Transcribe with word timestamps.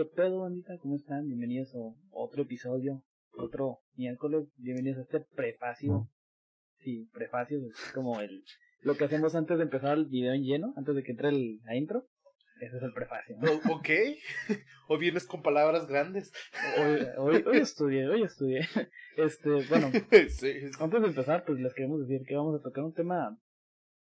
¿Qué 0.00 0.06
pedo, 0.06 0.40
bandita? 0.40 0.78
¿Cómo 0.78 0.96
están? 0.96 1.26
Bienvenidos 1.26 1.74
a 1.74 1.78
otro 2.12 2.44
episodio, 2.44 3.02
otro 3.32 3.80
miércoles. 3.96 4.48
Bienvenidos 4.56 4.96
a 4.96 5.02
este 5.02 5.20
prefacio. 5.36 6.08
Sí, 6.78 7.10
prefacio 7.12 7.58
es 7.58 7.92
como 7.92 8.18
el 8.22 8.42
lo 8.80 8.96
que 8.96 9.04
hacemos 9.04 9.34
antes 9.34 9.58
de 9.58 9.64
empezar 9.64 9.98
el 9.98 10.06
video 10.06 10.32
en 10.32 10.42
lleno, 10.42 10.72
antes 10.78 10.94
de 10.94 11.02
que 11.02 11.10
entre 11.10 11.28
el, 11.28 11.58
la 11.66 11.76
intro. 11.76 12.06
Ese 12.62 12.78
es 12.78 12.82
el 12.82 12.94
prefacio. 12.94 13.36
ok. 13.70 13.88
o 14.88 14.96
vienes 14.96 15.26
con 15.26 15.42
palabras 15.42 15.86
grandes. 15.86 16.32
Hoy, 16.78 17.06
hoy, 17.18 17.44
hoy 17.46 17.58
estudié, 17.60 18.08
hoy 18.08 18.22
estudié. 18.22 18.60
Este, 19.18 19.50
bueno, 19.68 19.90
sí. 20.30 20.50
antes 20.80 21.02
de 21.02 21.08
empezar, 21.08 21.44
pues 21.44 21.60
les 21.60 21.74
queremos 21.74 22.00
decir 22.00 22.24
que 22.26 22.36
vamos 22.36 22.58
a 22.58 22.62
tocar 22.62 22.84
un 22.84 22.94
tema, 22.94 23.38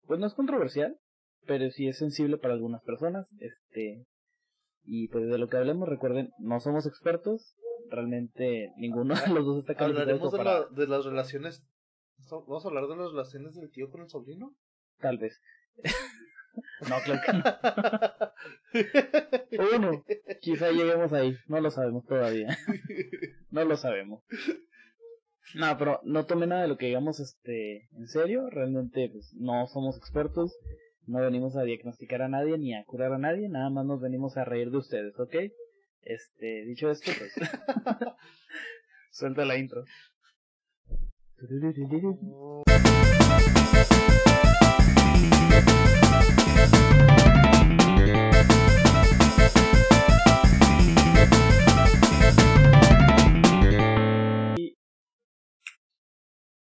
pues 0.07 0.21
no 0.21 0.27
es 0.27 0.33
controversial, 0.35 0.97
pero 1.45 1.69
sí 1.69 1.89
es 1.89 1.97
sensible 1.97 2.37
para 2.37 2.53
algunas 2.53 2.81
personas. 2.81 3.27
Este, 3.41 4.05
y 4.83 5.07
pues 5.09 5.27
de 5.29 5.37
lo 5.37 5.47
que 5.47 5.57
hablemos, 5.57 5.87
recuerden, 5.89 6.31
no 6.39 6.59
somos 6.59 6.85
expertos, 6.85 7.55
realmente 7.89 8.71
ninguno 8.77 9.15
de 9.15 9.27
los 9.33 9.45
dos 9.45 9.59
está 9.59 9.75
calificado 9.75 10.11
¿Hablaremos 10.11 10.31
de, 10.31 10.43
la- 10.43 10.65
de 10.69 10.87
las 10.87 11.05
relaciones? 11.05 11.63
¿Vamos 12.29 12.65
a 12.65 12.67
hablar 12.69 12.87
de 12.87 12.95
las 12.97 13.11
relaciones 13.11 13.55
del 13.55 13.69
tío 13.71 13.89
con 13.89 14.01
el 14.01 14.09
sobrino? 14.09 14.55
Tal 14.99 15.17
vez. 15.17 15.39
no, 16.89 16.95
claro 17.03 17.21
que 17.25 17.33
no. 19.79 20.03
Quizá 20.41 20.71
lleguemos 20.71 21.13
ahí, 21.13 21.35
no 21.47 21.59
lo 21.61 21.71
sabemos 21.71 22.05
todavía. 22.05 22.57
no 23.51 23.65
lo 23.65 23.75
sabemos. 23.77 24.23
No, 25.55 25.77
pero 25.77 25.99
no 26.03 26.25
tome 26.25 26.47
nada 26.47 26.61
de 26.63 26.67
lo 26.69 26.77
que 26.77 26.85
digamos 26.87 27.19
este 27.19 27.87
en 27.97 28.07
serio, 28.07 28.49
realmente 28.49 29.09
pues 29.11 29.33
no 29.37 29.67
somos 29.67 29.97
expertos, 29.97 30.55
no 31.11 31.19
venimos 31.19 31.57
a 31.57 31.63
diagnosticar 31.63 32.21
a 32.21 32.29
nadie 32.29 32.57
ni 32.57 32.73
a 32.73 32.85
curar 32.85 33.11
a 33.11 33.17
nadie, 33.17 33.49
nada 33.49 33.69
más 33.69 33.85
nos 33.85 33.99
venimos 33.99 34.37
a 34.37 34.45
reír 34.45 34.71
de 34.71 34.77
ustedes, 34.77 35.19
¿ok? 35.19 35.35
Este, 36.03 36.63
dicho 36.65 36.89
esto, 36.89 37.11
pues 37.17 37.33
suelta 39.11 39.43
la 39.43 39.57
intro. 39.57 39.83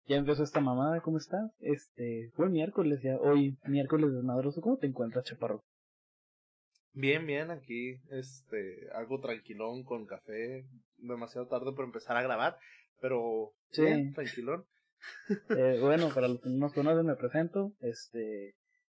Ya 0.07 0.17
empezó 0.17 0.43
esta 0.43 0.59
mamada, 0.61 1.01
¿cómo 1.01 1.17
estás? 1.17 1.51
Este, 1.59 2.29
fue 2.35 2.49
miércoles 2.49 3.01
ya, 3.01 3.17
hoy 3.17 3.57
miércoles 3.65 4.13
desmadroso, 4.13 4.61
¿cómo 4.61 4.77
te 4.77 4.85
encuentras, 4.85 5.25
chaparro? 5.25 5.63
Bien, 6.93 7.25
bien, 7.25 7.49
aquí, 7.51 7.95
este, 8.11 8.87
algo 8.93 9.19
tranquilón 9.19 9.83
con 9.83 10.05
café, 10.05 10.65
demasiado 10.97 11.47
tarde 11.47 11.71
para 11.73 11.87
empezar 11.87 12.15
a 12.17 12.21
grabar, 12.21 12.57
pero 13.01 13.51
Sí. 13.71 13.81
bien, 13.81 14.13
tranquilón. 14.13 14.65
Eh, 15.57 15.79
bueno, 15.81 16.09
para 16.13 16.27
los 16.27 16.39
que 16.39 16.49
no 16.49 16.57
nos 16.57 16.73
conocen, 16.73 17.05
me 17.05 17.15
presento. 17.15 17.73
Este, 17.81 18.53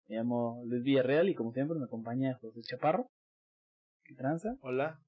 me 0.07 0.15
llamo 0.15 0.61
Luis 0.65 0.83
Villarreal 0.83 1.27
y 1.27 1.35
como 1.35 1.51
siempre 1.53 1.77
me 1.77 1.85
acompaña 1.85 2.37
José 2.39 2.61
Chaparro. 2.61 3.07
¿Qué 4.03 4.13
tranza? 4.15 4.55
Hola, 4.61 4.99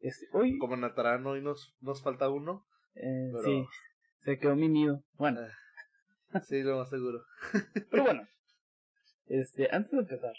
Este, 0.00 0.26
hoy, 0.32 0.58
como 0.58 0.76
Natarán 0.76 1.26
hoy 1.26 1.42
nos, 1.42 1.74
nos 1.80 2.02
falta 2.02 2.28
uno, 2.28 2.64
eh, 2.94 3.30
pero- 3.32 3.42
sí, 3.42 3.64
se 4.24 4.38
quedó 4.38 4.56
mi 4.56 4.68
nido. 4.68 5.02
Bueno, 5.14 5.40
sí, 6.48 6.62
lo 6.62 6.78
más 6.78 6.90
seguro. 6.90 7.24
pero 7.90 8.04
bueno. 8.04 8.26
Este, 9.26 9.68
antes 9.70 9.90
de 9.92 9.98
empezar. 9.98 10.34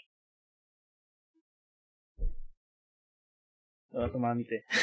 Voy 3.90 4.04
a 4.04 4.12
tomar 4.12 4.36
mi 4.36 4.44
té. 4.44 4.64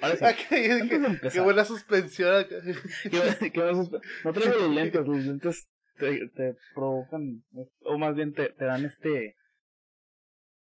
Ahora 0.00 0.16
sí, 0.34 0.46
qué, 0.48 0.88
qué- 1.32 1.40
buena 1.40 1.64
suspensión 1.64 2.34
acá. 2.34 2.56
¿Qué- 3.02 3.50
qué 3.52 3.60
no 4.24 4.32
traigo 4.32 4.58
los 4.58 4.70
lentes, 4.74 5.06
los 5.06 5.24
lentes 5.24 5.68
te, 5.96 6.28
te 6.28 6.56
provocan, 6.74 7.42
o 7.82 7.98
más 7.98 8.14
bien 8.14 8.32
te, 8.32 8.50
te 8.50 8.64
dan 8.64 8.84
este 8.84 9.36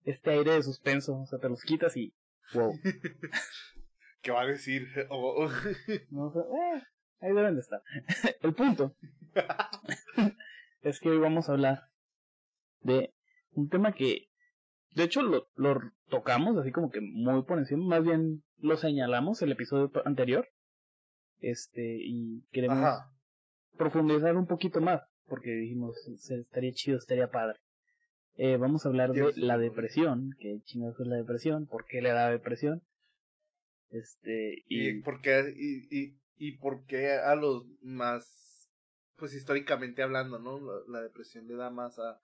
este 0.05 0.31
aire 0.31 0.53
de 0.53 0.63
suspenso, 0.63 1.17
o 1.17 1.27
sea, 1.27 1.39
te 1.39 1.49
los 1.49 1.63
quitas 1.63 1.97
y 1.97 2.15
wow, 2.53 2.75
¿Qué 4.25 4.33
va 4.33 4.43
a 4.43 4.47
decir? 4.47 4.89
Oh, 5.11 5.49
no 6.11 6.29
eh, 6.29 6.83
ahí 7.21 7.33
deben 7.33 7.55
de 7.55 7.61
estar. 7.61 7.83
El 8.41 8.55
punto 8.55 8.97
es 10.83 10.99
que 10.99 11.11
hoy 11.11 11.19
vamos 11.19 11.49
a 11.49 11.53
hablar 11.53 11.83
de 12.81 13.13
un 13.53 13.69
tema 13.69 13.93
que, 13.93 14.29
de 14.93 15.05
hecho, 15.05 15.23
lo, 15.23 15.49
lo 15.55 15.79
tocamos 16.09 16.57
así 16.57 16.73
como 16.73 16.91
que 16.91 17.01
muy 17.01 17.43
por 17.43 17.59
encima, 17.59 17.85
más 17.85 18.03
bien 18.03 18.43
lo 18.59 18.77
señalamos 18.77 19.43
el 19.43 19.53
episodio 19.53 19.93
anterior, 20.05 20.49
este, 21.41 21.99
y 22.01 22.47
queremos 22.51 22.79
Ajá. 22.79 23.11
profundizar 23.77 24.37
un 24.37 24.47
poquito 24.47 24.81
más, 24.81 25.03
porque 25.27 25.51
dijimos, 25.51 25.97
estaría 26.09 26.73
chido, 26.73 26.97
estaría 26.97 27.31
padre. 27.31 27.59
Eh, 28.37 28.57
vamos 28.57 28.85
a 28.85 28.89
hablar 28.89 29.13
de 29.13 29.33
la 29.37 29.59
depresión, 29.59 30.31
que 30.39 30.61
chingados 30.65 30.99
es 30.99 31.07
la 31.07 31.17
depresión, 31.17 31.67
por 31.67 31.85
qué 31.85 32.01
le 32.01 32.11
da 32.11 32.31
depresión. 32.31 32.83
Este, 33.95 34.65
¿Y 34.67 34.89
y, 34.89 35.03
por 35.03 35.21
qué, 35.21 35.55
y, 35.57 35.87
y, 35.97 36.19
y 36.37 36.59
por 36.59 36.85
qué 36.87 37.13
a 37.13 37.35
los 37.37 37.65
más, 37.81 38.69
pues 39.17 39.35
históricamente 39.35 40.03
hablando, 40.03 40.39
¿no? 40.41 40.59
La, 40.59 40.81
la 40.89 41.03
depresión 41.03 41.47
le 41.47 41.55
da 41.55 41.71
más 41.71 41.99
a, 42.01 42.21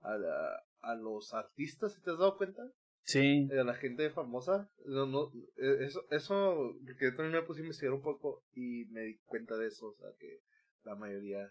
a, 0.00 0.16
la- 0.16 0.62
a 0.82 0.94
los 0.94 1.34
artistas, 1.34 1.94
¿sí 1.94 2.00
¿te 2.02 2.10
has 2.12 2.18
dado 2.18 2.36
cuenta? 2.36 2.62
sí, 3.02 3.48
A 3.50 3.64
la 3.64 3.74
gente 3.74 4.08
famosa. 4.10 4.70
No, 4.86 5.06
no, 5.06 5.32
eh, 5.56 5.78
eso, 5.84 6.04
eso, 6.10 6.74
porque 6.86 7.06
yo 7.06 7.16
también 7.16 7.32
me 7.40 7.42
puse 7.46 7.60
a 7.60 7.64
investigar 7.64 7.92
un 7.92 8.02
poco 8.02 8.44
y 8.54 8.84
me 8.90 9.00
di 9.02 9.18
cuenta 9.26 9.56
de 9.56 9.66
eso, 9.66 9.88
o 9.88 9.94
sea, 9.94 10.10
que 10.18 10.38
la 10.84 10.94
mayoría 10.94 11.50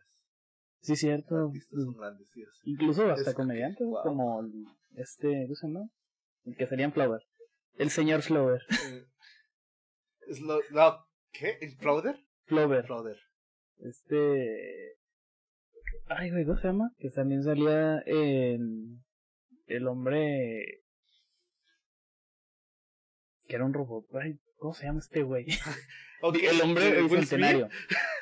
sí 0.82 0.96
cierto. 0.96 1.48
artistas 1.48 1.84
son 1.84 1.98
grandes, 1.98 2.30
sí, 2.34 2.44
así. 2.44 2.72
Incluso 2.72 3.12
hasta 3.12 3.32
Es- 3.32 3.36
comediantes, 3.36 3.86
wow. 3.86 4.04
como 4.04 4.42
este, 4.96 5.44
¿cómo 5.48 5.56
se 5.56 5.68
llama? 5.68 5.90
El 6.46 6.56
que 6.56 6.66
serían 6.66 6.94
Flower. 6.94 7.22
El 7.78 7.90
señor 7.90 8.22
Flower. 8.22 8.62
Eh, 8.70 9.06
es 10.30 10.40
lo, 10.42 10.60
¿Qué? 11.32 11.58
¿El 11.62 11.76
Flauder? 11.78 12.16
Flower. 12.46 12.86
Flauder. 12.86 13.18
Este. 13.80 14.96
Ay, 16.08 16.32
güey, 16.32 16.46
¿cómo 16.46 16.58
se 16.58 16.68
llama? 16.68 16.92
Que 16.98 17.10
también 17.10 17.44
salía 17.44 18.02
en. 18.06 19.04
El 19.68 19.88
hombre. 19.88 20.82
Que 23.48 23.56
era 23.56 23.66
un 23.66 23.74
robot. 23.74 24.06
Ay, 24.16 24.40
¿cómo 24.58 24.74
se 24.74 24.86
llama 24.86 25.00
este 25.00 25.24
güey? 25.24 25.46
Ok, 26.22 26.36
el 26.42 26.60
hombre 26.60 26.90
¿el 26.90 27.06
el 27.06 27.10
centenario. 27.10 27.70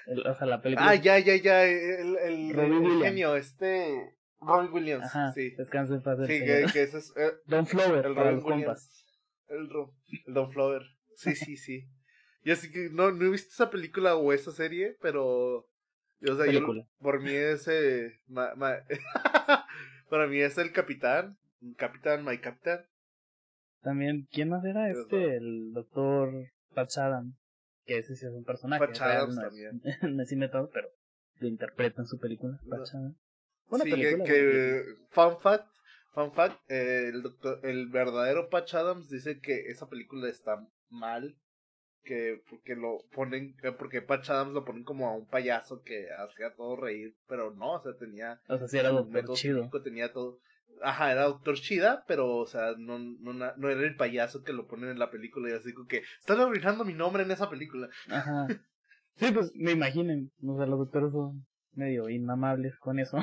El- 0.05 0.27
o 0.27 0.35
sea, 0.35 0.45
la 0.45 0.61
película. 0.61 0.87
Ah, 0.87 0.93
ya, 0.93 1.17
ya, 1.17 1.35
ya, 1.35 1.65
el, 1.65 2.15
el, 2.17 2.51
el 2.51 2.71
Williams. 2.71 3.03
genio, 3.03 3.35
este... 3.35 4.13
Robin 4.39 4.71
Williams, 4.71 5.05
Ajá, 5.05 5.31
sí. 5.33 5.49
descanse 5.57 5.95
en 5.95 6.03
paz 6.03 6.19
Sí, 6.27 6.39
que, 6.39 6.65
que 6.71 6.83
ese 6.83 6.99
es 6.99 7.11
eh, 7.17 7.31
Don 7.47 7.65
Flower, 7.65 8.05
el 8.05 8.15
Robin 8.15 8.35
los 8.35 8.43
compas. 8.43 8.53
Williams. 8.53 9.05
El, 9.47 9.69
Ro- 9.71 9.95
el 10.27 10.33
Don 10.35 10.51
Flower. 10.51 10.83
Sí, 11.15 11.33
sí, 11.35 11.57
sí. 11.57 11.89
Y 12.43 12.51
así 12.51 12.71
que 12.71 12.89
no, 12.91 13.11
no 13.11 13.25
he 13.25 13.29
visto 13.29 13.49
esa 13.51 13.69
película 13.69 14.15
o 14.15 14.31
esa 14.33 14.51
serie, 14.51 14.97
pero... 15.01 15.67
O 16.27 16.35
sea, 16.35 16.51
yo, 16.51 16.61
por 16.99 17.21
mí 17.21 17.31
es... 17.33 17.67
eh, 17.67 18.19
ma- 18.27 18.55
ma- 18.55 18.79
para 20.09 20.27
mí 20.27 20.39
es 20.39 20.57
el 20.57 20.71
capitán. 20.71 21.37
Capitán, 21.77 22.23
my 22.23 22.37
capitán. 22.39 22.85
También, 23.81 24.27
¿quién 24.31 24.49
más 24.49 24.63
era 24.65 24.89
este? 24.89 25.37
El 25.37 25.73
doctor 25.73 26.31
Patch 26.73 26.97
Adams. 26.97 27.35
Que 27.85 27.99
ese 27.99 28.15
sí 28.15 28.25
es 28.25 28.31
un 28.31 28.43
personaje. 28.43 28.85
Patch 28.85 28.99
real, 28.99 29.11
Adams 29.17 29.35
no 29.35 29.41
es- 29.41 29.47
también. 29.47 29.81
no 30.17 30.23
es 30.23 30.31
inventado, 30.31 30.69
pero 30.73 30.89
lo 31.39 31.47
interpreta 31.47 32.01
en 32.01 32.07
su 32.07 32.19
película. 32.19 32.59
No. 32.63 32.77
Patch 32.77 32.95
Adams. 32.95 33.17
Buena 33.67 33.85
sí, 33.85 33.91
película. 33.91 34.23
que, 34.23 34.33
que 34.33 34.83
fun 35.09 35.39
fact, 35.39 35.67
fun 36.13 36.31
fact, 36.33 36.59
eh, 36.69 37.09
el 37.13 37.21
doctor, 37.21 37.59
el 37.63 37.87
verdadero 37.89 38.49
Patch 38.49 38.73
Adams 38.75 39.09
dice 39.09 39.39
que 39.39 39.67
esa 39.69 39.87
película 39.89 40.29
está 40.29 40.65
mal, 40.89 41.35
que 42.03 42.41
porque 42.49 42.75
lo 42.75 42.99
ponen, 43.13 43.55
que 43.57 43.71
porque 43.71 44.01
Patch 44.01 44.29
Adams 44.29 44.53
lo 44.53 44.63
ponen 44.65 44.83
como 44.83 45.07
a 45.07 45.15
un 45.15 45.25
payaso 45.27 45.81
que 45.83 46.07
hacía 46.11 46.53
todo 46.55 46.75
reír, 46.77 47.15
pero 47.27 47.51
no, 47.53 47.73
o 47.73 47.81
sea, 47.81 47.95
tenía 47.97 48.39
O 48.47 48.57
sea, 48.57 48.67
sí 48.67 48.77
era 48.77 48.89
doctor 48.89 49.33
chido. 49.33 49.69
tenía 49.83 50.11
todo. 50.13 50.39
Ajá, 50.83 51.11
era 51.11 51.23
doctor 51.23 51.55
Chida, 51.55 52.03
pero, 52.07 52.35
o 52.35 52.45
sea, 52.45 52.73
no, 52.77 52.99
no, 52.99 53.33
no 53.33 53.69
era 53.69 53.81
el 53.81 53.95
payaso 53.95 54.43
que 54.43 54.53
lo 54.53 54.67
ponen 54.67 54.89
en 54.91 54.99
la 54.99 55.09
película 55.09 55.49
y 55.49 55.53
así 55.53 55.73
como 55.73 55.87
que 55.87 56.03
están 56.19 56.39
arruinando 56.39 56.85
mi 56.85 56.93
nombre 56.93 57.23
en 57.23 57.31
esa 57.31 57.49
película. 57.49 57.89
Ajá. 58.09 58.47
Sí, 59.15 59.31
pues 59.31 59.51
me 59.55 59.71
imaginen. 59.71 60.31
O 60.45 60.55
sea, 60.57 60.67
los 60.67 60.77
doctores 60.77 61.11
son 61.11 61.47
medio 61.73 62.07
inmamables 62.07 62.77
con 62.77 62.99
eso. 62.99 63.17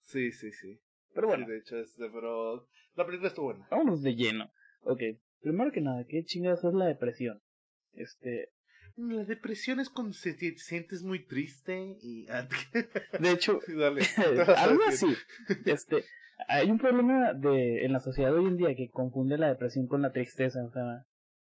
Sí, 0.00 0.32
sí, 0.32 0.50
sí. 0.52 0.80
Pero 1.14 1.26
bueno, 1.28 1.44
Sí, 1.44 1.52
de 1.52 1.58
hecho, 1.58 1.76
este, 1.78 2.08
pero 2.10 2.66
la 2.94 3.04
película 3.04 3.28
estuvo 3.28 3.46
buena. 3.46 3.66
vámonos 3.70 4.02
de 4.02 4.14
lleno. 4.14 4.50
Ok, 4.80 5.00
primero 5.40 5.72
que 5.72 5.80
nada, 5.80 6.04
¿qué 6.08 6.24
chingados 6.24 6.64
es 6.64 6.74
la 6.74 6.86
depresión? 6.86 7.40
Este, 7.92 8.50
La 8.96 9.24
depresión 9.24 9.80
es 9.80 9.90
cuando 9.90 10.12
se 10.12 10.34
te 10.34 10.56
sientes 10.56 11.02
muy 11.02 11.24
triste 11.24 11.96
y... 12.00 12.26
de 13.20 13.30
hecho, 13.30 13.60
dale. 13.68 14.02
algo 14.56 14.82
así. 14.86 15.06
Este, 15.64 16.04
Hay 16.48 16.70
un 16.70 16.78
problema 16.78 17.32
de 17.32 17.84
en 17.84 17.92
la 17.92 18.00
sociedad 18.00 18.34
hoy 18.34 18.46
en 18.46 18.56
día 18.56 18.74
que 18.74 18.90
confunde 18.90 19.38
la 19.38 19.48
depresión 19.48 19.86
con 19.86 20.02
la 20.02 20.12
tristeza, 20.12 20.64
o 20.64 20.70
sea, 20.70 21.04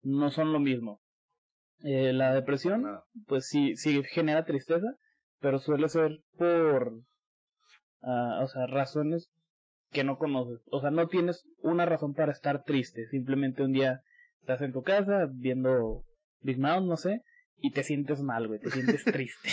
no 0.02 0.30
son 0.30 0.52
lo 0.52 0.60
mismo. 0.60 1.00
Eh, 1.82 2.12
la 2.12 2.34
depresión, 2.34 2.84
pues 3.26 3.46
sí, 3.48 3.74
sí 3.76 4.02
genera 4.04 4.44
tristeza, 4.44 4.86
pero 5.40 5.58
suele 5.58 5.88
ser 5.88 6.20
por, 6.36 6.92
uh, 8.02 8.42
o 8.42 8.48
sea, 8.48 8.66
razones 8.66 9.30
que 9.90 10.04
no 10.04 10.18
conoces. 10.18 10.60
O 10.70 10.80
sea, 10.80 10.90
no 10.90 11.08
tienes 11.08 11.46
una 11.62 11.86
razón 11.86 12.14
para 12.14 12.32
estar 12.32 12.64
triste. 12.64 13.06
Simplemente 13.08 13.62
un 13.62 13.72
día 13.72 14.02
estás 14.40 14.62
en 14.62 14.72
tu 14.72 14.82
casa 14.82 15.28
viendo 15.30 16.04
Big 16.40 16.58
Mouth, 16.58 16.84
no 16.84 16.96
sé, 16.96 17.22
y 17.56 17.72
te 17.72 17.82
sientes 17.82 18.22
mal, 18.22 18.48
güey, 18.48 18.60
te 18.60 18.70
sientes 18.70 19.04
triste. 19.04 19.50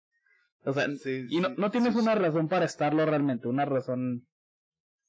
o 0.64 0.72
sea, 0.72 0.86
y 1.28 1.40
no, 1.40 1.50
no 1.50 1.70
tienes 1.70 1.96
una 1.96 2.14
razón 2.14 2.48
para 2.48 2.64
estarlo 2.64 3.04
realmente, 3.04 3.48
una 3.48 3.64
razón 3.64 4.26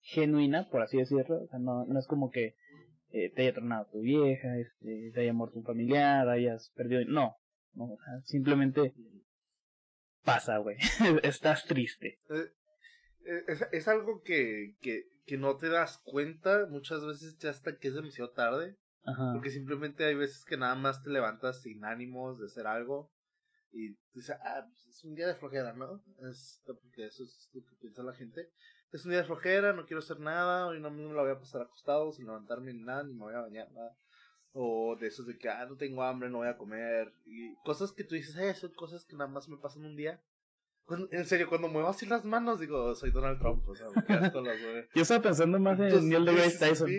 genuina, 0.01 0.67
por 0.69 0.81
así 0.81 0.97
decirlo. 0.97 1.43
O 1.43 1.47
sea, 1.47 1.59
no, 1.59 1.85
no 1.85 1.99
es 1.99 2.07
como 2.07 2.29
que 2.29 2.55
eh, 3.11 3.31
te 3.33 3.43
haya 3.43 3.53
tronado 3.53 3.87
tu 3.91 4.01
vieja, 4.01 4.57
este, 4.57 5.11
te 5.13 5.21
haya 5.21 5.33
muerto 5.33 5.59
un 5.59 5.65
familiar, 5.65 6.27
hayas 6.27 6.71
perdido. 6.75 7.03
No, 7.05 7.37
no 7.73 7.97
simplemente 8.23 8.93
pasa, 10.23 10.57
güey. 10.57 10.77
Estás 11.23 11.65
triste. 11.65 12.19
Eh, 13.25 13.43
es, 13.47 13.65
es, 13.71 13.87
algo 13.87 14.21
que, 14.23 14.75
que, 14.81 15.07
que 15.25 15.37
no 15.37 15.57
te 15.57 15.69
das 15.69 15.99
cuenta 15.99 16.65
muchas 16.69 17.05
veces 17.05 17.37
ya 17.37 17.49
hasta 17.49 17.77
que 17.77 17.89
es 17.89 17.95
demasiado 17.95 18.31
tarde. 18.31 18.77
Ajá. 19.05 19.33
Porque 19.33 19.49
simplemente 19.49 20.05
hay 20.05 20.15
veces 20.15 20.45
que 20.45 20.57
nada 20.57 20.75
más 20.75 21.03
te 21.03 21.09
levantas 21.09 21.61
sin 21.61 21.83
ánimos 21.83 22.39
de 22.39 22.45
hacer 22.45 22.67
algo 22.67 23.11
y 23.73 23.97
dices, 24.13 24.37
ah, 24.43 24.65
pues 24.67 24.85
es 24.85 25.03
un 25.03 25.15
día 25.15 25.27
de 25.27 25.35
flojera, 25.35 25.73
¿no? 25.73 26.01
Es, 26.29 26.61
porque 26.65 27.05
eso 27.05 27.23
es 27.23 27.49
lo 27.53 27.65
que 27.65 27.75
piensa 27.75 28.03
la 28.03 28.13
gente. 28.13 28.49
Es 28.91 29.03
un 29.03 29.11
día 29.11 29.21
de 29.21 29.25
flojera, 29.25 29.73
no 29.73 29.85
quiero 29.85 29.99
hacer 29.99 30.19
nada, 30.19 30.67
hoy 30.67 30.79
no 30.79 30.91
me 30.91 31.11
la 31.13 31.23
voy 31.23 31.31
a 31.31 31.39
pasar 31.39 31.63
acostado 31.63 32.11
sin 32.13 32.27
levantarme 32.27 32.71
ni 32.71 32.83
nada, 32.83 33.03
ni 33.03 33.13
me 33.13 33.23
voy 33.23 33.33
a 33.33 33.41
bañar, 33.41 33.71
nada. 33.71 33.97
O 34.51 34.95
de 34.95 35.07
esos 35.07 35.25
de 35.25 35.37
que, 35.37 35.49
ah, 35.49 35.65
no 35.65 35.75
tengo 35.75 36.03
hambre, 36.03 36.29
no 36.29 36.37
voy 36.37 36.47
a 36.47 36.57
comer. 36.57 37.11
Y 37.25 37.55
cosas 37.63 37.91
que 37.91 38.03
tú 38.03 38.13
dices, 38.13 38.37
eh, 38.37 38.53
son 38.53 38.71
cosas 38.73 39.03
que 39.03 39.15
nada 39.15 39.29
más 39.29 39.49
me 39.49 39.57
pasan 39.57 39.85
un 39.85 39.95
día 39.95 40.21
en 40.89 41.25
serio, 41.25 41.47
cuando 41.47 41.69
muevo 41.69 41.87
así 41.87 42.05
las 42.05 42.25
manos, 42.25 42.59
digo, 42.59 42.93
soy 42.95 43.11
Donald 43.11 43.39
Trump, 43.39 43.65
o 43.67 43.75
sea, 43.75 43.87
las 43.87 44.05
Yo 44.95 45.01
estaba 45.01 45.21
pensando 45.21 45.57
más 45.59 45.79
en 45.79 46.09
Neil 46.09 46.25
deGrasse 46.25 46.59
Tyson. 46.59 46.91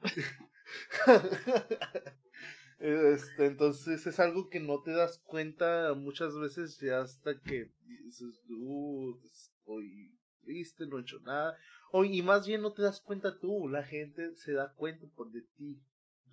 este, 2.78 3.46
entonces 3.46 4.06
es 4.06 4.20
algo 4.20 4.50
que 4.50 4.60
no 4.60 4.82
te 4.82 4.90
das 4.90 5.18
cuenta 5.24 5.94
muchas 5.94 6.36
veces 6.36 6.78
ya 6.80 7.00
hasta 7.00 7.40
que 7.40 7.72
dices, 8.04 8.44
uh, 8.50 9.18
estoy 9.24 10.18
triste, 10.42 10.86
no 10.86 10.98
he 10.98 11.02
hecho 11.02 11.20
nada. 11.20 11.56
O, 11.92 12.04
y 12.04 12.20
más 12.22 12.46
bien 12.46 12.60
no 12.62 12.72
te 12.72 12.82
das 12.82 13.00
cuenta 13.00 13.38
tú, 13.38 13.68
la 13.68 13.84
gente 13.84 14.34
se 14.36 14.52
da 14.52 14.74
cuenta 14.74 15.06
por 15.14 15.30
de 15.30 15.42
ti. 15.56 15.80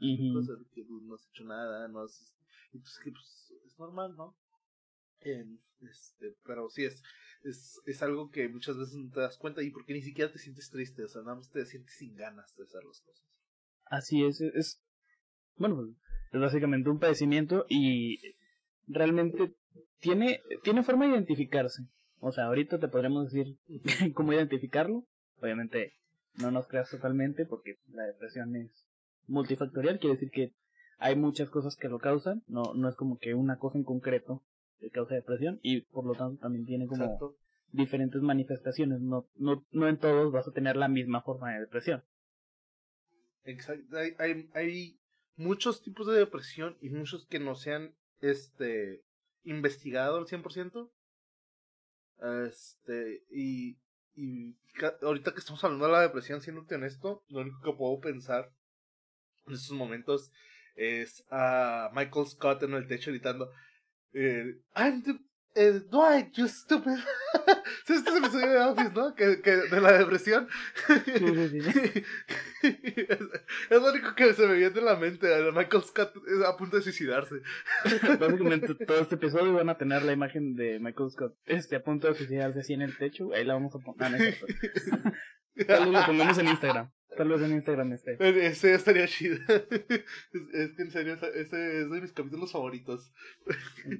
Uh 0.01 0.41
que 0.73 0.85
tú 0.85 1.01
no 1.01 1.15
has 1.15 1.27
hecho 1.27 1.43
nada, 1.43 1.87
no 1.89 2.01
has... 2.01 2.33
Entonces, 2.71 2.99
que, 3.03 3.11
pues, 3.11 3.53
es 3.65 3.77
normal, 3.77 4.15
¿no? 4.15 4.33
Este, 5.21 6.35
pero 6.45 6.69
sí 6.69 6.85
es, 6.85 7.03
es, 7.43 7.81
es 7.85 8.01
algo 8.01 8.29
que 8.29 8.49
muchas 8.49 8.77
veces 8.77 8.95
no 8.95 9.11
te 9.11 9.21
das 9.21 9.37
cuenta 9.37 9.61
y 9.61 9.71
porque 9.71 9.93
ni 9.93 10.01
siquiera 10.01 10.31
te 10.31 10.39
sientes 10.39 10.69
triste, 10.69 11.03
o 11.03 11.07
sea, 11.07 11.21
nada 11.21 11.35
más 11.35 11.49
te 11.49 11.65
sientes 11.65 11.95
sin 11.95 12.15
ganas 12.15 12.55
de 12.55 12.63
hacer 12.63 12.83
las 12.83 13.01
cosas. 13.01 13.25
Así 13.85 14.23
es, 14.23 14.41
es, 14.41 14.81
bueno, 15.57 15.75
pues, 15.75 15.89
es 16.31 16.39
básicamente 16.39 16.89
un 16.89 16.99
padecimiento 16.99 17.65
y 17.69 18.19
realmente 18.87 19.55
tiene, 19.99 20.41
tiene 20.63 20.83
forma 20.83 21.05
de 21.05 21.11
identificarse. 21.11 21.83
O 22.19 22.31
sea, 22.31 22.45
ahorita 22.45 22.79
te 22.79 22.87
podremos 22.87 23.31
decir 23.31 23.57
cómo 24.13 24.33
identificarlo. 24.33 25.05
Obviamente 25.41 25.93
no 26.35 26.51
nos 26.51 26.67
creas 26.67 26.89
totalmente 26.89 27.45
porque 27.45 27.77
la 27.87 28.03
depresión 28.03 28.55
es 28.55 28.85
multifactorial, 29.27 29.99
quiere 29.99 30.15
decir 30.15 30.31
que 30.31 30.53
hay 30.97 31.15
muchas 31.15 31.49
cosas 31.49 31.75
que 31.75 31.87
lo 31.87 31.99
causan, 31.99 32.43
no, 32.47 32.73
no 32.73 32.89
es 32.89 32.95
como 32.95 33.17
que 33.17 33.33
una 33.33 33.57
cosa 33.57 33.77
en 33.77 33.83
concreto 33.83 34.43
causa 34.91 35.15
depresión 35.15 35.59
y 35.61 35.81
por 35.81 36.05
lo 36.05 36.13
tanto 36.13 36.41
también 36.41 36.65
tiene 36.65 36.87
como 36.87 37.35
diferentes 37.71 38.21
manifestaciones. 38.21 39.01
No, 39.01 39.27
no, 39.35 39.65
no 39.71 39.87
en 39.87 39.97
todos 39.97 40.31
vas 40.31 40.47
a 40.47 40.51
tener 40.51 40.75
la 40.75 40.87
misma 40.87 41.21
forma 41.21 41.53
de 41.53 41.61
depresión. 41.61 42.03
Exacto. 43.43 43.97
Hay, 43.97 44.15
hay, 44.19 44.49
hay 44.53 44.99
muchos 45.35 45.81
tipos 45.81 46.07
de 46.07 46.17
depresión 46.17 46.77
y 46.81 46.89
muchos 46.89 47.25
que 47.27 47.39
no 47.39 47.55
se 47.55 47.73
han 47.73 47.95
este, 48.21 49.03
investigado 49.43 50.17
al 50.17 50.25
100%. 50.25 50.89
Este, 52.47 53.23
y, 53.29 53.77
y 54.15 54.57
ahorita 55.01 55.33
que 55.33 55.39
estamos 55.39 55.63
hablando 55.63 55.85
de 55.85 55.91
la 55.91 56.01
depresión, 56.01 56.41
siendo 56.41 56.65
honesto, 56.69 57.23
lo 57.29 57.41
único 57.41 57.61
que 57.61 57.77
puedo 57.77 57.99
pensar 57.99 58.51
en 59.47 59.53
estos 59.53 59.75
momentos 59.75 60.31
es 60.75 61.25
a 61.29 61.89
Michael 61.93 62.27
Scott 62.27 62.63
en 62.63 62.73
el 62.73 62.87
techo 62.87 63.11
gritando 63.11 63.51
eh, 64.13 64.55
I'm 64.75 65.03
the, 65.03 65.19
eh, 65.55 65.81
Dwight, 65.89 66.31
you 66.37 66.47
stupid. 66.47 66.97
¿Sí 67.85 67.93
este 67.93 68.09
es 68.09 68.15
el 68.15 68.23
episodio 68.23 68.49
de 68.49 68.59
Office, 68.59 68.91
no? 68.95 69.15
Que, 69.15 69.41
que, 69.41 69.51
de 69.51 69.81
la 69.81 69.93
depresión. 69.93 70.47
es, 72.63 73.19
lo 73.69 73.91
único 73.91 74.15
que 74.15 74.33
se 74.33 74.47
me 74.47 74.53
viene 74.53 74.79
en 74.79 74.85
la 74.85 74.95
mente. 74.95 75.27
Michael 75.51 75.83
Scott 75.83 76.15
es 76.27 76.45
a 76.45 76.55
punto 76.55 76.77
de 76.77 76.83
suicidarse. 76.83 77.41
Básicamente 78.19 78.75
todo 78.75 79.01
este 79.01 79.15
episodio 79.15 79.53
van 79.53 79.69
a 79.69 79.77
tener 79.77 80.03
la 80.03 80.13
imagen 80.13 80.55
de 80.55 80.79
Michael 80.79 81.11
Scott 81.11 81.35
este, 81.45 81.75
a 81.75 81.83
punto 81.83 82.07
de 82.07 82.15
suicidarse 82.15 82.59
así 82.59 82.73
en 82.73 82.83
el 82.83 82.97
techo. 82.97 83.33
Ahí 83.33 83.43
la 83.43 83.55
vamos 83.55 83.75
a 83.75 83.79
poner. 83.79 84.37
Ah, 85.67 85.79
vez 85.79 85.87
lo 85.87 86.05
pongamos 86.05 86.37
en 86.37 86.47
Instagram. 86.47 86.91
Tal 87.19 87.27
vez 87.27 87.41
en 87.41 87.51
Instagram 87.51 87.91
esté. 87.91 88.15
Ese 88.47 88.73
estaría 88.73 89.05
chido. 89.05 89.35
Es, 90.53 90.71
que 90.71 90.83
en 90.83 90.89
serio, 90.89 91.15
ese 91.15 91.81
es 91.81 91.91
de 91.91 91.99
mis 92.01 92.13
capítulos 92.13 92.53
favoritos. 92.53 93.11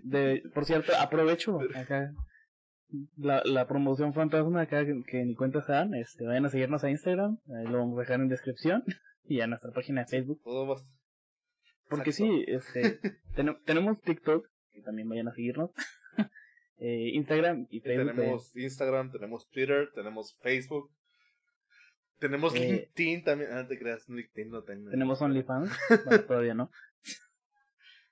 De, 0.04 0.42
por 0.54 0.64
cierto, 0.64 0.94
aprovecho 0.98 1.60
acá 1.76 2.14
la, 3.18 3.42
la 3.44 3.68
promoción 3.68 4.14
fantasma 4.14 4.62
acá 4.62 4.86
que, 4.86 5.26
ni 5.26 5.36
cuenta 5.36 5.62
se 5.62 5.74
dan. 5.74 5.96
Este, 5.96 6.26
vayan 6.26 6.46
a 6.46 6.50
seguirnos 6.50 6.82
a 6.86 6.92
Instagram. 6.92 7.40
Ahí 7.58 7.66
lo 7.66 7.80
vamos 7.80 7.98
a 7.98 8.02
dejar 8.04 8.22
en 8.22 8.30
descripción. 8.30 8.84
Y 9.26 9.42
a 9.42 9.48
nuestra 9.48 9.72
página 9.72 10.02
de 10.02 10.08
Facebook. 10.08 10.42
Todo 10.42 10.78
Porque 11.90 12.14
sí, 12.14 12.46
este, 12.48 13.00
tenemos 13.66 14.02
TikTok, 14.02 14.48
que 14.72 14.82
también 14.82 15.10
vayan 15.10 15.28
a 15.28 15.34
seguirnos. 15.34 15.72
eh, 16.78 17.12
Instagram 17.14 17.68
y 17.70 17.82
Facebook. 17.82 18.16
Tenemos 18.16 18.56
Instagram, 18.56 19.12
tenemos 19.12 19.50
Twitter, 19.50 19.92
tenemos 19.94 20.36
Facebook. 20.42 20.90
Tenemos 22.20 22.54
eh, 22.56 22.90
LinkedIn 22.96 23.24
también. 23.24 23.52
Ah, 23.54 23.68
te 23.68 23.80
creas, 23.80 24.08
LinkedIn 24.10 24.52
no 24.52 24.64
tengo. 24.64 24.90
Tenemos 24.92 25.22
OnlyFans. 25.22 25.72
todavía 26.28 26.54
no. 26.54 26.70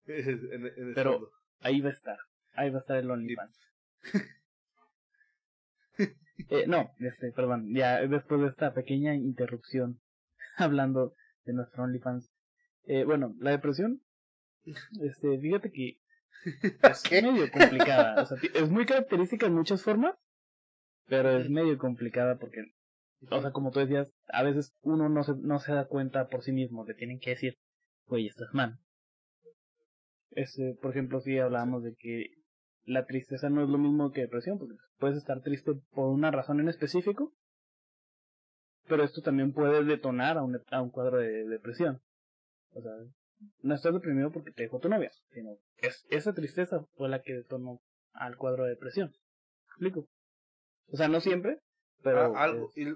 Pero 0.06 1.32
ahí 1.60 1.82
va 1.82 1.90
a 1.90 1.94
estar. 1.94 2.18
Ahí 2.54 2.70
va 2.70 2.78
a 2.78 2.82
estar 2.82 2.98
el 2.98 3.12
OnlyFans. 3.12 3.60
eh, 6.50 6.66
no, 6.68 6.92
este, 7.00 7.32
perdón. 7.34 7.74
Ya 7.74 8.00
después 8.08 8.42
de 8.42 8.48
esta 8.48 8.74
pequeña 8.74 9.14
interrupción 9.14 10.00
hablando 10.58 11.14
de 11.46 11.54
nuestro 11.54 11.84
OnlyFans. 11.84 12.32
Eh, 12.86 13.04
bueno, 13.04 13.36
la 13.40 13.52
depresión. 13.52 14.02
Este, 15.02 15.38
fíjate 15.40 15.72
que 15.72 16.00
es 16.46 17.12
medio 17.12 17.52
complicada. 17.52 18.22
O 18.22 18.26
sea, 18.26 18.38
es 18.54 18.70
muy 18.70 18.86
característica 18.86 19.48
en 19.48 19.54
muchas 19.54 19.84
formas, 19.84 20.16
pero 21.08 21.38
es 21.38 21.50
medio 21.50 21.78
complicada 21.78 22.38
porque 22.38 22.74
o 23.30 23.42
sea, 23.42 23.52
como 23.52 23.72
tú 23.72 23.80
decías, 23.80 24.12
a 24.28 24.44
veces 24.44 24.76
uno 24.82 25.10
no 25.10 25.24
se, 25.24 25.34
no 25.36 25.60
se 25.60 25.74
da 25.74 25.86
cuenta 25.86 26.28
por 26.28 26.44
sí 26.44 26.52
mismo, 26.52 26.86
le 26.86 26.94
tienen 26.94 27.20
que 27.20 27.32
decir, 27.32 27.58
oye, 28.08 28.28
estás 28.28 28.54
mal. 28.54 28.80
Este, 30.32 30.76
por 30.82 30.92
ejemplo, 30.92 31.20
si 31.20 31.38
hablábamos 31.40 31.84
de 31.84 31.96
que 31.96 32.28
la 32.84 33.06
tristeza 33.06 33.50
no 33.50 33.64
es 33.64 33.70
lo 33.70 33.78
mismo 33.78 34.12
que 34.12 34.22
depresión, 34.22 34.60
porque 34.60 34.76
puedes 34.98 35.18
estar 35.18 35.42
triste 35.42 35.74
por 35.92 36.10
una 36.10 36.32
razón 36.32 36.60
en 36.60 36.70
específico, 36.70 37.34
pero 38.88 39.04
esto 39.04 39.22
también 39.22 39.52
puede 39.52 39.84
detonar 39.84 40.38
a 40.38 40.44
un, 40.44 40.62
a 40.72 40.82
un 40.82 40.90
cuadro 40.90 41.18
de 41.18 41.46
depresión. 41.46 42.02
O 42.72 42.82
sea, 42.82 42.92
no 43.62 43.76
estás 43.76 43.94
deprimido 43.94 44.32
porque 44.32 44.52
te 44.52 44.64
dejó 44.64 44.80
tu 44.80 44.90
novia, 44.90 45.12
sino 45.32 45.58
es, 45.78 46.06
esa 46.10 46.34
tristeza 46.34 46.86
fue 46.96 47.10
la 47.10 47.22
que 47.22 47.34
detonó 47.34 47.82
al 48.14 48.38
cuadro 48.38 48.64
de 48.64 48.72
depresión. 48.72 49.14
¿Explico? 49.68 50.08
O 50.88 50.98
sea, 50.98 51.08
no 51.08 51.20
siempre, 51.20 51.60
pero 52.04 52.36
ah, 52.36 52.44
algo, 52.44 52.72
y, 52.76 52.88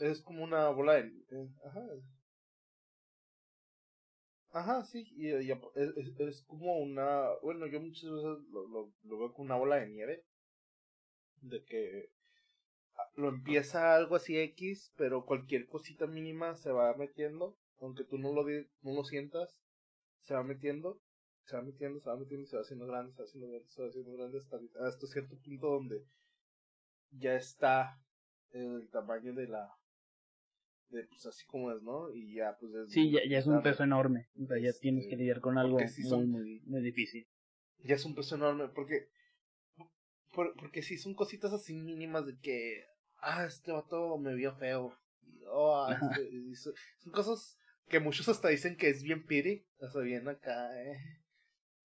es, 0.00 0.22
como 0.22 0.44
una 0.44 0.68
bola 0.68 0.94
de... 0.94 1.08
Eh, 1.30 1.48
ajá. 1.64 1.86
Ajá, 4.52 4.84
sí, 4.84 5.06
y, 5.16 5.30
es, 5.30 6.20
es, 6.20 6.42
como 6.42 6.78
una... 6.78 7.28
Bueno, 7.42 7.66
yo 7.66 7.80
muchas 7.80 8.10
veces 8.10 8.24
lo, 8.50 8.66
lo, 8.68 8.92
lo, 9.04 9.18
veo 9.18 9.32
como 9.32 9.46
una 9.46 9.56
bola 9.56 9.76
de 9.76 9.88
nieve. 9.88 10.24
De 11.40 11.62
que 11.64 12.10
ah, 12.96 13.08
lo 13.16 13.28
empieza 13.28 13.94
algo 13.94 14.16
así 14.16 14.38
X, 14.38 14.92
pero 14.96 15.24
cualquier 15.24 15.66
cosita 15.66 16.06
mínima 16.06 16.54
se 16.54 16.72
va 16.72 16.94
metiendo. 16.94 17.56
Aunque 17.80 18.04
tú 18.04 18.18
no 18.18 18.32
lo, 18.32 18.44
no 18.44 18.94
lo 18.94 19.04
sientas, 19.04 19.58
se 20.22 20.34
va 20.34 20.42
metiendo. 20.42 21.00
Se 21.44 21.56
va 21.56 21.62
metiendo, 21.62 22.00
se 22.00 22.10
va 22.10 22.16
metiendo, 22.16 22.46
se 22.46 22.56
va 22.56 22.62
haciendo 22.62 22.86
grande, 22.86 23.12
se 23.12 23.22
va 23.22 23.24
haciendo 23.26 23.48
grande, 23.48 23.68
se 23.68 23.82
va 23.82 23.88
haciendo 23.88 24.12
grande 24.12 24.38
hasta, 24.38 24.58
hasta 24.86 25.06
cierto 25.06 25.36
punto 25.36 25.66
donde 25.68 26.02
ya 27.10 27.34
está 27.34 28.00
el 28.50 28.88
tamaño 28.90 29.34
de 29.34 29.48
la 29.48 29.72
de 30.90 31.04
pues 31.04 31.26
así 31.26 31.44
como 31.46 31.72
es, 31.72 31.82
¿no? 31.82 32.14
Y 32.14 32.34
ya 32.34 32.56
pues 32.58 32.72
es 32.74 32.92
Sí, 32.92 33.10
ya, 33.10 33.20
ya 33.28 33.38
es 33.38 33.46
un 33.46 33.62
peso 33.62 33.82
enorme, 33.82 34.28
o 34.40 34.46
sea, 34.46 34.58
ya 34.58 34.72
tienes 34.80 35.06
que 35.06 35.16
lidiar 35.16 35.40
con 35.40 35.58
algo 35.58 35.78
muy, 35.78 36.26
muy, 36.26 36.60
muy 36.64 36.80
difícil. 36.80 37.26
Ya 37.82 37.96
es 37.96 38.04
un 38.04 38.14
peso 38.14 38.36
enorme, 38.36 38.68
porque 38.68 39.08
porque 40.34 40.82
si 40.82 40.98
son 40.98 41.14
cositas 41.14 41.52
así 41.52 41.74
mínimas 41.74 42.26
de 42.26 42.38
que, 42.38 42.84
ah, 43.20 43.46
este 43.46 43.72
vato 43.72 44.18
me 44.18 44.34
vio 44.34 44.54
feo, 44.56 44.92
oh, 45.48 45.88
este, 45.90 46.54
son 46.98 47.12
cosas 47.12 47.58
que 47.88 48.00
muchos 48.00 48.28
hasta 48.28 48.48
dicen 48.48 48.76
que 48.76 48.90
es 48.90 49.02
bien 49.02 49.24
piri, 49.24 49.66
o 49.78 49.88
sea, 49.88 50.02
bien 50.02 50.28
acá, 50.28 50.82
eh. 50.82 50.98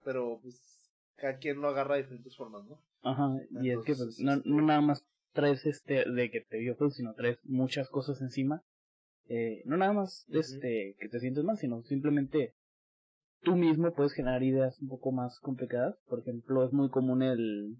Pero 0.03 0.39
pues 0.41 0.91
cada 1.15 1.37
quien 1.37 1.61
lo 1.61 1.69
agarra 1.69 1.95
de 1.95 2.01
diferentes 2.01 2.35
formas, 2.35 2.65
¿no? 2.65 2.83
Ajá, 3.03 3.29
y 3.61 3.71
es 3.71 3.79
que 3.85 3.95
pues, 3.95 4.19
no, 4.19 4.37
no 4.43 4.61
nada 4.63 4.81
más 4.81 5.05
traes 5.33 5.65
este 5.65 6.09
de 6.09 6.29
que 6.29 6.41
te 6.41 6.57
vio 6.59 6.75
feo, 6.75 6.89
sino 6.89 7.13
traes 7.13 7.39
muchas 7.43 7.89
cosas 7.89 8.21
encima. 8.21 8.63
Eh, 9.27 9.61
no 9.65 9.77
nada 9.77 9.93
más 9.93 10.25
este 10.29 10.95
que 10.99 11.09
te 11.09 11.19
sientes 11.19 11.43
mal, 11.43 11.57
sino 11.57 11.83
simplemente 11.83 12.53
tú 13.41 13.55
mismo 13.55 13.93
puedes 13.93 14.13
generar 14.13 14.43
ideas 14.43 14.79
un 14.81 14.89
poco 14.89 15.11
más 15.11 15.39
complicadas. 15.39 15.95
Por 16.07 16.19
ejemplo, 16.19 16.65
es 16.65 16.73
muy 16.73 16.89
común 16.89 17.21
el 17.21 17.77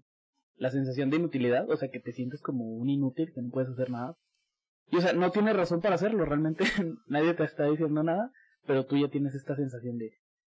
la 0.56 0.70
sensación 0.70 1.10
de 1.10 1.16
inutilidad, 1.16 1.68
o 1.68 1.76
sea, 1.76 1.90
que 1.90 2.00
te 2.00 2.12
sientes 2.12 2.40
como 2.40 2.64
un 2.64 2.88
inútil, 2.88 3.32
que 3.32 3.42
no 3.42 3.50
puedes 3.50 3.70
hacer 3.70 3.90
nada. 3.90 4.16
Y 4.90 4.96
o 4.96 5.00
sea, 5.00 5.12
no 5.12 5.30
tienes 5.30 5.56
razón 5.56 5.80
para 5.80 5.94
hacerlo, 5.94 6.24
realmente 6.24 6.64
nadie 7.06 7.34
te 7.34 7.44
está 7.44 7.66
diciendo 7.66 8.02
nada, 8.02 8.30
pero 8.66 8.86
tú 8.86 8.96
ya 8.96 9.08
tienes 9.08 9.34
esta 9.34 9.56
sensación 9.56 9.98
de, 9.98 10.12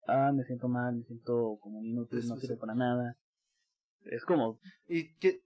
ah, 0.07 0.33
me 0.35 0.45
siento 0.45 0.69
mal, 0.69 0.97
me 0.97 1.05
siento 1.05 1.59
como 1.61 1.79
un 1.79 1.87
inútil, 1.87 2.27
no 2.29 2.37
sirve 2.37 2.57
para 2.57 2.75
nada. 2.75 3.17
Es 4.05 4.25
como... 4.25 4.59
Y 4.87 5.15
que... 5.17 5.41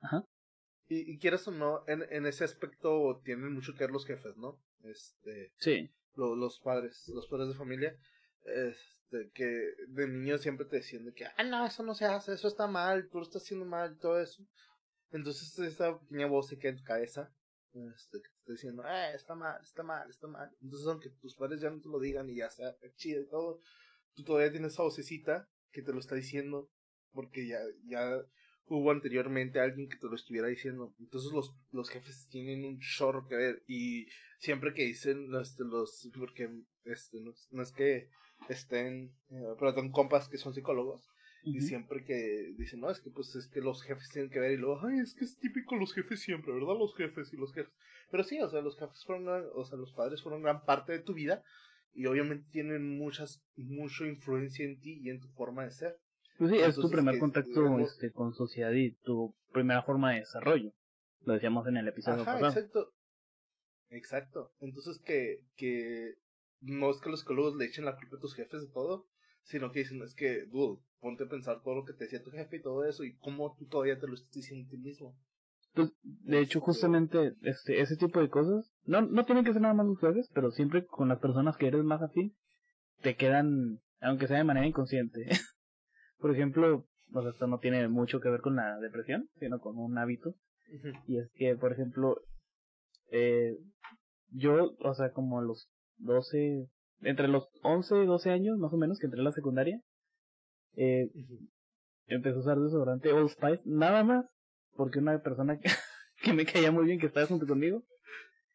Ajá. 0.00 0.24
Y, 0.88 1.12
y 1.12 1.18
quieras 1.18 1.46
o 1.48 1.50
no, 1.50 1.82
en, 1.88 2.04
en 2.10 2.26
ese 2.26 2.44
aspecto 2.44 3.20
tienen 3.24 3.52
mucho 3.52 3.74
que 3.74 3.84
ver 3.84 3.90
los 3.90 4.06
jefes, 4.06 4.36
¿no? 4.36 4.60
Este... 4.82 5.52
Sí. 5.58 5.90
los 6.14 6.60
padres, 6.60 7.08
los 7.08 7.26
padres 7.28 7.48
de 7.48 7.54
familia. 7.54 7.98
Este, 8.44 9.30
que 9.34 9.74
de 9.88 10.08
niño 10.08 10.38
siempre 10.38 10.66
te 10.66 10.76
decían 10.76 11.04
de 11.04 11.12
que, 11.12 11.26
ah, 11.26 11.42
no, 11.42 11.66
eso 11.66 11.82
no 11.82 11.94
se 11.94 12.04
hace, 12.04 12.34
eso 12.34 12.48
está 12.48 12.66
mal, 12.66 13.08
tú 13.08 13.18
lo 13.18 13.24
estás 13.24 13.42
haciendo 13.42 13.66
mal, 13.66 13.98
todo 13.98 14.20
eso. 14.20 14.42
Entonces 15.10 15.58
esa 15.58 15.98
pequeña 15.98 16.26
voz 16.26 16.48
se 16.48 16.58
queda 16.58 16.72
en 16.72 16.78
tu 16.78 16.84
cabeza, 16.84 17.32
este, 17.72 18.18
que 18.18 18.28
te 18.28 18.38
está 18.38 18.52
diciendo, 18.52 18.84
eh, 18.86 19.14
está 19.14 19.34
mal, 19.34 19.60
está 19.62 19.82
mal, 19.82 20.10
está 20.10 20.26
mal. 20.26 20.56
Entonces 20.62 20.86
aunque 20.86 21.10
tus 21.10 21.34
padres 21.36 21.60
ya 21.60 21.70
no 21.70 21.80
te 21.80 21.88
lo 21.88 21.98
digan 21.98 22.28
y 22.30 22.36
ya 22.36 22.50
sea 22.50 22.74
chido 22.96 23.22
y 23.22 23.28
todo, 23.28 23.60
tú 24.14 24.24
todavía 24.24 24.50
tienes 24.52 24.72
esa 24.72 24.82
vocecita 24.82 25.48
que 25.72 25.82
te 25.82 25.92
lo 25.92 25.98
está 25.98 26.14
diciendo, 26.14 26.70
porque 27.12 27.46
ya, 27.46 27.58
ya 27.84 28.20
hubo 28.68 28.90
anteriormente 28.90 29.60
alguien 29.60 29.88
que 29.88 29.96
te 29.96 30.06
lo 30.06 30.14
estuviera 30.14 30.48
diciendo. 30.48 30.94
Entonces 30.98 31.32
los, 31.32 31.54
los 31.72 31.88
jefes 31.90 32.28
tienen 32.30 32.64
un 32.64 32.78
chorro 32.80 33.26
que 33.26 33.36
ver. 33.36 33.62
Y 33.66 34.06
siempre 34.38 34.74
que 34.74 34.84
dicen 34.84 35.28
este, 35.40 35.64
los, 35.64 36.08
porque 36.18 36.50
este, 36.84 37.18
no, 37.20 37.62
es 37.62 37.72
que 37.72 38.08
estén, 38.48 39.14
eh, 39.30 39.54
pero 39.58 39.74
tengo 39.74 39.92
compas 39.92 40.28
que 40.28 40.38
son 40.38 40.54
psicólogos. 40.54 41.08
Y 41.42 41.60
siempre 41.60 42.04
que 42.04 42.54
dicen, 42.58 42.80
no, 42.80 42.90
es 42.90 43.00
que 43.00 43.08
pues 43.08 43.36
es 43.36 43.46
que 43.46 43.60
los 43.60 43.80
jefes 43.80 44.08
tienen 44.12 44.32
que 44.32 44.40
ver 44.40 44.50
y 44.50 44.56
luego, 44.56 44.80
ay, 44.84 44.98
es 44.98 45.14
que 45.14 45.24
es 45.24 45.38
típico 45.38 45.76
los 45.76 45.94
jefes 45.94 46.18
siempre, 46.18 46.52
¿verdad? 46.52 46.76
Los 46.76 46.96
jefes 46.96 47.32
y 47.32 47.36
los 47.36 47.54
jefes. 47.54 47.72
Pero 48.10 48.24
sí, 48.24 48.40
o 48.40 48.48
sea, 48.48 48.62
los 48.62 48.76
jefes 48.76 49.04
fueron, 49.04 49.28
o 49.54 49.64
sea, 49.64 49.78
los 49.78 49.92
padres 49.92 50.22
fueron 50.22 50.42
gran 50.42 50.64
parte 50.64 50.90
de 50.90 50.98
tu 50.98 51.14
vida 51.14 51.44
y 51.94 52.06
obviamente 52.06 52.50
tienen 52.50 52.98
muchas, 52.98 53.44
mucha 53.54 54.06
influencia 54.06 54.64
en 54.64 54.80
ti 54.80 54.98
y 55.04 55.10
en 55.10 55.20
tu 55.20 55.28
forma 55.28 55.62
de 55.64 55.70
ser. 55.70 56.00
Pues 56.38 56.50
sí, 56.50 56.58
es 56.58 56.76
tu 56.76 56.90
primer 56.90 57.18
contacto 57.18 57.78
este, 57.80 58.12
con 58.12 58.34
sociedad 58.34 58.72
y 58.72 58.92
tu 59.02 59.34
primera 59.52 59.82
forma 59.82 60.12
de 60.12 60.20
desarrollo. 60.20 60.72
Lo 61.22 61.32
decíamos 61.34 61.66
en 61.66 61.78
el 61.78 61.88
episodio 61.88 62.22
Ajá, 62.22 62.38
Exacto. 62.38 62.92
Exacto. 63.88 64.52
Entonces 64.60 65.00
que, 65.04 65.40
que 65.56 66.14
no 66.60 66.90
es 66.90 67.00
que 67.00 67.10
los 67.10 67.20
psicólogos 67.20 67.56
le 67.56 67.66
echen 67.66 67.84
la 67.84 67.96
culpa 67.96 68.16
a 68.16 68.20
tus 68.20 68.34
jefes 68.34 68.62
de 68.62 68.72
todo, 68.72 69.06
sino 69.44 69.70
que 69.70 69.80
dicen, 69.80 70.02
es 70.02 70.14
que, 70.14 70.44
dude, 70.46 70.80
ponte 71.00 71.24
a 71.24 71.28
pensar 71.28 71.62
todo 71.62 71.76
lo 71.76 71.84
que 71.84 71.92
te 71.92 72.04
decía 72.04 72.22
tu 72.22 72.30
jefe 72.30 72.56
y 72.56 72.62
todo 72.62 72.84
eso, 72.84 73.04
y 73.04 73.16
cómo 73.16 73.54
tú 73.56 73.66
todavía 73.66 73.98
te 73.98 74.08
lo 74.08 74.14
estás 74.14 74.32
diciendo 74.32 74.66
a 74.66 74.70
ti 74.70 74.76
mismo. 74.76 75.16
Pues, 75.74 75.92
de 76.02 76.40
hecho, 76.40 76.58
este 76.58 76.66
justamente 76.66 77.34
este, 77.42 77.80
ese 77.80 77.96
tipo 77.96 78.20
de 78.20 78.28
cosas, 78.28 78.72
no, 78.84 79.02
no 79.02 79.24
tienen 79.24 79.44
que 79.44 79.52
ser 79.52 79.62
nada 79.62 79.74
más 79.74 79.86
los 79.86 80.00
jefes, 80.00 80.28
pero 80.34 80.50
siempre 80.50 80.84
con 80.86 81.08
las 81.08 81.20
personas 81.20 81.56
que 81.56 81.68
eres 81.68 81.84
más 81.84 82.02
afín, 82.02 82.34
te 83.02 83.14
quedan, 83.16 83.80
aunque 84.00 84.26
sea 84.26 84.38
de 84.38 84.44
manera 84.44 84.66
inconsciente. 84.66 85.28
Por 86.18 86.32
ejemplo, 86.34 86.86
pues 87.12 87.26
esto 87.26 87.46
no 87.46 87.58
tiene 87.58 87.88
mucho 87.88 88.20
que 88.20 88.28
ver 88.28 88.40
con 88.40 88.56
la 88.56 88.78
depresión, 88.78 89.28
sino 89.38 89.60
con 89.60 89.78
un 89.78 89.98
hábito. 89.98 90.34
Y 91.06 91.18
es 91.18 91.30
que, 91.34 91.56
por 91.56 91.72
ejemplo, 91.72 92.20
eh, 93.10 93.56
yo, 94.30 94.74
o 94.80 94.94
sea, 94.94 95.12
como 95.12 95.38
a 95.38 95.42
los 95.42 95.70
12, 95.98 96.68
entre 97.02 97.28
los 97.28 97.48
11 97.62 98.02
y 98.02 98.06
12 98.06 98.30
años, 98.30 98.58
más 98.58 98.72
o 98.72 98.76
menos, 98.76 98.98
que 98.98 99.06
entré 99.06 99.20
a 99.20 99.24
la 99.24 99.32
secundaria, 99.32 99.80
eh, 100.74 101.08
empecé 102.06 102.36
a 102.36 102.40
usar 102.40 102.58
desodorante 102.58 103.12
Old 103.12 103.30
Spice, 103.30 103.62
nada 103.64 104.04
más, 104.04 104.26
porque 104.74 104.98
una 104.98 105.18
persona 105.22 105.58
que, 105.58 105.68
que 106.22 106.32
me 106.32 106.44
caía 106.44 106.72
muy 106.72 106.86
bien, 106.86 106.98
que 106.98 107.06
estaba 107.06 107.26
junto 107.26 107.46
conmigo, 107.46 107.84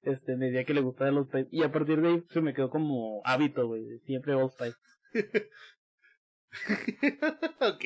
este, 0.01 0.35
me 0.35 0.47
decía 0.47 0.65
que 0.65 0.73
le 0.73 0.81
gustaba 0.81 1.09
el 1.09 1.17
Old 1.17 1.29
Spice, 1.29 1.49
y 1.51 1.63
a 1.63 1.71
partir 1.71 2.01
de 2.01 2.09
ahí 2.09 2.23
se 2.29 2.41
me 2.41 2.53
quedó 2.53 2.69
como 2.69 3.21
hábito, 3.23 3.67
güey, 3.67 3.99
siempre 4.05 4.35
Old 4.35 4.51
Spice. 4.51 4.77
ok. 7.61 7.85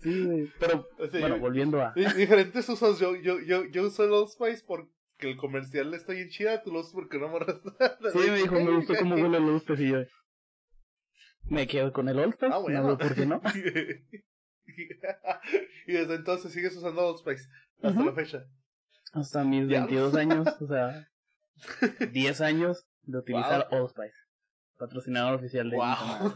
Sí, 0.00 0.24
güey, 0.24 0.50
pero, 0.58 0.88
bueno, 1.12 1.38
volviendo 1.38 1.80
a... 1.80 1.92
Diferentes 1.94 2.68
usos, 2.68 2.98
yo, 2.98 3.14
yo, 3.14 3.38
yo, 3.40 3.64
yo 3.66 3.84
uso 3.84 4.04
el 4.04 4.12
Old 4.12 4.30
Spice 4.30 4.64
por 4.64 4.88
que 5.22 5.30
el 5.30 5.36
comercial 5.36 5.94
está 5.94 6.12
bien 6.14 6.28
chida, 6.30 6.62
tú 6.64 6.72
lo 6.72 6.80
usas 6.80 6.92
porque 6.92 7.16
no 7.16 7.28
amarras 7.28 7.60
nada. 7.80 7.96
Sí, 8.12 8.18
me 8.18 8.38
dijo, 8.38 8.56
me 8.56 8.74
gustó 8.74 8.94
cómo 8.98 9.14
huele 9.14 9.36
el 9.38 9.44
Old 9.44 9.80
y 9.80 9.90
yo. 9.90 10.02
Me 11.44 11.68
quedo 11.68 11.92
con 11.92 12.08
el 12.08 12.18
Old 12.18 12.34
Ah, 12.40 12.58
bueno. 12.58 12.82
No 12.82 12.98
por 12.98 13.14
qué 13.14 13.24
no. 13.24 13.40
y 15.86 15.92
desde 15.92 16.14
entonces 16.16 16.52
sigues 16.52 16.76
usando 16.76 17.06
Old 17.06 17.20
Spice 17.20 17.48
hasta 17.82 18.04
la 18.04 18.12
fecha. 18.12 18.44
Hasta 19.12 19.44
mis 19.44 19.68
22 19.68 20.16
años, 20.16 20.48
o 20.60 20.66
sea, 20.66 21.08
10 22.10 22.40
años 22.40 22.84
de 23.02 23.18
utilizar 23.18 23.68
Old 23.70 23.90
Spice. 23.90 24.16
Patrocinador 24.76 25.34
oficial 25.34 25.70
de 25.70 25.76
wow. 25.76 26.34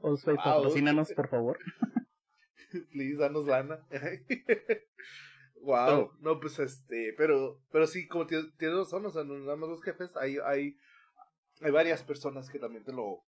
Old 0.00 0.18
Spice, 0.18 0.36
patrocínanos, 0.36 1.12
por 1.12 1.28
favor. 1.28 1.58
Please, 2.92 3.16
danos 3.16 3.46
lana. 3.46 3.86
Wow, 5.62 6.12
no, 6.20 6.40
pues 6.40 6.58
este, 6.58 7.12
pero, 7.18 7.60
pero 7.70 7.86
sí, 7.86 8.08
como 8.08 8.26
tienes, 8.26 8.46
razón, 8.58 9.04
o 9.04 9.10
sea, 9.10 9.24
no 9.24 9.38
nada 9.38 9.56
más 9.56 9.68
los 9.68 9.82
jefes, 9.82 10.10
hay, 10.16 10.38
hay, 10.42 10.78
hay 11.60 11.70
varias 11.70 12.02
personas 12.02 12.48
que 12.48 12.58
también 12.58 12.82
te 12.82 12.92
lo, 12.92 13.26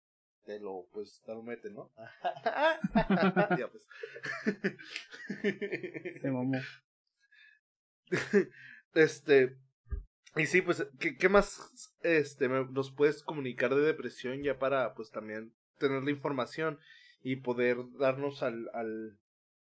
te 0.45 0.59
lo, 0.59 0.87
pues, 0.91 1.23
te 1.27 1.35
lo 1.35 1.43
meten, 1.43 1.75
¿no? 1.75 1.93
ya, 3.59 3.69
pues. 3.71 3.87
Se 6.23 6.31
mamó. 6.31 6.59
Este, 8.95 9.59
y 10.37 10.47
sí, 10.47 10.63
pues, 10.63 10.87
¿qué, 10.99 11.17
qué 11.17 11.29
más, 11.29 11.95
este, 12.03 12.49
nos 12.49 12.93
puedes 12.93 13.23
comunicar 13.23 13.75
de 13.75 13.83
depresión 13.83 14.43
ya 14.43 14.59
para, 14.59 14.95
pues, 14.95 15.11
también 15.11 15.53
tener 15.79 16.03
la 16.03 16.11
información 16.11 16.79
y 17.23 17.37
poder 17.37 17.79
darnos 17.99 18.43
al, 18.43 18.69
al, 18.75 19.19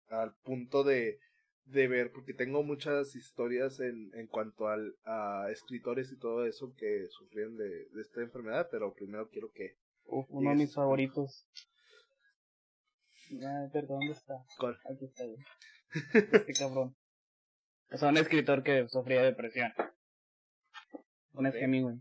al 0.10 0.34
punto 0.44 0.84
de, 0.84 1.20
de 1.65 1.88
ver, 1.88 2.12
porque 2.12 2.34
tengo 2.34 2.63
muchas 2.63 3.15
historias 3.15 3.80
en, 3.80 4.12
en 4.13 4.27
cuanto 4.27 4.68
al, 4.68 4.96
a 5.06 5.48
escritores 5.51 6.12
y 6.12 6.18
todo 6.18 6.46
eso 6.46 6.74
que 6.77 7.08
sufrieron 7.10 7.58
de, 7.58 7.88
de 7.89 8.01
esta 8.01 8.22
enfermedad, 8.22 8.68
pero 8.72 8.94
primero 8.94 9.30
quiero 9.30 9.51
que... 9.51 9.77
uno 10.06 10.51
de 10.51 10.56
mis 10.56 10.74
favoritos. 10.74 11.48
Ah, 13.41 13.70
perdón, 13.72 14.00
¿dónde 14.00 14.12
está? 14.12 14.34
¿Cuál? 14.60 14.77
Aquí 14.94 15.06
está. 15.06 15.24
Este 16.38 16.51
cabrón. 16.51 16.98
O 17.89 17.98
sea, 17.98 18.10
un 18.10 18.18
escritor 18.18 18.62
que 18.62 18.89
sufría 18.89 19.22
depresión. 19.22 19.72
Un 21.34 21.48
es 21.48 21.56
Hemingway. 21.56 22.00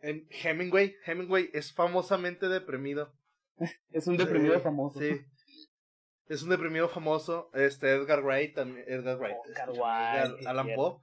En 0.00 0.28
Hemingway, 0.30 0.94
Hemingway 1.06 1.50
es 1.52 1.72
famosamente 1.72 2.48
deprimido. 2.48 3.14
es 3.90 4.06
un 4.06 4.16
deprimido 4.16 4.60
famoso. 4.60 5.00
Sí 5.00 5.24
es 6.28 6.42
un 6.42 6.50
deprimido 6.50 6.88
famoso. 6.88 7.50
Este 7.54 7.90
Edgar 7.90 8.22
Wright 8.22 8.54
también. 8.54 8.84
Edgar 8.88 9.18
Wright. 9.18 9.36
Oscar 9.48 9.68
este, 9.70 10.32
Wilde. 10.32 10.48
Alan 10.48 10.68
Poe. 10.74 11.00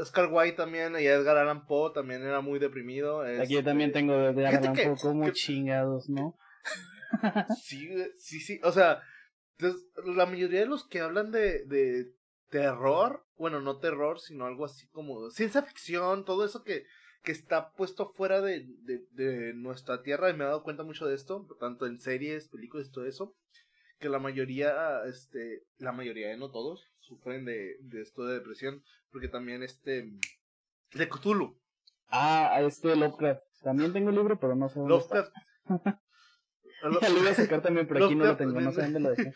Oscar 0.00 0.28
White 0.32 0.56
también 0.56 0.94
y 0.98 1.06
Edgar 1.06 1.36
Allan 1.36 1.64
Poe 1.64 1.92
también 1.94 2.22
era 2.22 2.40
muy 2.40 2.58
deprimido. 2.58 3.20
Aquí 3.20 3.54
yo 3.54 3.62
también 3.62 3.90
este, 3.90 4.00
tengo 4.00 4.16
de 4.16 4.30
Edgar 4.30 4.56
Allan 4.56 4.74
Poe 4.74 4.96
como 5.00 5.30
chingados, 5.30 6.08
¿no? 6.08 6.36
sí, 7.62 7.88
sí, 8.18 8.40
sí. 8.40 8.60
O 8.64 8.72
sea, 8.72 9.00
la 10.04 10.26
mayoría 10.26 10.60
de 10.60 10.66
los 10.66 10.88
que 10.88 11.00
hablan 11.00 11.30
de, 11.30 11.64
de 11.66 12.12
terror, 12.48 13.24
bueno, 13.40 13.60
no 13.60 13.78
terror, 13.78 14.20
sino 14.20 14.46
algo 14.46 14.64
así 14.64 14.86
como 14.88 15.30
ciencia 15.30 15.62
ficción, 15.62 16.24
todo 16.24 16.44
eso 16.44 16.62
que, 16.62 16.84
que 17.22 17.32
está 17.32 17.72
puesto 17.72 18.12
fuera 18.12 18.40
de, 18.40 18.66
de, 18.82 19.04
de 19.10 19.54
nuestra 19.54 20.02
tierra, 20.02 20.30
y 20.30 20.34
me 20.34 20.44
he 20.44 20.46
dado 20.46 20.62
cuenta 20.62 20.84
mucho 20.84 21.06
de 21.06 21.14
esto, 21.14 21.46
tanto 21.58 21.86
en 21.86 21.98
series, 21.98 22.48
películas 22.48 22.88
y 22.88 22.92
todo 22.92 23.06
eso 23.06 23.34
que 24.00 24.08
la 24.08 24.18
mayoría, 24.18 25.04
este, 25.04 25.62
la 25.78 25.92
mayoría, 25.92 26.34
no 26.36 26.50
todos, 26.50 26.90
sufren 27.00 27.44
de, 27.44 27.76
de 27.80 28.00
esto 28.00 28.24
de 28.24 28.34
depresión, 28.34 28.82
porque 29.12 29.28
también 29.28 29.62
este, 29.62 30.10
de 30.94 31.08
Cthulhu. 31.08 31.60
Ah, 32.08 32.58
este 32.62 32.96
Lovecraft. 32.96 33.42
También 33.62 33.92
tengo 33.92 34.08
el 34.08 34.16
libro, 34.16 34.40
pero 34.40 34.56
no 34.56 34.70
sé 34.70 34.80
dónde 34.80 34.94
Lovecraft. 34.94 35.32
está. 35.66 37.08
lo 37.10 37.18
iba 37.18 37.30
a 37.30 37.34
sacar 37.34 37.60
también, 37.60 37.86
pero 37.86 38.06
aquí 38.06 38.14
no 38.14 38.24
lo 38.24 38.36
tengo, 38.38 38.58
no 38.58 38.72
sé 38.72 38.82
dónde 38.82 39.00
lo 39.00 39.10
dejé. 39.10 39.34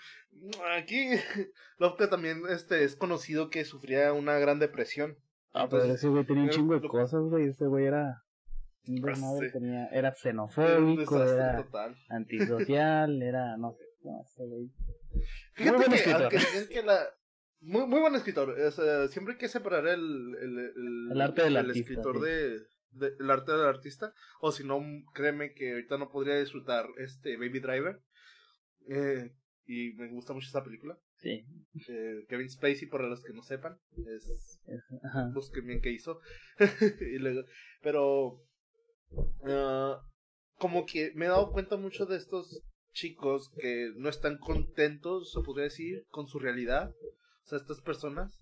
Aquí, 0.77 1.09
Lovecraft 1.79 2.11
también 2.11 2.43
este, 2.51 2.85
es 2.85 2.97
conocido 2.97 3.51
que 3.51 3.65
sufría 3.65 4.13
una 4.13 4.39
gran 4.39 4.59
depresión. 4.59 5.17
Ah, 5.53 5.67
pero 5.71 5.83
Entonces, 5.83 5.99
ese 6.01 6.09
güey 6.09 6.25
tenía 6.25 6.45
un 6.45 6.51
chingo 6.51 6.79
de 6.79 6.89
cosas, 6.89 7.23
güey. 7.23 7.49
Ese 7.49 7.67
güey 7.67 7.87
era 7.87 8.23
Pues 9.01 9.19
sí. 9.19 9.53
tenía, 9.53 9.87
era 9.89 10.13
xenofóbico, 10.13 11.23
era 11.23 11.63
total. 11.63 11.97
antisocial, 12.09 13.23
era, 13.23 13.57
no 13.57 13.73
sé, 13.73 13.85
no 14.03 14.25
sé, 14.27 14.45
güey. 14.47 14.71
Fíjate 15.55 15.77
buen 15.77 15.91
que, 15.91 15.97
escritor. 15.97 16.31
digan 16.33 16.69
que 16.69 16.83
la... 16.83 17.01
Muy, 17.61 17.87
muy 17.87 18.01
buen 18.01 18.15
escritor. 18.15 18.51
o 18.51 18.71
sea, 18.73 19.09
siempre 19.09 19.35
hay 19.35 19.39
que 19.39 19.49
separar 19.49 19.87
el, 19.87 20.01
el, 20.41 20.59
el, 20.59 21.13
El 21.13 21.21
arte 21.21 21.43
del 21.45 21.53
el 21.57 21.67
artista, 21.69 21.81
escritor 21.93 22.17
sí. 22.17 22.23
de, 22.25 22.59
de- 22.91 23.17
el 23.21 23.31
arte 23.31 23.53
del 23.53 23.67
artista. 23.67 24.13
O 24.41 24.53
si 24.53 24.65
no, 24.65 24.83
créeme 25.15 25.55
que 25.55 25.71
ahorita 25.73 25.97
no 25.97 26.11
podría 26.11 26.39
disfrutar 26.39 26.85
este 26.99 27.37
Baby 27.39 27.61
Driver. 27.61 28.03
Eh, 28.91 29.33
y 29.67 29.93
me 29.95 30.09
gusta 30.09 30.33
mucho 30.33 30.47
esta 30.47 30.63
película. 30.65 30.99
Sí, 31.17 31.45
Eh, 31.89 32.25
Kevin 32.29 32.49
Spacey, 32.51 32.87
para 32.89 33.09
los 33.09 33.23
que 33.23 33.33
no 33.33 33.43
sepan, 33.43 33.79
es 33.97 34.61
ajá. 35.03 35.31
busquen 35.35 35.67
bien 35.67 35.81
qué 35.81 35.91
hizo. 35.91 36.21
Y 37.01 37.19
luego- 37.19 37.45
pero 37.83 38.41
ah, 39.47 40.01
como 40.59 40.85
que 40.87 41.13
me 41.15 41.27
he 41.27 41.29
dado 41.29 41.51
cuenta 41.53 41.77
mucho 41.77 42.07
de 42.07 42.17
estos 42.17 42.63
chicos 42.93 43.51
que 43.61 43.91
no 43.97 44.09
están 44.09 44.39
contentos, 44.39 45.33
se 45.33 45.41
podría 45.41 45.65
decir, 45.65 46.05
con 46.11 46.29
su 46.29 46.39
realidad. 46.39 46.91
O 47.45 47.47
sea, 47.47 47.59
estas 47.59 47.81
personas 47.81 48.39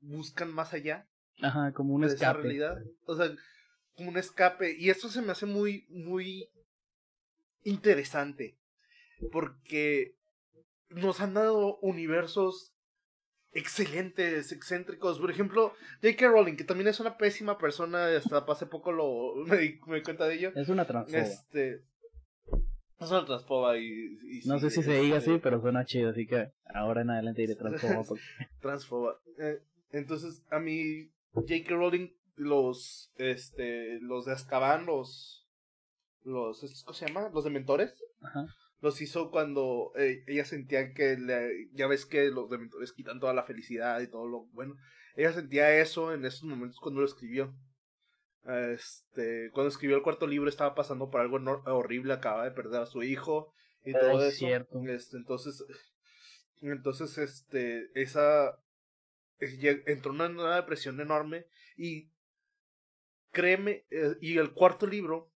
buscan 0.00 0.52
más 0.52 0.72
allá 0.74 1.06
Ajá, 1.42 1.72
como 1.72 1.94
un 1.94 2.02
de 2.02 2.06
esa 2.08 2.14
escape. 2.16 2.42
realidad. 2.42 2.76
O 3.06 3.16
sea, 3.16 3.34
como 3.96 4.10
un 4.10 4.16
escape. 4.18 4.76
Y 4.78 4.90
eso 4.90 5.08
se 5.08 5.22
me 5.22 5.32
hace 5.32 5.46
muy, 5.46 5.86
muy 5.88 6.48
interesante. 7.64 8.56
Porque 9.32 10.14
nos 10.94 11.20
han 11.20 11.34
dado 11.34 11.76
universos 11.78 12.72
excelentes, 13.52 14.52
excéntricos. 14.52 15.18
Por 15.18 15.30
ejemplo, 15.30 15.72
J.K. 16.02 16.28
Rowling, 16.28 16.56
que 16.56 16.64
también 16.64 16.88
es 16.88 17.00
una 17.00 17.16
pésima 17.16 17.58
persona, 17.58 18.06
hasta 18.08 18.38
hace 18.38 18.66
poco 18.66 18.92
lo 18.92 19.34
me 19.46 19.56
di, 19.58 19.80
me 19.86 19.96
di 19.96 20.02
cuenta 20.02 20.26
de 20.26 20.34
ello. 20.34 20.52
Es 20.54 20.68
una 20.68 20.86
transfoba. 20.86 21.22
Este. 21.22 21.84
Es 23.00 23.10
una 23.10 23.24
transfoba 23.24 23.78
y. 23.78 23.84
y 24.22 24.40
No 24.46 24.58
sí, 24.58 24.70
sé 24.70 24.70
si 24.70 24.82
se 24.82 25.00
diga 25.00 25.18
así, 25.18 25.38
pero 25.42 25.60
suena 25.60 25.84
chido, 25.84 26.10
así 26.10 26.26
que 26.26 26.52
ahora 26.72 27.02
en 27.02 27.10
adelante 27.10 27.42
diré 27.42 27.54
transfoba. 27.56 28.02
porque- 28.08 28.22
transfoba. 28.60 29.20
Eh, 29.38 29.60
entonces, 29.90 30.42
a 30.50 30.58
mí, 30.58 31.10
J.K. 31.32 31.74
Rowling, 31.74 32.08
los, 32.36 33.12
este, 33.16 34.00
los 34.00 34.24
de 34.26 34.32
Azkaban, 34.32 34.86
los, 34.86 35.46
los, 36.22 36.62
¿estos 36.64 36.82
¿cómo 36.84 36.94
se 36.94 37.06
llama? 37.06 37.30
Los 37.32 37.44
dementores, 37.44 37.94
Ajá. 38.20 38.46
Los 38.84 39.00
hizo 39.00 39.30
cuando 39.30 39.92
eh, 39.96 40.22
ella 40.26 40.44
sentía 40.44 40.92
que, 40.92 41.16
le- 41.16 41.70
ya 41.72 41.86
ves 41.86 42.04
que 42.06 42.30
los 42.30 42.50
dementores 42.50 42.92
quitan 42.92 43.18
toda 43.18 43.32
la 43.32 43.44
felicidad 43.44 44.00
y 44.00 44.08
todo 44.08 44.28
lo 44.28 44.44
bueno. 44.52 44.76
Ella 45.16 45.32
sentía 45.32 45.74
eso 45.80 46.12
en 46.12 46.24
esos 46.26 46.44
momentos 46.44 46.78
cuando 46.80 47.00
lo 47.00 47.06
escribió. 47.06 47.54
Este, 48.44 49.50
cuando 49.52 49.70
escribió 49.70 49.96
el 49.96 50.02
cuarto 50.02 50.26
libro 50.26 50.50
estaba 50.50 50.74
pasando 50.74 51.10
por 51.10 51.22
algo 51.22 51.38
no- 51.38 51.62
horrible, 51.64 52.12
acaba 52.12 52.44
de 52.44 52.50
perder 52.50 52.82
a 52.82 52.86
su 52.86 53.02
hijo 53.02 53.54
y 53.84 53.92
todo 53.92 54.22
es 54.22 54.34
eso. 54.34 54.46
cierto. 54.46 54.78
Este, 54.86 55.16
entonces, 55.16 55.64
entonces, 56.60 57.16
este, 57.16 57.88
esa 57.94 58.50
eh, 59.40 59.82
entró 59.86 60.12
en 60.12 60.20
una, 60.20 60.28
una 60.44 60.56
depresión 60.56 61.00
enorme 61.00 61.46
y 61.76 62.10
créeme, 63.32 63.86
eh, 63.90 64.16
y 64.20 64.36
el 64.36 64.52
cuarto 64.52 64.86
libro 64.86 65.30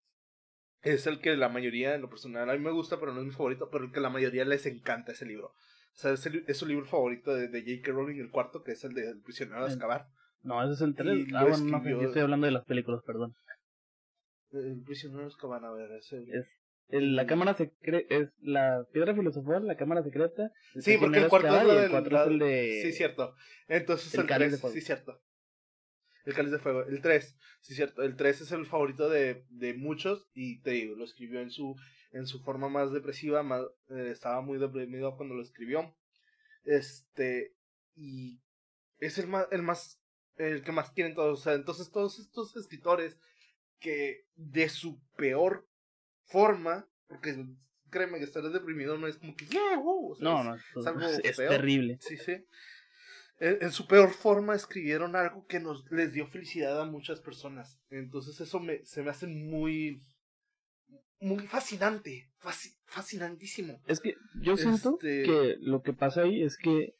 es 0.85 1.05
el 1.07 1.19
que 1.19 1.35
la 1.35 1.49
mayoría, 1.49 1.95
en 1.95 2.01
lo 2.01 2.09
personal, 2.09 2.49
a 2.49 2.53
mí 2.53 2.59
me 2.59 2.71
gusta, 2.71 2.99
pero 2.99 3.13
no 3.13 3.19
es 3.19 3.25
mi 3.25 3.31
favorito, 3.31 3.69
pero 3.69 3.83
el 3.85 3.91
que 3.91 3.99
la 3.99 4.09
mayoría 4.09 4.45
les 4.45 4.65
encanta 4.65 5.11
ese 5.11 5.25
libro. 5.25 5.47
O 5.47 5.97
sea, 5.97 6.11
es, 6.11 6.25
el- 6.25 6.43
es 6.47 6.57
su 6.57 6.65
libro 6.65 6.85
favorito 6.85 7.33
de, 7.33 7.47
de 7.47 7.61
J.K. 7.61 7.91
Rowling, 7.91 8.19
el 8.19 8.29
cuarto, 8.31 8.63
que 8.63 8.71
es 8.73 8.83
el 8.83 8.93
de 8.93 9.09
El 9.09 9.21
prisionero 9.21 9.61
de 9.61 9.67
El- 9.67 9.73
Azkaban. 9.73 10.03
No, 10.43 10.63
ese 10.63 10.73
es 10.73 10.81
el 10.81 10.95
3. 10.95 11.27
Y 11.27 11.33
Ah, 11.35 11.43
bueno, 11.45 11.79
no 11.79 11.89
yo 11.89 12.01
estoy 12.07 12.21
hablando 12.21 12.45
de 12.45 12.51
las 12.51 12.65
películas, 12.65 13.01
perdón. 13.05 13.33
El 14.51 14.81
prisionero 14.85 15.21
de 15.21 15.27
Azkaban, 15.27 15.63
a 15.65 15.71
ver, 15.71 15.91
ese... 15.93 16.17
Es 16.31 16.47
el- 16.89 17.15
la 17.15 17.25
cámara 17.25 17.55
secreta, 17.55 18.13
es 18.15 18.29
la 18.41 18.85
piedra 18.93 19.15
filosofal, 19.15 19.65
la 19.65 19.75
cámara 19.75 20.03
secreta. 20.03 20.51
el 20.75 20.81
Sí, 20.83 20.97
porque 20.99 21.17
el 21.19 21.27
cuarto 21.29 21.47
es 21.47 21.53
la 21.53 21.63
del... 21.73 21.83
el 21.85 21.89
cuatro 21.91 22.11
la- 22.13 22.21
es 22.23 22.27
el 22.29 22.39
de... 22.39 22.79
Sí, 22.83 22.91
cierto. 22.93 23.33
Entonces 23.67 24.13
el 24.13 24.21
el, 24.21 24.27
cáliz 24.27 24.47
3, 24.47 24.51
de 24.51 24.57
fuego. 24.59 24.73
sí, 24.75 24.81
cierto. 24.81 25.19
El 26.25 26.33
cáliz 26.33 26.51
de 26.51 26.59
fuego. 26.59 26.83
El 26.83 27.01
3, 27.01 27.37
sí, 27.61 27.75
cierto. 27.75 28.01
El 28.03 28.15
3 28.15 28.41
es 28.41 28.51
el 28.51 28.65
favorito 28.65 29.09
de, 29.09 29.45
de 29.49 29.73
muchos 29.75 30.27
y 30.33 30.59
te 30.61 30.71
digo, 30.71 30.95
lo 30.95 31.05
escribió 31.05 31.39
en 31.39 31.51
su, 31.51 31.75
en 32.11 32.25
su 32.27 32.41
forma 32.43 32.67
más 32.67 32.91
depresiva, 32.91 33.43
más, 33.43 33.61
eh, 33.89 34.09
estaba 34.11 34.41
muy 34.41 34.57
deprimido 34.57 35.15
cuando 35.17 35.35
lo 35.35 35.43
escribió. 35.43 35.95
Este, 36.63 37.53
y 37.95 38.41
es 38.99 39.17
el 39.19 39.27
más, 39.27 39.47
el 39.51 39.61
más, 39.61 40.01
el 40.37 40.63
que 40.63 40.71
más 40.71 40.91
quieren 40.91 41.13
todos. 41.15 41.39
O 41.39 41.43
sea, 41.43 41.53
entonces 41.53 41.91
todos 41.91 42.19
estos 42.19 42.55
escritores 42.55 43.17
que 43.79 44.25
de 44.35 44.69
su 44.69 44.99
peor 45.15 45.67
forma, 46.23 46.87
porque 47.07 47.45
créeme 47.91 48.17
que 48.17 48.25
estar 48.25 48.41
deprimido 48.49 48.97
no 48.97 49.07
es 49.07 49.17
como 49.17 49.35
que, 49.35 49.45
yeah, 49.45 49.77
wow", 49.77 50.11
o 50.11 50.15
sea, 50.15 50.23
No, 50.23 50.39
es- 50.39 50.45
no, 50.47 50.81
es 50.81 50.87
algo 50.87 50.99
es 51.23 51.37
terrible. 51.37 51.97
Sí, 52.01 52.17
sí. 52.17 52.45
En, 53.39 53.57
en 53.61 53.71
su 53.71 53.85
peor 53.87 54.11
forma 54.11 54.55
escribieron 54.55 55.15
algo 55.15 55.45
que 55.45 55.59
nos 55.59 55.89
les 55.91 56.13
dio 56.13 56.27
felicidad 56.27 56.79
a 56.81 56.85
muchas 56.85 57.19
personas. 57.21 57.79
Entonces 57.89 58.39
eso 58.39 58.59
me, 58.59 58.85
se 58.85 59.03
me 59.03 59.09
hace 59.09 59.27
muy 59.27 60.01
muy 61.19 61.39
fascinante, 61.47 62.29
fasci- 62.41 62.75
fascinantísimo. 62.85 63.79
Es 63.87 63.99
que 63.99 64.13
yo 64.41 64.57
siento 64.57 64.97
Este- 65.01 65.23
que 65.23 65.55
lo 65.61 65.81
que 65.81 65.93
pasa 65.93 66.21
ahí 66.21 66.43
es 66.43 66.57
que 66.57 66.93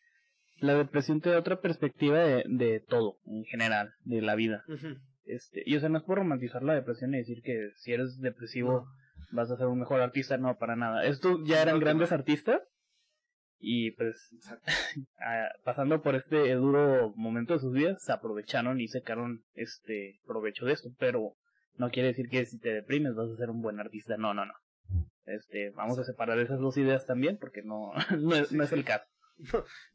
la 0.59 0.73
depresión 0.75 1.21
te 1.21 1.29
da 1.29 1.39
otra 1.39 1.59
perspectiva 1.61 2.19
de, 2.19 2.43
de 2.47 2.79
todo, 2.79 3.17
en 3.25 3.43
general, 3.45 3.93
de 4.05 4.21
la 4.21 4.35
vida. 4.35 4.63
Este, 5.25 5.63
y 5.65 5.75
o 5.75 5.79
sea, 5.79 5.89
no 5.89 5.97
es 5.97 6.03
por 6.03 6.17
romantizar 6.17 6.63
la 6.63 6.73
depresión 6.75 7.13
y 7.13 7.17
decir 7.17 7.41
que 7.43 7.71
si 7.77 7.91
eres 7.91 8.19
depresivo 8.19 8.87
vas 9.31 9.51
a 9.51 9.57
ser 9.57 9.67
un 9.67 9.79
mejor 9.79 10.01
artista, 10.01 10.37
no, 10.37 10.57
para 10.57 10.75
nada. 10.75 11.05
Estos 11.05 11.39
ya 11.45 11.61
eran 11.61 11.79
grandes 11.79 12.11
no. 12.11 12.15
artistas 12.17 12.61
y 13.59 13.91
pues 13.91 14.15
pasando 15.63 16.01
por 16.01 16.15
este 16.15 16.53
duro 16.55 17.13
momento 17.15 17.53
de 17.53 17.59
sus 17.59 17.73
vidas, 17.73 18.03
se 18.03 18.11
aprovecharon 18.11 18.79
y 18.79 18.87
sacaron 18.87 19.43
este 19.53 20.19
provecho 20.25 20.65
de 20.65 20.73
esto, 20.73 20.89
pero 20.99 21.33
no 21.77 21.89
quiere 21.89 22.09
decir 22.09 22.29
que 22.29 22.45
si 22.45 22.59
te 22.59 22.73
deprimes 22.73 23.15
vas 23.15 23.29
a 23.31 23.37
ser 23.37 23.49
un 23.49 23.61
buen 23.61 23.79
artista, 23.79 24.17
no, 24.17 24.33
no, 24.33 24.45
no. 24.45 24.53
Este, 25.25 25.71
vamos 25.71 25.97
a 25.97 26.03
separar 26.03 26.37
esas 26.39 26.59
dos 26.59 26.77
ideas 26.77 27.05
también 27.05 27.37
porque 27.37 27.61
no, 27.63 27.91
no, 28.19 28.35
es, 28.35 28.51
no 28.51 28.63
es 28.63 28.71
el 28.71 28.83
caso. 28.83 29.05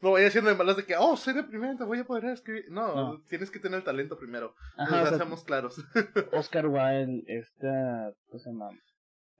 No 0.03 0.11
vaya 0.13 0.27
haciendo 0.27 0.51
de 0.51 0.57
malas 0.57 0.77
de 0.77 0.85
que, 0.85 0.97
oh, 0.99 1.17
soy 1.17 1.33
deprimente, 1.33 1.85
voy 1.85 2.01
a 2.01 2.05
poder 2.05 2.27
escribir. 2.27 2.65
No, 2.71 2.95
No. 2.95 3.23
tienes 3.29 3.51
que 3.51 3.59
tener 3.59 3.79
el 3.79 3.85
talento 3.85 4.19
primero. 4.19 4.55
Ajá, 4.77 5.03
o 5.03 5.07
sea, 5.07 5.17
seamos 5.17 5.45
claros. 5.45 5.83
Oscar 6.33 6.67
Wilde, 6.67 7.23
esta, 7.27 8.13
¿cómo 8.29 8.39
se 8.39 8.51
llama? 8.51 8.69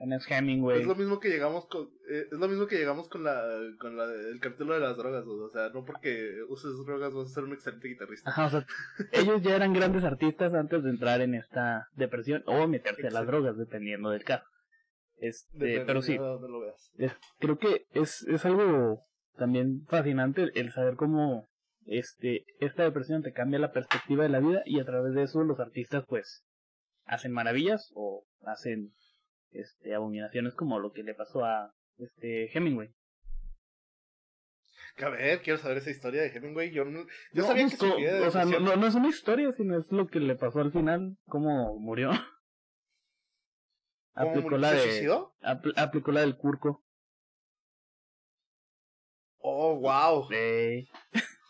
Ernest 0.01 0.31
Hemingway. 0.31 0.81
Es 0.81 0.87
lo 0.87 0.95
mismo 0.95 1.21
que 1.21 1.29
llegamos 1.29 1.67
con, 1.67 1.85
eh, 2.11 2.25
es 2.33 2.39
lo 2.39 2.49
mismo 2.49 2.67
que 2.67 2.79
llegamos 2.79 3.09
con 3.09 3.23
la, 3.23 3.43
con 3.79 3.97
la, 3.97 4.05
el 4.05 4.41
capítulo 4.41 4.75
de 4.75 4.81
las 4.81 4.97
drogas, 4.97 5.25
o 5.27 5.51
sea, 5.51 5.69
no 5.69 5.85
porque 5.85 6.37
uses 6.49 6.73
drogas 6.87 7.13
vas 7.13 7.27
a 7.31 7.35
ser 7.35 7.45
un 7.45 7.53
excelente 7.53 7.89
guitarrista. 7.89 8.31
Ajá, 8.31 8.47
o 8.47 8.51
sea, 8.51 8.67
ellos 9.13 9.43
ya 9.43 9.55
eran 9.57 9.73
grandes 9.75 10.03
artistas 10.05 10.55
antes 10.55 10.83
de 10.83 10.91
entrar 10.91 11.21
en 11.21 11.35
esta 11.35 11.87
depresión 11.95 12.43
o 12.47 12.67
meterse 12.67 13.07
a 13.09 13.11
las 13.11 13.27
drogas, 13.27 13.57
dependiendo 13.59 14.11
del 14.11 14.25
caso. 14.25 14.45
Este, 15.19 15.49
Depende 15.59 15.85
pero 15.85 16.01
sí, 16.03 16.17
lo 16.17 16.61
veas. 16.61 16.91
es- 16.97 17.13
creo 17.39 17.59
que 17.59 17.85
es, 17.93 18.23
es 18.27 18.45
algo 18.47 19.03
también 19.37 19.85
fascinante 19.87 20.51
el 20.55 20.73
saber 20.73 20.97
cómo 20.97 21.47
este 21.85 22.45
esta 22.61 22.85
depresión 22.85 23.23
te 23.23 23.33
cambia 23.33 23.59
la 23.59 23.73
perspectiva 23.73 24.23
de 24.23 24.29
la 24.31 24.41
vida 24.41 24.63
y 24.65 24.81
a 24.81 24.85
través 24.85 25.13
de 25.15 25.23
eso 25.25 25.43
los 25.45 25.61
artistas 25.61 26.05
pues 26.09 26.43
hacen 27.05 27.33
maravillas 27.33 27.91
o 27.95 28.25
hacen 28.47 28.93
este 29.53 29.95
abominaciones 29.95 30.55
como 30.55 30.79
lo 30.79 30.93
que 30.93 31.03
le 31.03 31.15
pasó 31.15 31.45
a 31.45 31.75
este 31.99 32.57
Hemingway. 32.57 32.95
Que, 34.97 35.05
A 35.05 35.09
ver, 35.11 35.43
quiero 35.43 35.59
saber 35.59 35.79
esa 35.79 35.91
historia 35.91 36.23
de 36.23 36.29
Hemingway. 36.29 36.71
Yo, 36.73 36.85
no- 36.85 37.05
yo 37.33 37.43
No, 37.43 37.47
sabía 37.47 37.67
que 37.69 37.87
de 37.87 38.27
o 38.27 38.31
sea, 38.31 38.45
no, 38.45 38.77
no, 38.77 38.87
es 38.87 38.95
una 38.95 39.09
historia, 39.09 39.53
sino 39.53 39.79
es 39.79 39.91
lo 39.91 40.09
que 40.09 40.21
le 40.21 40.35
pasó 40.37 40.61
al 40.61 40.73
final, 40.73 41.17
cómo 41.27 41.79
murió. 41.79 42.11
¿Cómo 44.15 44.31
aplicó 44.31 44.51
murió? 44.51 44.59
la 44.59 44.71
¿Se 44.71 44.77
de 44.77 44.83
suicidó? 44.83 45.35
apl- 45.43 45.73
aplicó 45.77 46.11
la 46.13 46.21
del 46.21 46.37
curco. 46.37 46.85
Oh, 49.39 49.77
wow. 49.77 50.29
Eh, 50.33 50.87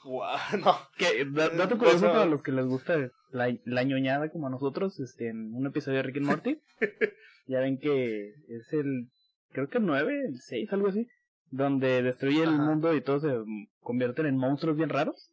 Wow, 0.04 0.36
no. 0.64 0.76
que 0.96 1.20
Eh, 1.22 1.26
dato 1.26 1.76
curioso 1.78 2.06
para 2.06 2.24
los 2.26 2.42
que 2.42 2.52
les 2.52 2.66
gusta 2.66 3.10
la, 3.30 3.54
la 3.64 3.82
ñoñada 3.82 4.30
como 4.30 4.46
a 4.46 4.50
nosotros, 4.50 4.98
este, 5.00 5.28
en 5.28 5.54
un 5.54 5.66
episodio 5.66 5.98
de 5.98 6.02
Rick 6.04 6.16
and 6.18 6.26
Morty, 6.26 6.60
ya 7.46 7.60
ven 7.60 7.78
que 7.78 8.30
es 8.48 8.72
el, 8.72 9.08
creo 9.52 9.68
que 9.68 9.78
el 9.78 9.86
9, 9.86 10.20
el 10.28 10.40
6, 10.40 10.72
algo 10.72 10.88
así, 10.88 11.06
donde 11.50 12.02
destruye 12.02 12.42
el 12.42 12.52
mundo 12.52 12.94
y 12.94 13.02
todos 13.02 13.22
se 13.22 13.34
convierten 13.80 14.26
en 14.26 14.36
monstruos 14.36 14.76
bien 14.76 14.88
raros. 14.88 15.30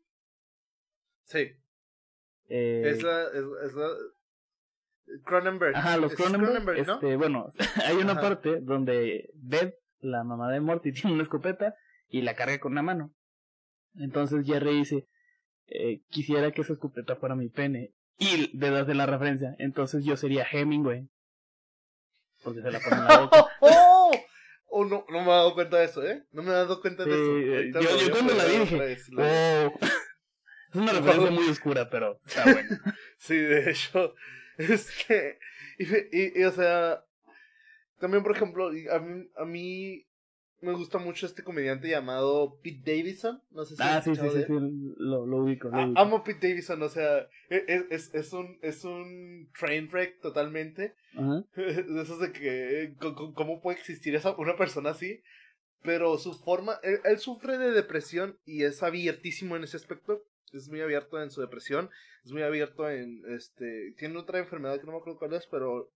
Sí, 1.23 1.51
Eh, 2.49 2.84
es 2.86 3.03
la, 3.03 3.23
es, 3.23 3.43
es 3.65 3.73
la 3.73 3.88
Cronenberg. 5.25 5.75
Ajá, 5.75 5.97
los 5.97 6.13
Cronenberg, 6.15 6.86
¿no? 6.86 6.93
este, 6.95 7.15
bueno, 7.15 7.53
hay 7.86 7.95
una 7.97 8.13
Ajá. 8.13 8.21
parte 8.21 8.60
donde 8.62 9.30
Beth, 9.36 9.75
la 9.99 10.23
mamá 10.23 10.51
de 10.51 10.60
Morty, 10.60 10.91
tiene 10.91 11.13
una 11.13 11.23
escopeta 11.23 11.75
y 12.10 12.21
la 12.21 12.36
carga 12.36 12.60
con 12.60 12.73
una 12.73 12.82
mano. 12.84 13.13
Entonces 13.99 14.45
Jerry 14.45 14.75
dice, 14.77 15.07
eh, 15.67 16.01
quisiera 16.10 16.51
que 16.51 16.62
esa 16.62 16.73
escopeta 16.73 17.15
fuera 17.15 17.36
mi 17.36 17.49
pene. 17.49 17.93
Y 18.19 18.55
Beth 18.57 18.73
hace 18.73 18.95
la 18.95 19.05
referencia, 19.05 19.55
entonces 19.60 20.03
yo 20.05 20.17
sería 20.17 20.45
Hemingway. 20.51 21.07
Porque 22.43 22.62
se 22.62 22.71
la 22.71 22.79
pone 22.79 22.95
en 22.97 23.05
la 23.05 23.19
boca. 23.19 23.45
¡Oh! 23.62 24.12
Oh, 24.69 24.86
no, 24.86 25.05
no 25.10 25.19
me 25.21 25.25
he 25.25 25.29
dado 25.29 25.53
cuenta 25.53 25.77
de 25.77 25.86
eso, 25.86 26.03
¿eh? 26.05 26.23
No 26.31 26.43
me 26.43 26.49
he 26.49 26.53
dado 26.53 26.81
cuenta 26.81 27.05
de 27.05 27.12
eso. 27.12 27.38
eh, 27.38 27.71
yo- 27.73 27.97
yo 28.07 28.12
cuando 28.12 28.33
la 28.36 28.45
vi 28.45 28.57
dije, 28.60 28.97
veo. 29.15 29.67
Oh. 29.67 29.79
Es 30.69 30.75
una 30.75 30.91
referencia 30.91 31.31
muy 31.31 31.47
oscura, 31.47 31.89
pero 31.89 32.19
está 32.25 32.43
buena. 32.53 32.81
Sí, 33.17 33.38
de 33.38 33.71
hecho, 33.71 34.13
este, 34.57 35.39
y, 35.79 35.86
y, 35.86 36.41
y, 36.41 36.43
o 36.43 36.51
sea, 36.51 37.01
también, 37.99 38.21
por 38.21 38.36
ejemplo, 38.36 38.67
a 38.67 38.99
mí, 38.99 39.29
a 39.38 39.45
mí 39.45 40.05
me 40.61 40.73
gusta 40.73 40.97
mucho 40.97 41.25
este 41.25 41.43
comediante 41.43 41.87
llamado 41.89 42.59
Pete 42.63 42.81
Davidson, 42.97 43.41
no 43.51 43.63
sé 43.65 43.75
si 43.75 43.81
Ah, 43.83 44.01
sí, 44.01 44.15
sí, 44.15 44.21
lo, 44.97 45.25
lo 45.25 45.37
ubico. 45.43 45.69
Lo 45.69 45.77
A- 45.77 45.85
ubico. 45.85 45.99
Amo 45.99 46.23
Pete 46.23 46.47
Davidson, 46.49 46.81
o 46.81 46.89
sea, 46.89 47.27
e, 47.49 47.63
es, 47.67 47.85
es, 47.91 48.13
es 48.15 48.33
un, 48.33 48.57
es 48.61 48.83
un 48.83 49.49
train 49.57 49.87
wreck 49.91 50.19
totalmente, 50.21 50.95
Ajá. 51.15 51.43
de 51.55 52.01
esos 52.01 52.19
de 52.19 52.31
que, 52.31 52.93
¿cómo 52.99 53.61
puede 53.61 53.77
existir 53.77 54.15
esa, 54.15 54.35
una 54.37 54.55
persona 54.55 54.91
así? 54.91 55.21
Pero 55.83 56.17
su 56.17 56.33
forma, 56.33 56.79
él, 56.83 56.99
él 57.05 57.19
sufre 57.19 57.57
de 57.57 57.71
depresión 57.71 58.37
y 58.45 58.63
es 58.63 58.81
abiertísimo 58.83 59.55
en 59.55 59.63
ese 59.63 59.77
aspecto. 59.77 60.23
Es 60.53 60.69
muy 60.69 60.79
abierto 60.81 61.21
en 61.21 61.29
su 61.29 61.41
depresión, 61.41 61.89
es 62.23 62.31
muy 62.31 62.41
abierto 62.41 62.89
en, 62.89 63.21
este, 63.35 63.93
tiene 63.97 64.17
otra 64.17 64.39
enfermedad 64.39 64.79
que 64.79 64.85
no 64.85 64.93
me 64.93 64.97
acuerdo 64.99 65.19
cuál 65.19 65.33
es, 65.33 65.45
pero 65.45 65.91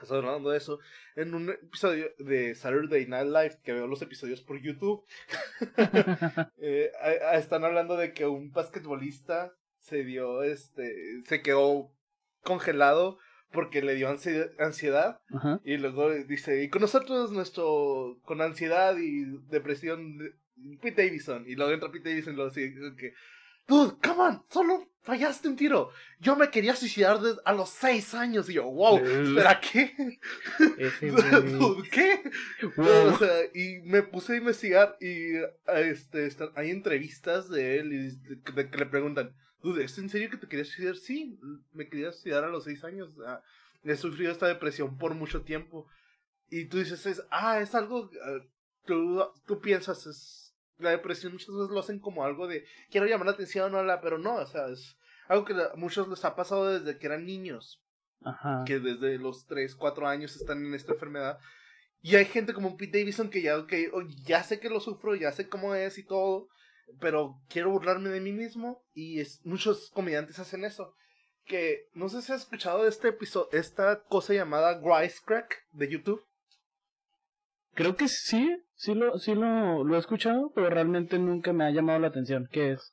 estoy 0.00 0.18
hablando 0.18 0.50
de 0.50 0.58
eso. 0.58 0.78
En 1.16 1.34
un 1.34 1.50
episodio 1.50 2.10
de 2.18 2.54
Saturday 2.54 3.06
Night 3.06 3.26
Live, 3.28 3.58
que 3.62 3.72
veo 3.72 3.86
los 3.86 4.00
episodios 4.02 4.40
por 4.40 4.60
YouTube, 4.60 5.04
eh, 6.58 6.90
a- 7.00 7.30
a- 7.32 7.38
están 7.38 7.64
hablando 7.64 7.96
de 7.96 8.12
que 8.12 8.26
un 8.26 8.50
basquetbolista 8.52 9.54
se 9.78 10.04
dio, 10.04 10.42
este, 10.42 11.22
se 11.26 11.42
quedó 11.42 11.90
congelado 12.42 13.18
porque 13.52 13.82
le 13.82 13.94
dio 13.94 14.08
ansi- 14.10 14.50
ansiedad 14.58 15.20
y 15.64 15.76
luego 15.76 16.10
dice, 16.10 16.62
y 16.62 16.70
con 16.70 16.80
nosotros 16.82 17.32
nuestro, 17.32 18.18
con 18.24 18.40
ansiedad 18.40 18.96
y 18.98 19.24
depresión, 19.48 20.18
de- 20.18 20.32
Pete 20.80 21.04
Davidson. 21.06 21.44
Y 21.48 21.56
luego 21.56 21.72
entra 21.72 21.90
Pete 21.90 22.10
Davidson 22.10 22.34
y 22.34 22.36
lo 22.36 22.48
dice, 22.50 22.72
que, 22.96 23.14
dude, 23.66 23.96
come 24.02 24.20
on, 24.20 24.42
solo 24.50 24.88
fallaste 25.04 25.48
un 25.48 25.56
tiro. 25.56 25.90
Yo 26.20 26.36
me 26.36 26.48
quería 26.50 26.76
suicidar 26.76 27.20
des- 27.20 27.38
a 27.44 27.52
los 27.52 27.70
seis 27.70 28.14
años. 28.14 28.48
Y 28.48 28.54
yo, 28.54 28.64
wow, 28.70 28.98
Eh. 28.98 29.22
espera, 29.24 29.60
¿qué? 29.60 30.18
Dude, 31.00 31.88
¿Qué? 31.90 32.22
Wow. 32.76 33.08
O 33.14 33.18
sea, 33.18 33.32
y 33.54 33.80
me 33.84 34.02
puse 34.02 34.34
a 34.34 34.36
investigar 34.36 34.96
y 35.00 35.34
este, 35.74 36.28
hay 36.54 36.70
entrevistas 36.70 37.48
de 37.50 37.78
él 37.80 37.92
y 37.92 38.52
de- 38.52 38.70
que 38.70 38.78
le 38.78 38.86
preguntan, 38.86 39.34
dude, 39.62 39.84
¿es 39.84 39.98
en 39.98 40.08
serio 40.08 40.30
que 40.30 40.36
te 40.36 40.46
querías 40.48 40.68
suicidar? 40.68 40.96
Sí, 40.96 41.38
me 41.72 41.88
quería 41.88 42.12
suicidar 42.12 42.44
a 42.44 42.48
los 42.48 42.64
seis 42.64 42.84
años. 42.84 43.10
he 43.84 43.96
sufrido 43.96 44.30
esta 44.30 44.46
depresión 44.46 44.96
por 44.98 45.14
mucho 45.14 45.42
tiempo. 45.42 45.88
Y 46.50 46.66
tú 46.66 46.78
dices, 46.78 47.04
es, 47.06 47.22
ah, 47.30 47.58
es 47.60 47.74
algo, 47.74 48.10
ah, 48.24 48.38
tú, 48.84 49.24
tú 49.46 49.60
piensas, 49.60 50.06
es, 50.06 50.41
la 50.82 50.90
depresión 50.90 51.32
muchas 51.32 51.48
veces 51.54 51.70
lo 51.70 51.80
hacen 51.80 52.00
como 52.00 52.24
algo 52.24 52.46
de, 52.46 52.64
quiero 52.90 53.06
llamar 53.06 53.26
la 53.26 53.32
atención, 53.32 53.74
hola, 53.74 54.00
pero 54.00 54.18
no, 54.18 54.36
o 54.36 54.46
sea, 54.46 54.68
es 54.68 54.96
algo 55.28 55.44
que 55.44 55.54
a 55.54 55.72
muchos 55.76 56.08
les 56.08 56.24
ha 56.24 56.36
pasado 56.36 56.78
desde 56.78 56.98
que 56.98 57.06
eran 57.06 57.24
niños 57.24 57.82
Ajá. 58.24 58.64
que 58.66 58.78
desde 58.78 59.18
los 59.18 59.46
3, 59.46 59.74
4 59.76 60.06
años 60.06 60.36
están 60.36 60.64
en 60.64 60.74
esta 60.74 60.92
enfermedad. 60.92 61.38
Y 62.00 62.16
hay 62.16 62.24
gente 62.24 62.52
como 62.52 62.76
Pete 62.76 62.98
Davidson 62.98 63.30
que 63.30 63.42
ya, 63.42 63.58
ok, 63.58 63.72
oh, 63.92 64.02
ya 64.24 64.42
sé 64.42 64.58
que 64.58 64.68
lo 64.68 64.80
sufro, 64.80 65.14
ya 65.14 65.30
sé 65.32 65.48
cómo 65.48 65.74
es 65.74 65.98
y 65.98 66.04
todo, 66.04 66.48
pero 67.00 67.40
quiero 67.48 67.70
burlarme 67.70 68.10
de 68.10 68.20
mí 68.20 68.32
mismo 68.32 68.84
y 68.92 69.20
es, 69.20 69.40
muchos 69.44 69.90
comediantes 69.90 70.38
hacen 70.38 70.64
eso. 70.64 70.94
Que 71.44 71.88
no 71.94 72.08
sé 72.08 72.22
si 72.22 72.32
has 72.32 72.42
escuchado 72.42 72.82
de 72.82 72.88
este 72.88 73.08
episodio, 73.08 73.48
esta 73.52 74.02
cosa 74.04 74.34
llamada 74.34 74.80
Wisecrack 74.80 75.66
de 75.72 75.88
YouTube. 75.88 76.24
Creo 77.74 77.96
que 77.96 78.08
sí, 78.08 78.56
sí 78.74 78.94
lo, 78.94 79.18
sí 79.18 79.34
lo, 79.34 79.84
lo 79.84 79.96
he 79.96 79.98
escuchado, 79.98 80.52
pero 80.54 80.68
realmente 80.70 81.18
nunca 81.18 81.52
me 81.52 81.64
ha 81.64 81.70
llamado 81.70 81.98
la 81.98 82.08
atención. 82.08 82.48
¿Qué 82.50 82.72
es? 82.72 82.92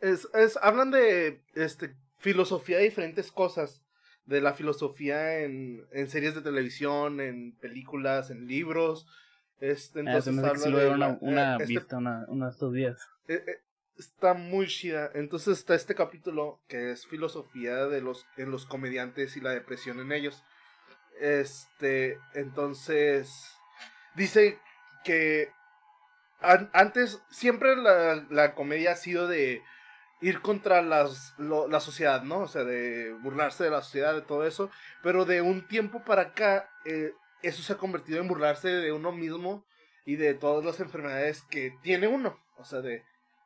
Es, 0.00 0.28
es, 0.34 0.56
hablan 0.62 0.90
de 0.90 1.42
este, 1.54 1.94
filosofía 2.18 2.78
de 2.78 2.84
diferentes 2.84 3.30
cosas. 3.30 3.82
De 4.26 4.40
la 4.40 4.52
filosofía 4.54 5.40
en, 5.40 5.84
en 5.92 6.08
series 6.08 6.34
de 6.36 6.42
televisión, 6.42 7.20
en 7.20 7.52
películas, 7.56 8.30
en 8.30 8.46
libros. 8.46 9.06
Este, 9.58 10.00
Ah, 10.00 10.02
entonces 10.18 10.38
habla 10.44 10.78
de 10.78 10.88
una, 10.90 11.18
eh, 11.20 11.56
este 11.60 11.66
vista 11.66 11.96
una, 11.98 12.48
estos 12.48 12.72
días. 12.72 12.98
eh, 13.28 13.42
eh, 13.46 13.56
está 13.96 14.34
muy 14.34 14.68
chida. 14.68 15.10
Entonces 15.14 15.58
está 15.58 15.74
este 15.74 15.94
capítulo 15.96 16.60
que 16.68 16.92
es 16.92 17.06
filosofía 17.06 17.86
de 17.86 18.02
los 18.02 18.24
en 18.36 18.50
los 18.52 18.66
comediantes 18.66 19.36
y 19.36 19.40
la 19.40 19.50
depresión 19.50 19.98
en 20.00 20.12
ellos. 20.12 20.44
Este, 21.20 22.18
entonces 22.34 23.54
dice 24.14 24.58
que 25.04 25.52
an- 26.40 26.70
antes 26.72 27.20
siempre 27.30 27.76
la, 27.76 28.26
la 28.30 28.54
comedia 28.54 28.92
ha 28.92 28.96
sido 28.96 29.28
de 29.28 29.62
ir 30.22 30.40
contra 30.40 30.82
las, 30.82 31.34
la 31.38 31.80
sociedad, 31.80 32.22
¿no? 32.22 32.40
O 32.40 32.48
sea, 32.48 32.64
de 32.64 33.12
burlarse 33.22 33.64
de 33.64 33.70
la 33.70 33.82
sociedad, 33.82 34.14
de 34.14 34.22
todo 34.22 34.46
eso. 34.46 34.70
Pero 35.02 35.24
de 35.24 35.40
un 35.42 35.66
tiempo 35.66 36.04
para 36.04 36.22
acá, 36.22 36.68
eh, 36.84 37.12
eso 37.42 37.62
se 37.62 37.72
ha 37.72 37.78
convertido 37.78 38.20
en 38.20 38.28
burlarse 38.28 38.68
de 38.68 38.92
uno 38.92 39.12
mismo 39.12 39.64
y 40.04 40.16
de 40.16 40.34
todas 40.34 40.64
las 40.64 40.80
enfermedades 40.80 41.42
que 41.42 41.74
tiene 41.82 42.06
uno. 42.06 42.38
O 42.58 42.64
sea, 42.64 42.80
de, 42.82 43.02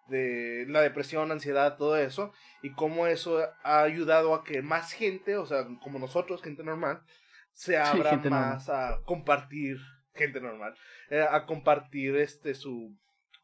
de 0.08 0.66
la 0.68 0.80
depresión, 0.80 1.30
ansiedad, 1.30 1.76
todo 1.76 1.96
eso. 1.96 2.32
Y 2.62 2.72
cómo 2.72 3.06
eso 3.06 3.48
ha 3.62 3.82
ayudado 3.82 4.34
a 4.34 4.42
que 4.42 4.60
más 4.62 4.92
gente, 4.92 5.36
o 5.36 5.46
sea, 5.46 5.66
como 5.80 6.00
nosotros, 6.00 6.42
gente 6.42 6.64
normal, 6.64 7.02
se 7.54 7.78
abra 7.78 8.16
normal. 8.16 8.30
más 8.30 8.68
a 8.68 9.00
compartir, 9.04 9.78
gente 10.14 10.40
normal, 10.40 10.76
eh, 11.08 11.24
a 11.28 11.46
compartir 11.46 12.16
este 12.16 12.54
su, 12.54 12.94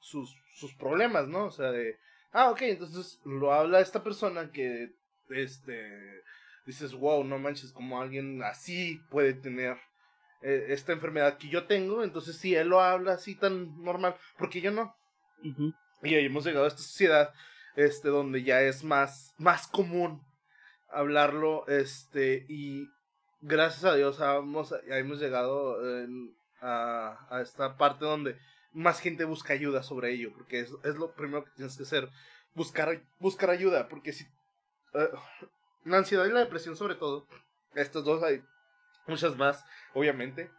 sus, 0.01 0.37
sus 0.55 0.75
problemas, 0.75 1.29
¿no? 1.29 1.47
O 1.47 1.51
sea, 1.51 1.71
de, 1.71 1.97
ah, 2.33 2.51
ok, 2.51 2.63
entonces 2.63 3.21
lo 3.25 3.53
habla 3.53 3.81
esta 3.81 4.03
persona 4.03 4.51
que, 4.51 4.93
este, 5.31 6.23
dices, 6.67 6.93
wow, 6.93 7.25
no 7.25 7.39
manches, 7.39 7.73
como 7.73 8.01
alguien 8.01 8.43
así 8.43 9.01
puede 9.11 9.33
tener 9.33 9.77
eh, 10.43 10.67
esta 10.69 10.93
enfermedad 10.93 11.39
que 11.39 11.49
yo 11.49 11.67
tengo, 11.67 12.03
entonces 12.03 12.37
si 12.37 12.55
él 12.55 12.69
lo 12.69 12.81
habla 12.81 13.13
así 13.13 13.37
tan 13.37 13.81
normal, 13.83 14.17
porque 14.39 14.61
yo 14.61 14.71
no. 14.71 14.95
Y 16.03 16.15
ahí 16.15 16.27
hemos 16.27 16.45
llegado 16.45 16.65
a 16.65 16.69
esta 16.69 16.83
sociedad, 16.83 17.33
este, 17.77 18.09
donde 18.09 18.43
ya 18.43 18.61
es 18.63 18.83
más, 18.83 19.35
más 19.39 19.67
común 19.69 20.23
hablarlo, 20.89 21.67
este, 21.69 22.45
y 22.49 22.89
gracias 23.41 23.85
a 23.85 23.95
Dios 23.95 24.21
hemos, 24.21 24.75
hemos 24.87 25.21
llegado 25.21 25.79
a 26.61 27.41
esta 27.43 27.77
parte 27.77 28.05
donde 28.05 28.37
más 28.73 29.01
gente 29.01 29.25
busca 29.25 29.53
ayuda 29.53 29.83
sobre 29.83 30.13
ello, 30.13 30.33
porque 30.33 30.61
es, 30.61 30.73
es 30.85 30.97
lo 30.97 31.15
primero 31.15 31.45
que 31.45 31.51
tienes 31.53 31.77
que 31.77 31.83
hacer, 31.83 32.09
buscar, 32.55 33.03
buscar 33.19 33.51
ayuda, 33.51 33.89
porque 33.89 34.13
si 34.13 34.25
eh, 34.95 35.09
la 35.85 35.99
ansiedad 35.99 36.27
y 36.27 36.33
la 36.33 36.41
depresión 36.41 36.77
sobre 36.77 36.95
todo, 36.95 37.27
estas 37.75 38.05
dos 38.05 38.23
hay 38.23 38.43
muchas 39.07 39.37
más, 39.37 39.65
obviamente, 39.95 40.51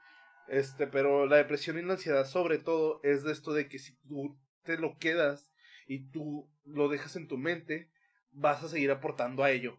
este, 0.47 0.87
pero 0.87 1.25
la 1.25 1.37
depresión 1.37 1.77
y 1.77 1.83
la 1.83 1.93
ansiedad 1.93 2.25
sobre 2.25 2.57
todo 2.57 2.99
es 3.03 3.23
de 3.23 3.31
esto 3.31 3.53
de 3.53 3.69
que 3.69 3.79
si 3.79 3.95
tú 4.07 4.37
te 4.63 4.77
lo 4.77 4.97
quedas 4.97 5.49
y 5.87 6.09
tú 6.11 6.49
lo 6.65 6.89
dejas 6.89 7.15
en 7.15 7.27
tu 7.27 7.37
mente, 7.37 7.89
vas 8.31 8.63
a 8.63 8.69
seguir 8.69 8.91
aportando 8.91 9.43
a 9.43 9.51
ello. 9.51 9.77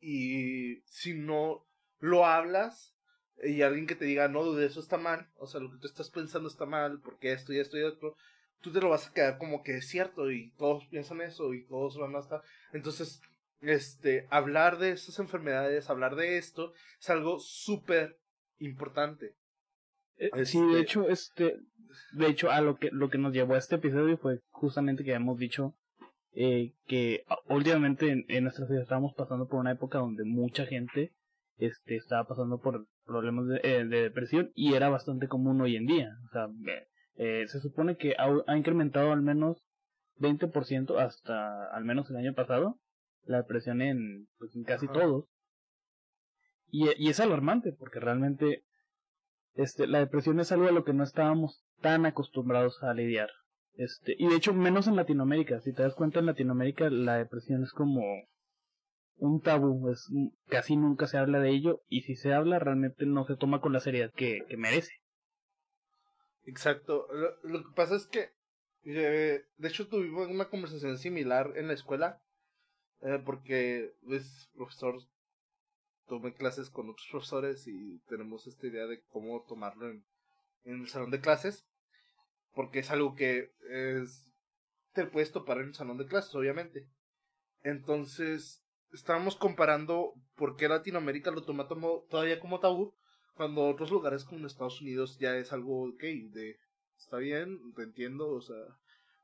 Y 0.00 0.82
si 0.86 1.14
no 1.14 1.64
lo 2.02 2.26
hablas 2.26 2.94
y 3.42 3.62
alguien 3.62 3.86
que 3.86 3.94
te 3.94 4.04
diga, 4.04 4.26
no, 4.28 4.42
dude, 4.44 4.66
eso 4.66 4.80
está 4.80 4.98
mal, 4.98 5.28
o 5.36 5.46
sea, 5.46 5.60
lo 5.60 5.70
que 5.70 5.78
tú 5.78 5.86
estás 5.86 6.10
pensando 6.10 6.48
está 6.48 6.66
mal, 6.66 7.00
porque 7.00 7.32
esto 7.32 7.52
y 7.52 7.58
esto 7.60 7.78
y 7.78 7.82
otro, 7.84 8.16
tú 8.60 8.72
te 8.72 8.80
lo 8.80 8.88
vas 8.90 9.08
a 9.08 9.12
quedar 9.12 9.38
como 9.38 9.62
que 9.62 9.76
es 9.76 9.88
cierto 9.88 10.30
y 10.30 10.50
todos 10.58 10.84
piensan 10.88 11.20
eso 11.20 11.54
y 11.54 11.64
todos 11.66 11.96
van 11.96 12.14
a 12.16 12.18
estar. 12.18 12.42
Entonces, 12.72 13.20
este, 13.60 14.26
hablar 14.30 14.78
de 14.78 14.90
estas 14.90 15.20
enfermedades, 15.20 15.88
hablar 15.90 16.16
de 16.16 16.38
esto, 16.38 16.72
es 17.00 17.08
algo 17.08 17.38
súper 17.38 18.18
importante. 18.58 19.36
Eh, 20.16 20.30
Sí, 20.44 20.58
Este- 20.58 20.74
de 20.74 20.80
hecho, 20.80 21.08
este, 21.08 21.56
de 22.12 22.26
hecho, 22.26 22.50
a 22.50 22.60
lo 22.60 22.76
que 22.78 22.90
lo 22.90 23.10
que 23.10 23.18
nos 23.18 23.32
llevó 23.32 23.54
a 23.54 23.58
este 23.58 23.76
episodio 23.76 24.18
fue 24.18 24.40
justamente 24.50 25.04
que 25.04 25.14
habíamos 25.14 25.38
dicho 25.38 25.74
eh, 26.34 26.72
que 26.86 27.24
ah, 27.28 27.36
últimamente 27.48 28.08
en, 28.10 28.24
en 28.28 28.44
nuestra 28.44 28.66
ciudad 28.66 28.82
estábamos 28.82 29.12
pasando 29.14 29.46
por 29.46 29.60
una 29.60 29.72
época 29.72 29.98
donde 29.98 30.24
mucha 30.24 30.64
gente 30.66 31.12
este 31.58 31.96
estaba 31.96 32.24
pasando 32.26 32.60
por 32.60 32.86
problemas 33.04 33.46
de, 33.46 33.60
eh, 33.62 33.84
de 33.84 34.02
depresión 34.02 34.50
y 34.54 34.74
era 34.74 34.88
bastante 34.88 35.28
común 35.28 35.60
hoy 35.60 35.76
en 35.76 35.86
día. 35.86 36.10
O 36.26 36.28
sea, 36.32 36.48
eh, 37.16 37.46
se 37.48 37.60
supone 37.60 37.96
que 37.96 38.14
ha, 38.18 38.56
incrementado 38.56 39.12
al 39.12 39.22
menos 39.22 39.62
20% 40.18 40.98
hasta 40.98 41.66
al 41.74 41.84
menos 41.84 42.10
el 42.10 42.16
año 42.16 42.34
pasado 42.34 42.78
la 43.24 43.38
depresión 43.38 43.82
en, 43.82 44.26
pues, 44.38 44.54
en 44.56 44.64
casi 44.64 44.88
todos. 44.88 45.26
Y, 46.68 46.88
y 46.96 47.10
es 47.10 47.20
alarmante 47.20 47.72
porque 47.72 48.00
realmente 48.00 48.64
este, 49.54 49.86
la 49.86 49.98
depresión 49.98 50.40
es 50.40 50.50
algo 50.52 50.66
a 50.66 50.72
lo 50.72 50.84
que 50.84 50.94
no 50.94 51.04
estábamos 51.04 51.62
tan 51.80 52.06
acostumbrados 52.06 52.82
a 52.82 52.94
lidiar. 52.94 53.28
Este, 53.74 54.14
y 54.18 54.28
de 54.28 54.36
hecho, 54.36 54.54
menos 54.54 54.86
en 54.86 54.96
Latinoamérica. 54.96 55.60
Si 55.60 55.72
te 55.72 55.82
das 55.82 55.94
cuenta, 55.94 56.20
en 56.20 56.26
Latinoamérica 56.26 56.90
la 56.90 57.16
depresión 57.16 57.62
es 57.62 57.72
como 57.72 58.02
un 59.22 59.40
tabú, 59.40 59.90
es, 59.90 60.08
casi 60.48 60.76
nunca 60.76 61.06
se 61.06 61.18
habla 61.18 61.40
de 61.40 61.50
ello, 61.50 61.82
y 61.88 62.02
si 62.02 62.16
se 62.16 62.32
habla, 62.32 62.58
realmente 62.58 63.06
no 63.06 63.24
se 63.24 63.36
toma 63.36 63.60
con 63.60 63.72
la 63.72 63.80
seriedad 63.80 64.12
que, 64.12 64.44
que 64.48 64.56
merece. 64.56 64.92
Exacto. 66.44 67.06
Lo, 67.42 67.62
que 67.62 67.74
pasa 67.74 67.96
es 67.96 68.06
que, 68.06 68.30
eh, 68.84 69.44
de 69.56 69.68
hecho, 69.68 69.88
tuvimos 69.88 70.28
una 70.28 70.48
conversación 70.48 70.98
similar 70.98 71.52
en 71.56 71.68
la 71.68 71.74
escuela, 71.74 72.20
eh, 73.02 73.20
porque, 73.24 73.94
es 74.10 74.50
profesor, 74.54 74.98
tomé 76.08 76.34
clases 76.34 76.68
con 76.68 76.90
otros 76.90 77.06
profesores 77.10 77.66
y 77.68 78.00
tenemos 78.08 78.46
esta 78.46 78.66
idea 78.66 78.86
de 78.86 79.02
cómo 79.08 79.44
tomarlo 79.48 79.88
en, 79.88 80.04
en 80.64 80.80
el 80.80 80.88
salón 80.88 81.10
de 81.10 81.20
clases 81.20 81.66
porque 82.54 82.80
es 82.80 82.90
algo 82.90 83.14
que 83.14 83.52
es, 83.70 84.26
te 84.92 85.06
puedes 85.06 85.32
topar 85.32 85.58
en 85.58 85.68
el 85.68 85.74
salón 85.74 85.98
de 85.98 86.06
clases, 86.06 86.34
obviamente. 86.34 86.88
Entonces, 87.62 88.61
estábamos 88.92 89.36
comparando 89.36 90.14
por 90.36 90.56
qué 90.56 90.68
Latinoamérica 90.68 91.30
lo 91.30 91.44
toma 91.44 91.66
todavía 91.68 92.40
como 92.40 92.60
tabú, 92.60 92.94
cuando 93.34 93.66
otros 93.66 93.90
lugares 93.90 94.24
como 94.24 94.46
Estados 94.46 94.80
Unidos 94.80 95.18
ya 95.18 95.36
es 95.36 95.52
algo, 95.52 95.88
ok, 95.88 96.02
de, 96.30 96.58
está 96.98 97.16
bien, 97.18 97.72
te 97.74 97.82
entiendo, 97.82 98.30
o 98.30 98.40
sea, 98.40 98.56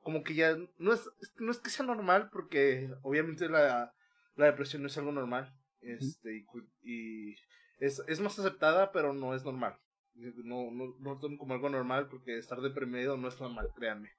como 0.02 0.22
que 0.22 0.34
ya 0.34 0.56
no 0.78 0.92
es, 0.92 1.08
no 1.38 1.50
es 1.50 1.58
que 1.58 1.70
sea 1.70 1.84
normal, 1.84 2.30
porque 2.32 2.90
obviamente 3.02 3.48
la, 3.48 3.94
la 4.36 4.46
depresión 4.46 4.82
no 4.82 4.88
es 4.88 4.96
algo 4.96 5.12
normal, 5.12 5.54
este, 5.80 6.36
y, 6.36 6.44
y 6.82 7.34
es, 7.78 8.02
es 8.06 8.20
más 8.20 8.38
aceptada, 8.38 8.92
pero 8.92 9.12
no 9.12 9.34
es 9.34 9.44
normal. 9.44 9.78
No, 10.14 10.72
no, 10.72 10.96
no 10.98 11.14
lo 11.14 11.18
tomo 11.20 11.38
como 11.38 11.54
algo 11.54 11.68
normal 11.68 12.08
porque 12.08 12.38
estar 12.38 12.60
deprimido 12.60 13.16
no 13.16 13.28
es 13.28 13.38
normal, 13.40 13.68
créanme. 13.76 14.10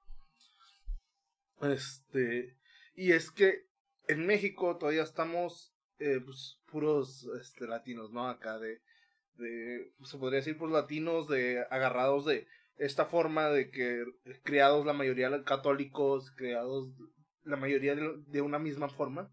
Este, 1.60 2.56
y 2.94 3.12
es 3.12 3.30
que 3.30 3.69
en 4.10 4.26
México 4.26 4.76
todavía 4.76 5.02
estamos 5.02 5.74
eh, 5.98 6.20
pues, 6.24 6.60
puros 6.70 7.28
este, 7.40 7.66
latinos, 7.66 8.10
¿no? 8.10 8.28
Acá 8.28 8.58
de, 8.58 8.80
de, 9.34 9.92
se 10.02 10.18
podría 10.18 10.38
decir, 10.38 10.58
pues 10.58 10.72
latinos 10.72 11.28
de 11.28 11.64
agarrados 11.70 12.24
de 12.24 12.46
esta 12.76 13.06
forma 13.06 13.48
de 13.50 13.70
que 13.70 14.04
criados 14.42 14.86
la 14.86 14.94
mayoría 14.94 15.44
católicos, 15.44 16.32
criados 16.36 16.88
la 17.44 17.56
mayoría 17.56 17.94
de, 17.94 18.40
una 18.40 18.58
misma 18.58 18.88
forma, 18.88 19.30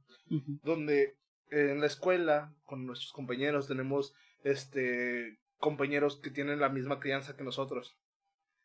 donde 0.63 1.17
en 1.49 1.79
la 1.79 1.87
escuela 1.87 2.53
con 2.65 2.85
nuestros 2.85 3.13
compañeros 3.13 3.67
tenemos 3.67 4.13
este 4.43 5.39
compañeros 5.57 6.19
que 6.21 6.29
tienen 6.29 6.59
la 6.59 6.69
misma 6.69 6.99
crianza 6.99 7.35
que 7.35 7.43
nosotros. 7.43 7.97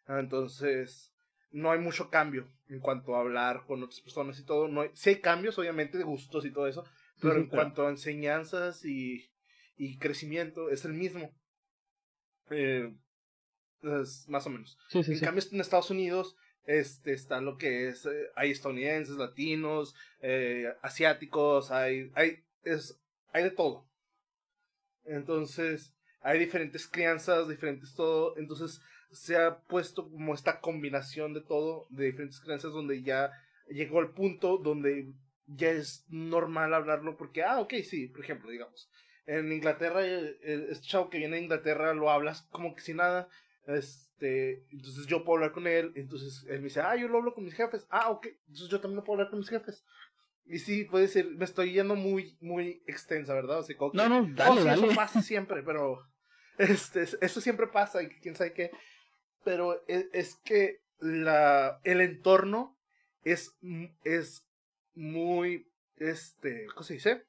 Entonces, 0.07 1.12
no 1.53 1.71
hay 1.71 1.79
mucho 1.79 2.11
cambio 2.11 2.49
en 2.69 2.81
cuanto 2.81 3.15
a 3.15 3.21
hablar 3.21 3.65
con 3.67 3.83
otras 3.83 4.01
personas 4.01 4.39
y 4.39 4.45
todo. 4.45 4.69
No 4.69 4.83
hay, 4.83 4.91
sí 4.95 5.11
hay 5.11 5.21
cambios, 5.21 5.59
obviamente, 5.59 5.99
de 5.99 6.05
gustos 6.05 6.45
y 6.45 6.51
todo 6.51 6.67
eso, 6.67 6.85
pero 7.21 7.37
en 7.37 7.47
cuanto 7.47 7.87
a 7.87 7.91
enseñanzas 7.91 8.85
y, 8.85 9.31
y 9.77 9.99
crecimiento, 9.99 10.71
es 10.71 10.85
el 10.85 10.95
mismo. 10.95 11.31
Eh, 12.51 12.93
más 14.29 14.47
o 14.47 14.51
menos. 14.51 14.79
en 14.93 15.21
cambio, 15.21 15.43
en 15.51 15.61
Estados 15.61 15.91
Unidos 15.91 16.37
este, 16.65 17.13
está 17.13 17.41
lo 17.41 17.57
que 17.59 17.89
es, 17.89 18.07
eh, 18.07 18.29
hay 18.37 18.51
estadounidenses, 18.53 19.17
latinos, 19.17 19.95
eh, 20.21 20.73
asiáticos, 20.83 21.71
hay, 21.71 22.11
hay, 22.15 22.45
es, 22.63 22.99
hay 23.33 23.45
de 23.45 23.51
todo. 23.51 23.89
Entonces, 25.05 25.93
hay 26.21 26.39
diferentes 26.39 26.87
crianzas, 26.87 27.49
diferentes 27.49 27.95
todo, 27.95 28.37
entonces 28.39 28.81
se 29.13 29.37
ha 29.37 29.61
puesto 29.61 30.11
como 30.11 30.35
esta 30.35 30.61
combinación 30.61 31.35
de 31.35 31.41
todo, 31.41 31.87
de 31.91 32.07
diferentes 32.07 32.41
crianzas, 32.41 32.73
donde 32.73 33.03
ya 33.03 33.31
llegó 33.69 34.01
al 34.01 34.13
punto 34.13 34.59
donde 34.59 35.13
ya 35.47 35.71
es 35.71 36.05
normal 36.09 36.75
hablarlo, 36.75 37.17
porque, 37.17 37.43
ah, 37.43 37.61
ok, 37.61 37.75
sí, 37.85 38.09
por 38.09 38.25
ejemplo, 38.25 38.51
digamos, 38.51 38.91
en 39.27 39.53
Inglaterra, 39.53 40.05
este 40.05 40.87
chavo 40.87 41.11
que 41.11 41.19
viene 41.19 41.37
de 41.37 41.43
Inglaterra 41.43 41.95
lo 41.95 42.11
hablas 42.11 42.43
como 42.51 42.75
que 42.75 42.81
sin 42.81 42.97
nada, 42.97 43.29
este, 43.67 44.65
entonces 44.71 45.07
yo 45.07 45.25
puedo 45.25 45.37
hablar 45.39 45.53
con 45.53 45.67
él, 45.67 45.93
entonces 45.95 46.45
él 46.49 46.59
me 46.59 46.65
dice, 46.65 46.81
ah, 46.81 46.97
yo 46.97 47.09
lo 47.09 47.19
hablo 47.19 47.35
con 47.35 47.45
mis 47.45 47.55
jefes, 47.55 47.87
ah, 47.91 48.11
ok, 48.11 48.27
entonces 48.49 48.69
yo 48.69 48.81
también 48.81 48.97
lo 48.97 49.05
puedo 49.05 49.19
hablar 49.19 49.31
con 49.31 49.41
mis 49.41 49.49
jefes. 49.49 49.85
Y 50.45 50.59
sí, 50.59 50.85
puede 50.85 51.07
ser, 51.07 51.27
me 51.27 51.45
estoy 51.45 51.73
yendo 51.73 51.95
muy, 51.95 52.37
muy 52.41 52.83
extensa, 52.87 53.33
¿verdad? 53.33 53.61
O 53.61 53.63
sea, 53.63 53.77
no, 53.93 54.09
no, 54.09 54.29
dale, 54.35 54.65
dale. 54.65 54.87
Eso 54.87 54.97
pasa 54.97 55.23
siempre, 55.23 55.63
pero 55.63 56.03
este, 56.59 57.03
eso 57.03 57.41
siempre 57.41 57.69
pasa 57.69 58.03
y 58.03 58.09
quién 58.09 58.35
sabe 58.35 58.53
qué. 58.53 58.71
Pero 59.45 59.83
es, 59.87 60.07
es, 60.13 60.35
que 60.37 60.83
la, 60.99 61.81
el 61.85 62.01
entorno 62.01 62.79
es, 63.25 63.57
es 64.05 64.47
muy, 64.95 65.69
este, 65.97 66.67
¿cómo 66.67 66.83
se 66.83 66.95
dice? 66.95 67.25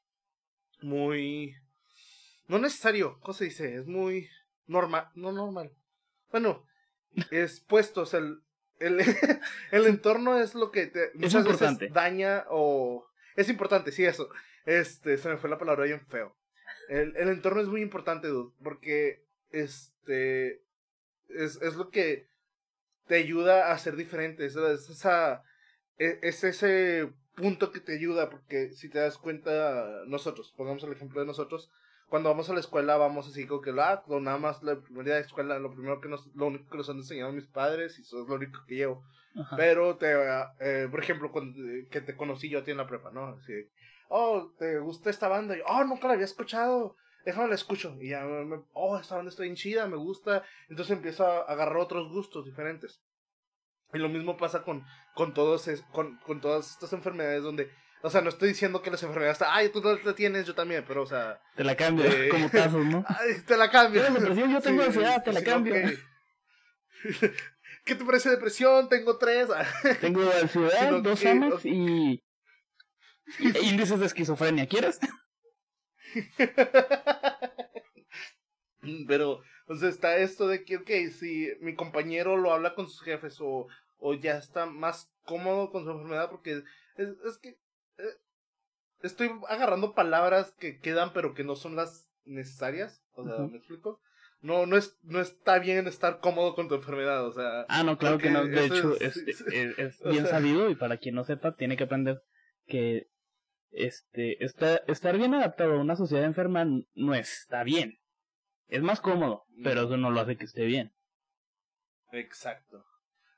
Muy, 0.81 1.55
no 2.47 2.59
necesario, 2.59 3.19
¿cómo 3.21 3.33
se 3.33 3.45
dice? 3.45 3.75
Es 3.75 3.87
muy 3.87 4.29
normal, 4.67 5.09
no 5.15 5.31
normal. 5.31 5.71
Bueno, 6.31 6.65
es 7.31 7.61
puesto, 7.61 8.01
o 8.01 8.05
sea, 8.05 8.19
el, 8.19 8.41
el, 8.79 8.99
el 9.71 9.85
entorno 9.87 10.39
es 10.39 10.55
lo 10.55 10.71
que 10.71 10.87
te, 10.87 11.11
muchas 11.15 11.45
veces 11.45 11.93
daña 11.93 12.45
o... 12.49 13.07
Es 13.35 13.49
importante, 13.49 13.91
sí, 13.91 14.05
eso. 14.05 14.29
Este, 14.65 15.17
se 15.17 15.27
me 15.27 15.37
fue 15.37 15.49
la 15.49 15.57
palabra 15.57 15.85
bien 15.85 16.05
feo. 16.07 16.35
El, 16.87 17.15
el 17.17 17.29
entorno 17.29 17.61
es 17.61 17.67
muy 17.67 17.81
importante, 17.81 18.27
dude, 18.27 18.53
porque 18.63 19.25
este 19.49 20.63
es, 21.37 21.61
es 21.61 21.75
lo 21.75 21.89
que 21.89 22.27
te 23.07 23.15
ayuda 23.15 23.71
a 23.71 23.77
ser 23.77 23.95
diferente. 23.95 24.45
Es, 24.45 24.55
esa, 24.55 25.43
e, 25.97 26.19
es, 26.21 26.43
ese 26.43 27.11
punto 27.35 27.71
que 27.71 27.79
te 27.79 27.95
ayuda, 27.95 28.29
porque 28.29 28.71
si 28.71 28.89
te 28.89 28.99
das 28.99 29.17
cuenta, 29.17 30.03
nosotros, 30.07 30.53
pongamos 30.55 30.83
el 30.83 30.93
ejemplo 30.93 31.19
de 31.19 31.27
nosotros, 31.27 31.71
cuando 32.07 32.29
vamos 32.29 32.49
a 32.49 32.53
la 32.53 32.59
escuela 32.59 32.95
vamos 32.95 33.27
así 33.27 33.47
como 33.47 33.61
que, 33.61 33.71
ah, 33.71 34.03
nada 34.21 34.37
más 34.37 34.61
la 34.61 34.79
primera 34.79 35.17
escuela, 35.17 35.57
lo 35.57 35.71
primero 35.71 35.99
que 35.99 36.09
nos, 36.09 36.27
lo 36.35 36.47
único 36.47 36.69
que 36.69 36.77
nos 36.77 36.89
han 36.89 36.97
enseñado 36.97 37.31
mis 37.31 37.47
padres 37.47 37.97
y 37.97 38.03
eso 38.03 38.21
es 38.21 38.29
lo 38.29 38.35
único 38.35 38.59
que 38.67 38.75
llevo. 38.75 39.03
Pero, 39.57 39.97
te, 39.97 40.13
eh, 40.59 40.87
por 40.91 40.99
ejemplo, 40.99 41.31
cuando, 41.31 41.59
que 41.89 42.01
te 42.01 42.15
conocí 42.15 42.49
yo 42.49 42.59
a 42.59 42.63
ti 42.63 42.69
en 42.69 42.77
la 42.77 42.85
prepa, 42.85 43.09
¿no? 43.09 43.29
Así, 43.29 43.53
oh, 44.09 44.53
¿te 44.59 44.77
gusta 44.77 45.09
esta 45.09 45.27
banda? 45.27 45.57
Y, 45.57 45.61
oh, 45.65 45.83
nunca 45.85 46.07
la 46.07 46.13
había 46.13 46.25
escuchado. 46.25 46.95
Déjame 47.25 47.49
la 47.49 47.55
escucho. 47.55 47.95
Y 47.99 48.09
ya, 48.09 48.23
me, 48.23 48.63
oh, 48.73 48.97
esta 48.97 49.15
banda 49.15 49.29
está 49.29 49.43
bien 49.43 49.55
chida, 49.55 49.87
me 49.87 49.97
gusta. 49.97 50.43
Entonces 50.69 50.95
empiezo 50.95 51.25
a 51.25 51.41
agarrar 51.41 51.77
otros 51.77 52.11
gustos 52.11 52.45
diferentes. 52.45 53.01
Y 53.93 53.99
lo 53.99 54.09
mismo 54.09 54.37
pasa 54.37 54.63
con, 54.63 54.83
con, 55.13 55.33
todos 55.33 55.69
con, 55.91 56.17
con 56.25 56.41
todas 56.41 56.71
estas 56.71 56.93
enfermedades 56.93 57.43
donde 57.43 57.69
o 58.05 58.09
sea, 58.09 58.19
no 58.19 58.27
estoy 58.27 58.49
diciendo 58.49 58.81
que 58.81 58.91
las 58.91 59.01
enfermedades 59.01 59.41
ay, 59.47 59.69
tú 59.69 59.81
la 59.81 60.13
tienes, 60.13 60.45
yo 60.45 60.53
también, 60.53 60.83
pero 60.85 61.03
o 61.03 61.05
sea. 61.05 61.39
Te 61.55 61.63
la 61.63 61.73
cambio, 61.73 62.03
eh, 62.03 62.27
como 62.27 62.49
casos, 62.49 62.85
¿no? 62.85 63.05
te 63.47 63.55
la 63.55 63.71
cambio. 63.71 64.03
yo 64.05 64.59
tengo 64.59 64.83
ansiedad, 64.83 65.23
te 65.23 65.31
la 65.31 65.41
cambio. 65.41 65.73
¿Qué 67.85 67.95
te 67.95 68.03
parece 68.03 68.29
depresión? 68.29 68.89
Tengo 68.89 69.17
tres. 69.17 69.47
tengo 70.01 70.21
ansiedad, 70.21 71.01
dos 71.01 71.25
años 71.25 71.65
y 71.65 72.21
índices 73.39 73.97
de 74.01 74.05
esquizofrenia, 74.05 74.67
¿quieres? 74.67 74.99
Pero, 79.07 79.41
entonces 79.61 79.95
está 79.95 80.17
esto 80.17 80.47
de 80.47 80.65
que, 80.65 80.77
ok, 80.77 80.89
si 81.11 81.49
mi 81.61 81.75
compañero 81.75 82.37
lo 82.37 82.51
habla 82.51 82.75
con 82.75 82.89
sus 82.89 83.01
jefes 83.01 83.37
o, 83.39 83.67
o 83.97 84.13
ya 84.13 84.37
está 84.37 84.65
más 84.65 85.13
cómodo 85.23 85.71
con 85.71 85.85
su 85.85 85.91
enfermedad, 85.91 86.29
porque 86.29 86.63
es, 86.97 87.09
es 87.25 87.37
que 87.37 87.57
eh, 87.97 88.17
estoy 89.01 89.31
agarrando 89.47 89.93
palabras 89.93 90.53
que 90.59 90.79
quedan 90.79 91.13
pero 91.13 91.33
que 91.33 91.43
no 91.43 91.55
son 91.55 91.75
las 91.75 92.09
necesarias, 92.25 93.03
o 93.13 93.23
sea, 93.23 93.37
¿me 93.39 93.57
explico? 93.57 94.01
No, 94.41 94.65
no 94.65 94.75
es, 94.75 94.97
no 95.03 95.21
está 95.21 95.59
bien 95.59 95.87
estar 95.87 96.19
cómodo 96.19 96.53
con 96.53 96.67
tu 96.67 96.75
enfermedad, 96.75 97.25
o 97.25 97.31
sea. 97.31 97.65
Ah, 97.69 97.83
no, 97.83 97.97
claro 97.97 98.17
que 98.17 98.29
no. 98.29 98.45
De 98.45 98.65
hecho, 98.65 98.99
es, 98.99 99.15
es, 99.15 99.45
bien 100.03 100.27
sabido 100.27 100.69
y 100.69 100.75
para 100.75 100.97
quien 100.97 101.15
no 101.15 101.23
sepa, 101.23 101.55
tiene 101.55 101.77
que 101.77 101.85
aprender 101.85 102.21
que 102.67 103.07
este, 103.73 104.43
está, 104.43 104.77
estar 104.87 105.17
bien 105.17 105.33
adaptado 105.33 105.73
a 105.73 105.81
una 105.81 105.95
sociedad 105.95 106.25
enferma 106.25 106.65
no 106.93 107.15
está 107.15 107.63
bien. 107.63 107.99
Es 108.67 108.81
más 108.81 109.01
cómodo, 109.01 109.45
pero 109.63 109.83
eso 109.83 109.97
no 109.97 110.11
lo 110.11 110.21
hace 110.21 110.37
que 110.37 110.45
esté 110.45 110.65
bien. 110.65 110.93
Exacto. 112.11 112.85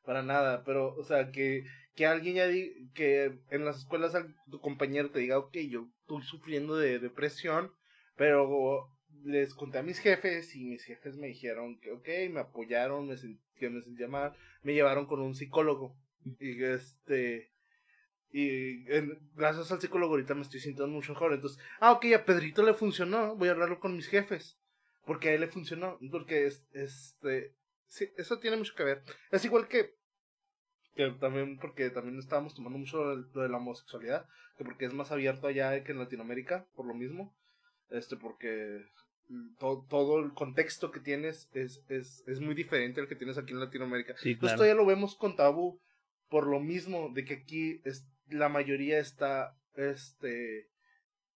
Para 0.03 0.21
nada, 0.21 0.63
pero, 0.63 0.93
o 0.95 1.03
sea, 1.03 1.31
que, 1.31 1.63
que 1.95 2.05
alguien 2.05 2.35
ya 2.35 2.47
diga, 2.47 2.73
que 2.93 3.39
en 3.49 3.65
las 3.65 3.79
escuelas 3.79 4.13
tu 4.49 4.59
compañero 4.59 5.09
te 5.11 5.19
diga, 5.19 5.39
ok, 5.39 5.57
yo 5.69 5.89
estoy 6.01 6.21
sufriendo 6.21 6.77
de 6.77 6.99
depresión, 6.99 7.71
pero 8.15 8.87
les 9.23 9.53
conté 9.55 9.79
a 9.79 9.83
mis 9.83 9.99
jefes 9.99 10.55
y 10.55 10.65
mis 10.65 10.83
jefes 10.83 11.15
me 11.17 11.27
dijeron 11.27 11.79
que, 11.79 11.91
ok, 11.91 12.07
me 12.31 12.41
apoyaron, 12.41 13.07
me 13.07 13.15
que 13.55 13.69
me 13.69 13.81
sentía 13.81 14.07
mal, 14.07 14.35
me 14.61 14.73
llevaron 14.73 15.07
con 15.07 15.21
un 15.21 15.33
psicólogo. 15.33 15.95
Y 16.39 16.63
este, 16.63 17.51
y 18.31 18.83
gracias 19.35 19.71
al 19.71 19.79
psicólogo 19.79 20.13
ahorita 20.13 20.35
me 20.35 20.41
estoy 20.41 20.59
sintiendo 20.59 20.93
mucho 20.93 21.13
mejor. 21.13 21.33
Entonces, 21.33 21.61
ah, 21.79 21.93
ok, 21.93 22.05
a 22.15 22.25
Pedrito 22.25 22.63
le 22.63 22.73
funcionó, 22.73 23.35
voy 23.35 23.47
a 23.47 23.51
hablarlo 23.51 23.79
con 23.79 23.95
mis 23.95 24.07
jefes. 24.07 24.57
Porque 25.05 25.29
a 25.29 25.33
él 25.33 25.41
le 25.41 25.47
funcionó. 25.47 25.97
Porque 26.11 26.47
es, 26.47 26.65
este, 26.73 27.55
sí, 27.88 28.09
eso 28.17 28.39
tiene 28.39 28.57
mucho 28.57 28.73
que 28.75 28.83
ver. 28.83 29.03
Es 29.31 29.45
igual 29.45 29.67
que, 29.67 29.95
que 30.95 31.11
también, 31.11 31.57
porque 31.59 31.89
también 31.91 32.17
estábamos 32.19 32.55
tomando 32.55 32.79
mucho 32.79 33.15
lo 33.15 33.41
de 33.41 33.49
la 33.49 33.57
homosexualidad, 33.57 34.27
que 34.57 34.65
porque 34.65 34.85
es 34.85 34.93
más 34.93 35.11
abierto 35.11 35.47
allá 35.47 35.83
que 35.83 35.91
en 35.91 35.99
Latinoamérica, 35.99 36.67
por 36.75 36.85
lo 36.88 36.93
mismo. 36.93 37.35
Este, 37.89 38.17
porque 38.17 38.83
todo, 39.59 40.19
el 40.19 40.33
contexto 40.33 40.91
que 40.91 40.99
tienes 40.99 41.49
es, 41.53 41.83
es, 41.88 42.23
es 42.27 42.39
muy 42.39 42.55
diferente 42.55 42.99
al 42.99 43.07
que 43.07 43.15
tienes 43.15 43.38
aquí 43.38 43.53
en 43.53 43.59
Latinoamérica. 43.59 44.15
Sí, 44.17 44.38
Esto 44.41 44.65
ya 44.65 44.73
lo 44.73 44.85
vemos 44.85 45.15
con 45.15 45.35
tabú 45.35 45.79
por 46.29 46.47
lo 46.47 46.59
mismo 46.59 47.11
de 47.13 47.25
que 47.25 47.35
aquí 47.35 47.81
es, 47.85 48.05
la 48.29 48.49
mayoría 48.49 48.99
está 48.99 49.57
este 49.75 50.69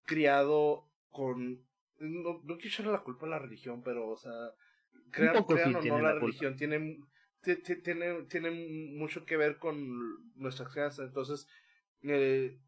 criado 0.05 0.89
con 1.09 1.65
no, 1.99 2.41
quiero 2.41 2.59
echarle 2.63 2.91
la 2.91 3.03
culpa 3.03 3.25
a 3.25 3.29
la 3.29 3.39
religión, 3.39 3.83
pero 3.83 4.09
o 4.09 4.17
sea, 4.17 4.31
crean, 5.11 5.35
o 5.37 5.45
no 5.49 5.99
la, 5.99 6.13
religión 6.13 6.55
tiene 6.55 6.99
tiene, 7.41 8.23
tiene 8.23 8.51
mucho 8.51 9.25
que 9.25 9.37
ver 9.37 9.57
con 9.57 10.33
nuestras 10.35 10.69
crianzas. 10.71 11.07
Entonces, 11.07 11.47
eh, 12.03 12.59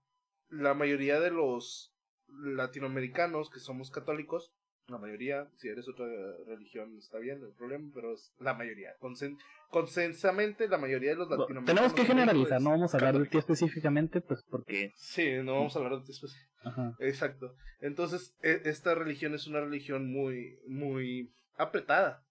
la 0.49 0.73
mayoría 0.73 1.19
de 1.19 1.31
los 1.31 1.95
latinoamericanos 2.27 3.49
que 3.49 3.59
somos 3.59 3.91
católicos, 3.91 4.53
la 4.87 4.97
mayoría, 4.97 5.47
si 5.57 5.69
eres 5.69 5.87
otra 5.87 6.05
religión 6.47 6.97
está 6.97 7.17
bien, 7.17 7.41
el 7.41 7.53
problema, 7.53 7.89
pero 7.93 8.13
es 8.13 8.33
la 8.39 8.53
mayoría. 8.53 8.93
Consen 8.99 9.37
consensamente, 9.69 10.67
la 10.67 10.77
mayoría 10.77 11.11
de 11.11 11.15
los 11.15 11.29
latinoamericanos. 11.29 11.65
Tenemos 11.65 11.93
que 11.93 12.05
generalizar, 12.05 12.61
no 12.61 12.71
vamos 12.71 12.93
a 12.93 12.97
hablar 12.97 13.17
de 13.17 13.25
ti 13.25 13.37
específicamente, 13.37 14.21
pues 14.21 14.43
porque. 14.49 14.91
Sí, 14.95 15.31
no 15.43 15.53
vamos 15.55 15.75
a 15.75 15.79
hablar 15.79 15.99
de 15.99 16.05
ti 16.05 16.11
específicamente. 16.11 17.07
Exacto. 17.07 17.55
Entonces, 17.79 18.35
e, 18.41 18.61
esta 18.65 18.93
religión 18.93 19.33
es 19.33 19.47
una 19.47 19.61
religión 19.61 20.11
muy, 20.11 20.59
muy 20.67 21.33
apretada. 21.57 22.23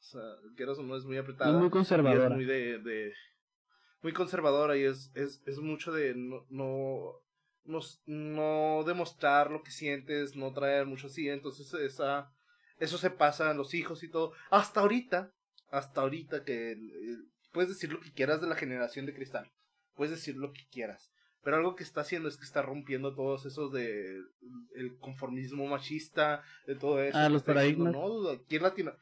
O 0.00 0.02
sea, 0.02 0.22
quieras 0.56 0.78
o 0.78 0.82
no 0.82 0.96
es 0.96 1.04
muy 1.04 1.16
apretada. 1.16 1.58
muy 1.58 1.70
conservadora. 1.70 2.26
es 2.26 2.34
muy 2.34 2.44
de, 2.44 2.78
de, 2.78 3.12
muy 4.02 4.12
conservadora 4.12 4.76
y 4.76 4.84
es, 4.84 5.10
es, 5.14 5.42
es 5.46 5.58
mucho 5.58 5.92
de 5.92 6.14
no, 6.14 6.46
no 6.50 7.20
no, 7.68 7.80
no 8.06 8.82
demostrar 8.84 9.50
lo 9.50 9.62
que 9.62 9.70
sientes, 9.70 10.34
no 10.34 10.52
traer 10.52 10.86
mucho 10.86 11.06
así, 11.06 11.28
entonces 11.28 11.72
esa, 11.74 12.32
eso 12.78 12.98
se 12.98 13.10
pasa 13.10 13.50
a 13.50 13.54
los 13.54 13.74
hijos 13.74 14.02
y 14.02 14.08
todo. 14.08 14.32
Hasta 14.50 14.80
ahorita, 14.80 15.32
hasta 15.70 16.00
ahorita 16.00 16.44
que 16.44 16.76
puedes 17.52 17.70
decir 17.70 17.92
lo 17.92 18.00
que 18.00 18.12
quieras 18.12 18.40
de 18.40 18.48
la 18.48 18.56
generación 18.56 19.06
de 19.06 19.14
cristal, 19.14 19.52
puedes 19.94 20.10
decir 20.10 20.36
lo 20.36 20.52
que 20.52 20.66
quieras. 20.70 21.12
Pero 21.42 21.56
algo 21.56 21.76
que 21.76 21.84
está 21.84 22.00
haciendo 22.00 22.28
es 22.28 22.36
que 22.36 22.44
está 22.44 22.62
rompiendo 22.62 23.14
todos 23.14 23.46
esos 23.46 23.72
de 23.72 24.18
el 24.74 24.98
conformismo 24.98 25.66
machista, 25.66 26.42
de 26.66 26.74
todo 26.74 27.00
eso. 27.00 27.16
Ah, 27.16 27.28
los 27.28 27.42
paradigmas. 27.42 27.92
no, 27.92 28.30
aquí 28.30 28.56
en, 28.56 28.62
Latino, 28.62 28.92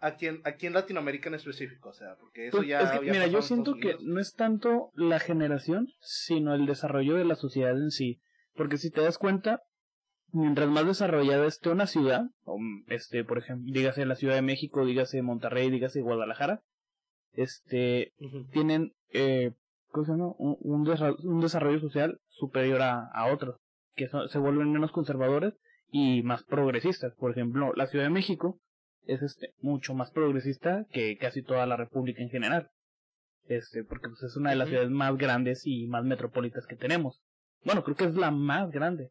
aquí, 0.00 0.26
en, 0.26 0.40
aquí 0.44 0.66
en 0.66 0.74
Latinoamérica 0.74 1.28
en 1.28 1.34
específico, 1.34 1.90
o 1.90 1.92
sea, 1.92 2.16
porque 2.20 2.48
eso 2.48 2.58
pues, 2.58 2.68
ya... 2.68 3.00
mira, 3.02 3.26
yo 3.26 3.42
siento 3.42 3.74
que 3.76 3.96
no 4.00 4.20
es 4.20 4.34
tanto 4.34 4.90
la 4.94 5.18
generación, 5.18 5.88
sino 6.00 6.54
el 6.54 6.66
desarrollo 6.66 7.16
de 7.16 7.24
la 7.24 7.34
sociedad 7.34 7.76
en 7.76 7.90
sí. 7.90 8.20
Porque 8.54 8.76
si 8.76 8.90
te 8.90 9.00
das 9.00 9.18
cuenta, 9.18 9.62
mientras 10.32 10.68
más 10.68 10.86
desarrollada 10.86 11.46
esté 11.46 11.70
una 11.70 11.86
ciudad, 11.86 12.22
o 12.44 12.58
este, 12.88 13.24
por 13.24 13.38
ejemplo, 13.38 13.72
dígase 13.72 14.04
la 14.06 14.16
Ciudad 14.16 14.34
de 14.34 14.42
México, 14.42 14.84
dígase 14.84 15.22
Monterrey, 15.22 15.70
dígase 15.70 16.00
Guadalajara, 16.00 16.62
este, 17.32 18.12
tienen, 18.52 18.92
eh, 19.12 19.52
Un, 19.94 20.56
un, 20.60 21.40
desarrollo 21.40 21.80
social 21.80 22.20
superior 22.28 22.82
a, 22.82 23.06
a 23.12 23.32
otros, 23.32 23.56
que 23.94 24.08
se 24.08 24.38
vuelven 24.38 24.72
menos 24.72 24.92
conservadores 24.92 25.54
y 25.90 26.22
más 26.22 26.44
progresistas. 26.44 27.14
Por 27.14 27.30
ejemplo, 27.30 27.72
la 27.74 27.86
Ciudad 27.86 28.04
de 28.04 28.10
México 28.10 28.60
es 29.08 29.22
este 29.22 29.54
mucho 29.60 29.94
más 29.94 30.10
progresista 30.10 30.86
que 30.90 31.16
casi 31.16 31.42
toda 31.42 31.66
la 31.66 31.76
República 31.76 32.22
en 32.22 32.30
general. 32.30 32.70
Este, 33.46 33.82
porque 33.82 34.08
pues, 34.08 34.22
es 34.22 34.36
una 34.36 34.50
de 34.50 34.56
las 34.56 34.68
ciudades 34.68 34.90
más 34.90 35.16
grandes 35.16 35.62
y 35.64 35.86
más 35.86 36.04
metropolitas 36.04 36.66
que 36.66 36.76
tenemos. 36.76 37.18
Bueno, 37.64 37.82
creo 37.82 37.96
que 37.96 38.04
es 38.04 38.14
la 38.14 38.30
más 38.30 38.70
grande. 38.70 39.10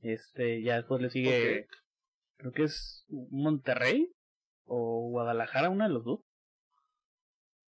Este, 0.00 0.62
ya 0.62 0.76
después 0.76 1.02
le 1.02 1.10
sigue, 1.10 1.66
creo 2.38 2.52
que 2.52 2.64
es 2.64 3.04
Monterrey 3.30 4.10
o 4.64 5.10
Guadalajara, 5.10 5.68
una 5.68 5.88
de 5.88 5.94
los 5.94 6.04
dos. 6.04 6.20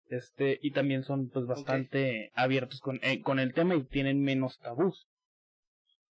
Este, 0.06 0.58
y 0.62 0.72
también 0.72 1.04
son 1.04 1.28
pues 1.28 1.46
bastante 1.46 2.32
abiertos 2.34 2.80
con, 2.80 2.98
eh, 3.02 3.20
con 3.22 3.38
el 3.38 3.52
tema 3.52 3.74
y 3.74 3.84
tienen 3.84 4.22
menos 4.22 4.58
tabús. 4.58 5.06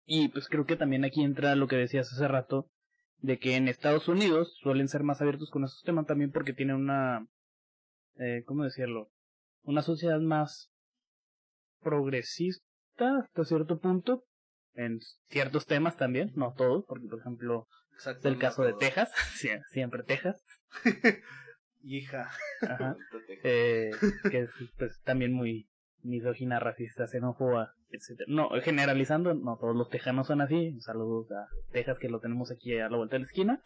Y 0.06 0.30
pues 0.30 0.48
creo 0.48 0.66
que 0.66 0.76
también 0.76 1.06
aquí 1.06 1.24
entra 1.24 1.56
lo 1.56 1.68
que 1.68 1.76
decías 1.76 2.12
hace 2.12 2.28
rato, 2.28 2.70
de 3.22 3.38
que 3.38 3.56
en 3.56 3.68
Estados 3.68 4.08
Unidos 4.08 4.58
suelen 4.62 4.88
ser 4.88 5.04
más 5.04 5.22
abiertos 5.22 5.50
con 5.52 5.64
esos 5.64 5.82
temas 5.84 6.06
también 6.06 6.32
porque 6.32 6.54
tienen 6.54 6.76
una, 6.76 7.28
eh, 8.18 8.44
¿cómo 8.46 8.64
decirlo? 8.64 9.12
Una 9.64 9.82
sociedad 9.82 10.20
más 10.20 10.72
progresista 11.82 13.20
hasta 13.20 13.46
cierto 13.46 13.80
punto, 13.80 14.24
en 14.74 15.00
ciertos 15.30 15.66
temas 15.66 15.98
también, 15.98 16.32
no 16.36 16.54
todos, 16.54 16.86
porque 16.88 17.08
por 17.08 17.20
ejemplo, 17.20 17.68
es 17.98 18.26
el 18.26 18.38
caso 18.38 18.64
de 18.64 18.74
Texas, 18.74 19.12
siempre 19.72 20.04
Texas. 20.04 20.44
Hija. 21.84 22.30
Eh, 23.44 23.90
que 24.30 24.42
es 24.42 24.50
pues, 24.78 25.02
también 25.02 25.34
muy 25.34 25.68
misógina, 26.04 26.60
racista, 26.60 27.08
xenófoba, 27.08 27.74
etcétera. 27.92 28.28
No, 28.28 28.50
generalizando, 28.62 29.34
no 29.34 29.58
todos 29.58 29.76
los 29.76 29.90
tejanos 29.90 30.28
son 30.28 30.42
así. 30.42 30.80
Saludos 30.82 31.32
a 31.32 31.48
Texas 31.72 31.98
que 32.00 32.10
lo 32.10 32.20
tenemos 32.20 32.52
aquí 32.52 32.78
a 32.78 32.90
la 32.90 32.98
vuelta 32.98 33.16
de 33.16 33.20
la 33.20 33.26
esquina. 33.26 33.62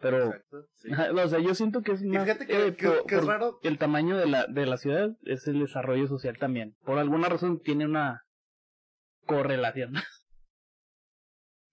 Pero, 0.00 0.30
o 0.30 1.28
sea, 1.28 1.38
yo 1.38 1.54
siento 1.54 1.82
que 1.82 1.92
es 1.92 2.02
más. 2.02 2.28
Eh, 2.28 2.76
que, 2.76 3.16
es 3.16 3.24
raro. 3.24 3.60
El 3.62 3.78
tamaño 3.78 4.16
de 4.16 4.26
la, 4.26 4.46
de 4.46 4.66
la 4.66 4.76
ciudad 4.76 5.16
es 5.22 5.46
el 5.46 5.60
desarrollo 5.60 6.08
social 6.08 6.36
también. 6.38 6.74
Por 6.84 6.98
alguna 6.98 7.28
razón 7.28 7.60
tiene 7.60 7.86
una 7.86 8.24
correlación. 9.26 9.94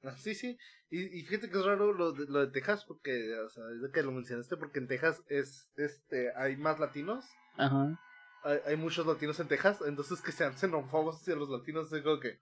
Ah, 0.02 0.16
sí, 0.16 0.34
sí. 0.34 0.58
Y, 0.90 1.24
fíjate 1.26 1.50
que 1.50 1.58
es 1.58 1.66
raro 1.66 1.92
lo 1.92 2.14
de, 2.14 2.26
lo 2.30 2.40
de 2.40 2.54
Texas, 2.54 2.86
porque, 2.86 3.38
o 3.46 3.50
sea, 3.50 3.66
es 3.86 3.92
que 3.92 4.02
lo 4.02 4.14
mencionaste, 4.14 4.56
porque 4.56 4.80
en 4.80 4.88
Texas 4.88 5.22
es, 5.28 5.70
este, 5.76 6.32
hay 6.38 6.56
más 6.56 6.80
latinos. 6.80 7.26
Ajá 7.58 8.00
hay, 8.44 8.78
muchos 8.78 9.06
latinos 9.06 9.40
en 9.40 9.48
Texas, 9.48 9.80
entonces 9.86 10.22
que 10.22 10.32
sean 10.32 10.58
xenófobos 10.58 11.18
hacia 11.18 11.36
los 11.36 11.50
latinos, 11.50 11.92
es 11.92 12.02
como 12.02 12.20
que... 12.20 12.40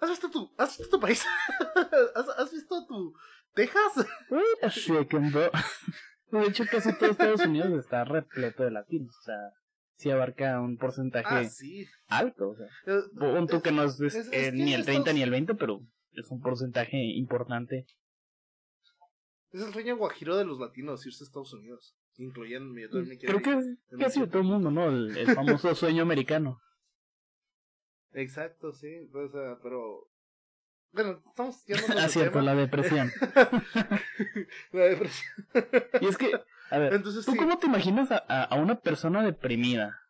¿Has 0.00 0.10
visto 0.10 0.30
tu, 0.30 0.52
has 0.56 0.78
visto 0.78 0.96
tu 0.96 1.00
país? 1.00 1.24
¿Has, 2.36 2.52
visto 2.52 2.86
tu 2.86 3.14
Texas? 3.54 3.92
De 6.30 6.46
hecho, 6.46 6.64
casi 6.70 6.96
todo 6.96 7.10
Estados 7.10 7.40
Unidos 7.40 7.72
está 7.72 8.04
repleto 8.04 8.62
de 8.62 8.70
latinos, 8.70 9.16
o 9.18 9.22
sea, 9.22 9.52
sí 9.96 10.10
abarca 10.10 10.60
un 10.60 10.76
porcentaje 10.78 11.48
ah, 12.08 12.18
alto, 12.18 12.50
o 12.50 12.56
sea, 12.56 12.66
eh, 12.86 13.02
un 13.18 13.48
tú 13.48 13.60
que 13.60 13.72
no 13.72 13.82
es, 13.82 13.98
ni 14.52 14.74
el 14.74 14.84
30 14.84 15.12
ni 15.12 15.22
el 15.22 15.30
20, 15.30 15.56
pero 15.56 15.80
es 16.12 16.30
un 16.30 16.40
porcentaje 16.40 16.98
importante. 16.98 17.86
Es 19.50 19.62
el 19.62 19.72
sueño 19.72 19.96
guajiro 19.96 20.36
de 20.36 20.44
los 20.44 20.60
latinos 20.60 21.04
irse 21.04 21.24
a 21.24 21.26
Estados 21.26 21.52
Unidos 21.52 21.96
incluyendo 22.16 22.78
yo 22.78 22.90
también 22.90 23.18
Creo 23.18 23.42
que 23.42 23.52
es 23.52 23.98
casi 23.98 24.26
todo 24.26 24.42
el 24.42 24.48
mundo, 24.48 24.70
¿no? 24.70 24.88
El, 24.88 25.34
famoso 25.34 25.74
sueño 25.74 26.02
americano. 26.02 26.60
Exacto, 28.12 28.72
sí, 28.72 29.08
o 29.12 29.28
sea, 29.28 29.58
pero 29.62 30.10
bueno, 30.92 31.22
estamos 31.28 31.64
Ah, 31.96 32.08
cierto, 32.08 32.40
la 32.40 32.54
depresión. 32.54 33.10
la 34.72 34.84
depresión. 34.84 35.46
y 36.00 36.06
es 36.06 36.16
que, 36.16 36.32
a 36.70 36.78
ver, 36.78 36.94
Entonces, 36.94 37.24
¿tú 37.24 37.36
cómo 37.36 37.58
te 37.58 37.66
imaginas 37.66 38.10
a, 38.10 38.18
a, 38.18 38.56
una 38.56 38.80
persona 38.80 39.22
deprimida? 39.22 40.00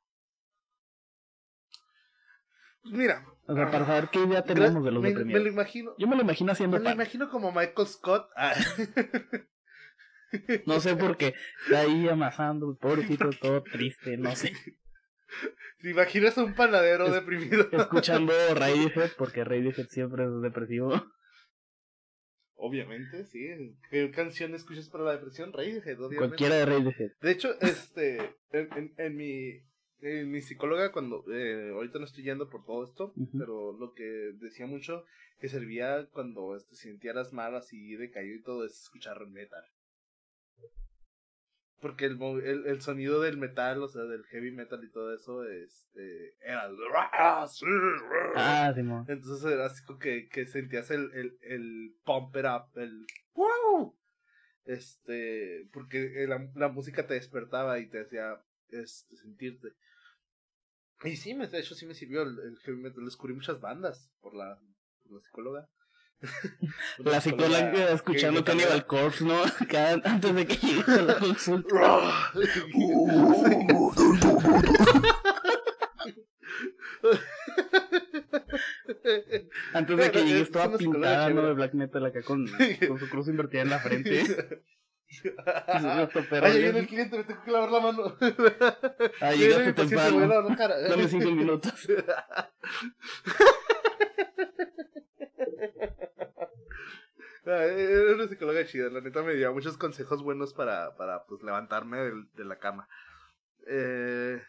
Pues 2.82 2.94
mira. 2.94 3.26
O 3.46 3.54
sea, 3.54 3.70
para 3.70 3.84
saber 3.84 4.08
qué 4.10 4.20
idea 4.20 4.42
tenemos 4.42 4.84
de 4.84 4.90
los 4.90 5.02
deprimidos. 5.02 5.40
Me 5.40 5.44
lo 5.44 5.52
imagino. 5.52 5.94
Yo 5.98 6.06
me 6.06 6.16
lo 6.16 6.22
imagino 6.22 6.52
haciendo. 6.52 6.78
Me 6.78 6.84
lo 6.84 6.90
imagino 6.92 7.28
como 7.28 7.52
Michael 7.52 7.88
Scott. 7.88 8.30
Ah. 8.36 8.54
No 10.66 10.80
sé 10.80 10.96
por 10.96 11.16
qué. 11.16 11.34
Está 11.64 11.80
ahí 11.80 12.08
amasando, 12.08 12.76
pobrecito, 12.76 13.30
todo 13.40 13.62
triste, 13.62 14.16
no 14.16 14.34
sé. 14.34 14.52
¿Te 15.80 15.90
imaginas 15.90 16.36
a 16.38 16.44
un 16.44 16.54
panadero 16.54 17.10
deprimido? 17.10 17.68
Escuchando 17.72 18.32
Radiohead, 18.54 19.12
porque 19.16 19.44
Radiohead 19.44 19.86
siempre 19.88 20.24
es 20.24 20.42
depresivo. 20.42 20.92
Obviamente, 22.54 23.24
sí. 23.24 23.76
¿Qué 23.90 24.10
canción 24.10 24.54
escuchas 24.54 24.88
para 24.88 25.04
la 25.04 25.12
depresión? 25.12 25.52
Radiohead, 25.52 25.98
obviamente. 25.98 26.16
Cualquiera 26.16 26.56
de 26.56 26.66
Radiohead. 26.66 27.12
De 27.20 27.30
hecho, 27.30 27.58
este, 27.60 28.18
en, 28.50 28.92
en, 28.98 29.16
mi, 29.16 29.62
eh, 30.02 30.24
mi 30.26 30.42
psicóloga 30.42 30.92
cuando, 30.92 31.24
eh, 31.32 31.70
ahorita 31.72 31.98
no 31.98 32.04
estoy 32.04 32.24
yendo 32.24 32.50
por 32.50 32.64
todo 32.64 32.84
esto, 32.84 33.14
pero 33.38 33.72
lo 33.72 33.94
que 33.94 34.32
decía 34.38 34.66
mucho 34.66 35.04
que 35.40 35.48
servía 35.48 36.06
cuando 36.12 36.50
te 36.50 36.58
este, 36.58 36.76
sintieras 36.76 37.32
mal 37.32 37.54
así 37.54 37.96
decaído 37.96 38.36
y 38.36 38.42
todo 38.42 38.66
es 38.66 38.78
escuchar 38.82 39.26
metal. 39.26 39.64
Porque 41.80 42.04
el, 42.04 42.20
el, 42.44 42.66
el, 42.66 42.82
sonido 42.82 43.22
del 43.22 43.38
metal, 43.38 43.82
o 43.82 43.88
sea, 43.88 44.02
del 44.02 44.24
heavy 44.26 44.50
metal 44.50 44.84
y 44.84 44.90
todo 44.90 45.14
eso, 45.14 45.44
este, 45.44 46.34
era... 46.40 46.68
Ah, 48.36 48.72
Entonces 49.08 49.50
era 49.50 49.66
así 49.66 49.82
como 49.84 49.98
que, 49.98 50.28
que 50.28 50.44
sentías 50.44 50.90
el, 50.90 51.10
el, 51.14 51.38
el 51.40 51.94
pump 52.04 52.36
it 52.36 52.44
up, 52.44 52.78
el... 52.78 53.06
¡Wow! 53.34 53.96
Este, 54.66 55.68
porque 55.72 56.26
la, 56.28 56.50
la 56.54 56.68
música 56.68 57.06
te 57.06 57.14
despertaba 57.14 57.78
y 57.78 57.88
te 57.88 58.02
hacía 58.02 58.44
este, 58.68 59.16
sentirte. 59.16 59.68
Y 61.02 61.16
sí, 61.16 61.34
de 61.34 61.58
hecho 61.58 61.74
sí 61.74 61.86
me 61.86 61.94
sirvió 61.94 62.22
el, 62.22 62.38
el 62.40 62.58
heavy 62.58 62.78
metal. 62.78 63.04
Descubrí 63.04 63.34
muchas 63.34 63.60
bandas 63.60 64.12
por 64.20 64.34
la, 64.34 64.60
por 65.02 65.12
la 65.12 65.20
psicóloga. 65.20 65.68
la 66.98 67.20
psicóloga 67.20 67.92
escuchando 67.92 68.44
Cannibal 68.44 68.86
Corpse, 68.86 69.24
¿no? 69.24 69.42
antes 70.04 70.34
de 70.34 70.46
que 70.46 70.56
llegue 70.56 70.92
a 70.92 71.02
la 71.02 71.18
consulta. 71.18 72.32
antes 79.72 79.96
de 79.96 80.10
que 80.10 80.24
llegues 80.24 80.50
toda 80.50 80.76
pintada, 80.76 81.30
¿no? 81.30 81.46
De 81.46 81.54
black 81.54 81.74
metal 81.74 82.04
acá 82.04 82.22
con, 82.22 82.46
con 82.86 82.98
su 82.98 83.08
cruz 83.08 83.28
invertida 83.28 83.62
en 83.62 83.70
la 83.70 83.78
frente. 83.78 84.24
Ay, 86.42 86.62
viene 86.62 86.78
el 86.80 86.86
cliente, 86.86 87.18
me 87.18 87.24
tengo 87.24 87.42
que 87.42 87.50
lavar 87.50 87.70
la 87.70 87.80
mano. 87.80 88.16
Ah, 89.20 89.32
llegaste 89.32 89.72
temprano. 89.72 90.20
Dame 90.88 91.08
cinco 91.08 91.30
minutos. 91.30 91.88
Era 97.44 98.14
una 98.14 98.28
psicóloga 98.28 98.66
chida, 98.66 98.90
la 98.90 99.00
neta 99.00 99.22
me 99.22 99.34
dio 99.34 99.52
muchos 99.52 99.76
consejos 99.76 100.22
buenos 100.22 100.52
para, 100.52 100.94
para 100.96 101.24
pues, 101.24 101.42
levantarme 101.42 101.98
de, 101.98 102.24
de 102.34 102.44
la 102.44 102.58
cama. 102.58 102.88
Eh, 103.66 104.40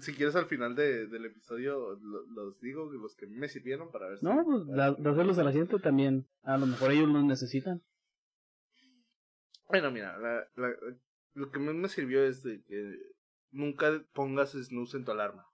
si 0.00 0.14
quieres 0.14 0.36
al 0.36 0.46
final 0.46 0.74
de, 0.74 1.06
del 1.06 1.24
episodio 1.26 1.98
los 2.34 2.60
digo, 2.60 2.90
los 2.92 3.14
que 3.14 3.26
me 3.26 3.48
sirvieron 3.48 3.90
para 3.90 4.08
ver 4.08 4.22
No, 4.22 4.44
pues 4.44 5.06
hacerlos 5.06 5.38
a 5.38 5.44
la 5.44 5.52
gente 5.52 5.78
también. 5.78 6.26
A 6.42 6.58
lo 6.58 6.66
mejor 6.66 6.90
ellos 6.92 7.08
los 7.08 7.24
necesitan. 7.24 7.82
Bueno, 9.68 9.90
mira, 9.90 10.18
la, 10.18 10.46
la, 10.56 10.74
lo 11.32 11.50
que 11.50 11.58
más 11.58 11.74
me 11.74 11.88
sirvió 11.88 12.22
es 12.22 12.42
de 12.42 12.62
que 12.62 12.98
nunca 13.50 14.04
pongas 14.12 14.52
snooze 14.52 14.98
en 14.98 15.04
tu 15.04 15.12
alarma. 15.12 15.46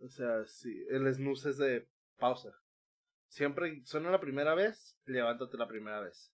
O 0.00 0.08
sea, 0.08 0.44
si 0.46 0.84
el 0.90 1.12
snooze 1.14 1.50
es 1.50 1.58
de 1.58 1.88
pausa. 2.18 2.52
Siempre 3.32 3.80
suena 3.86 4.10
la 4.10 4.20
primera 4.20 4.54
vez, 4.54 4.94
levántate 5.06 5.56
la 5.56 5.66
primera 5.66 6.00
vez. 6.00 6.30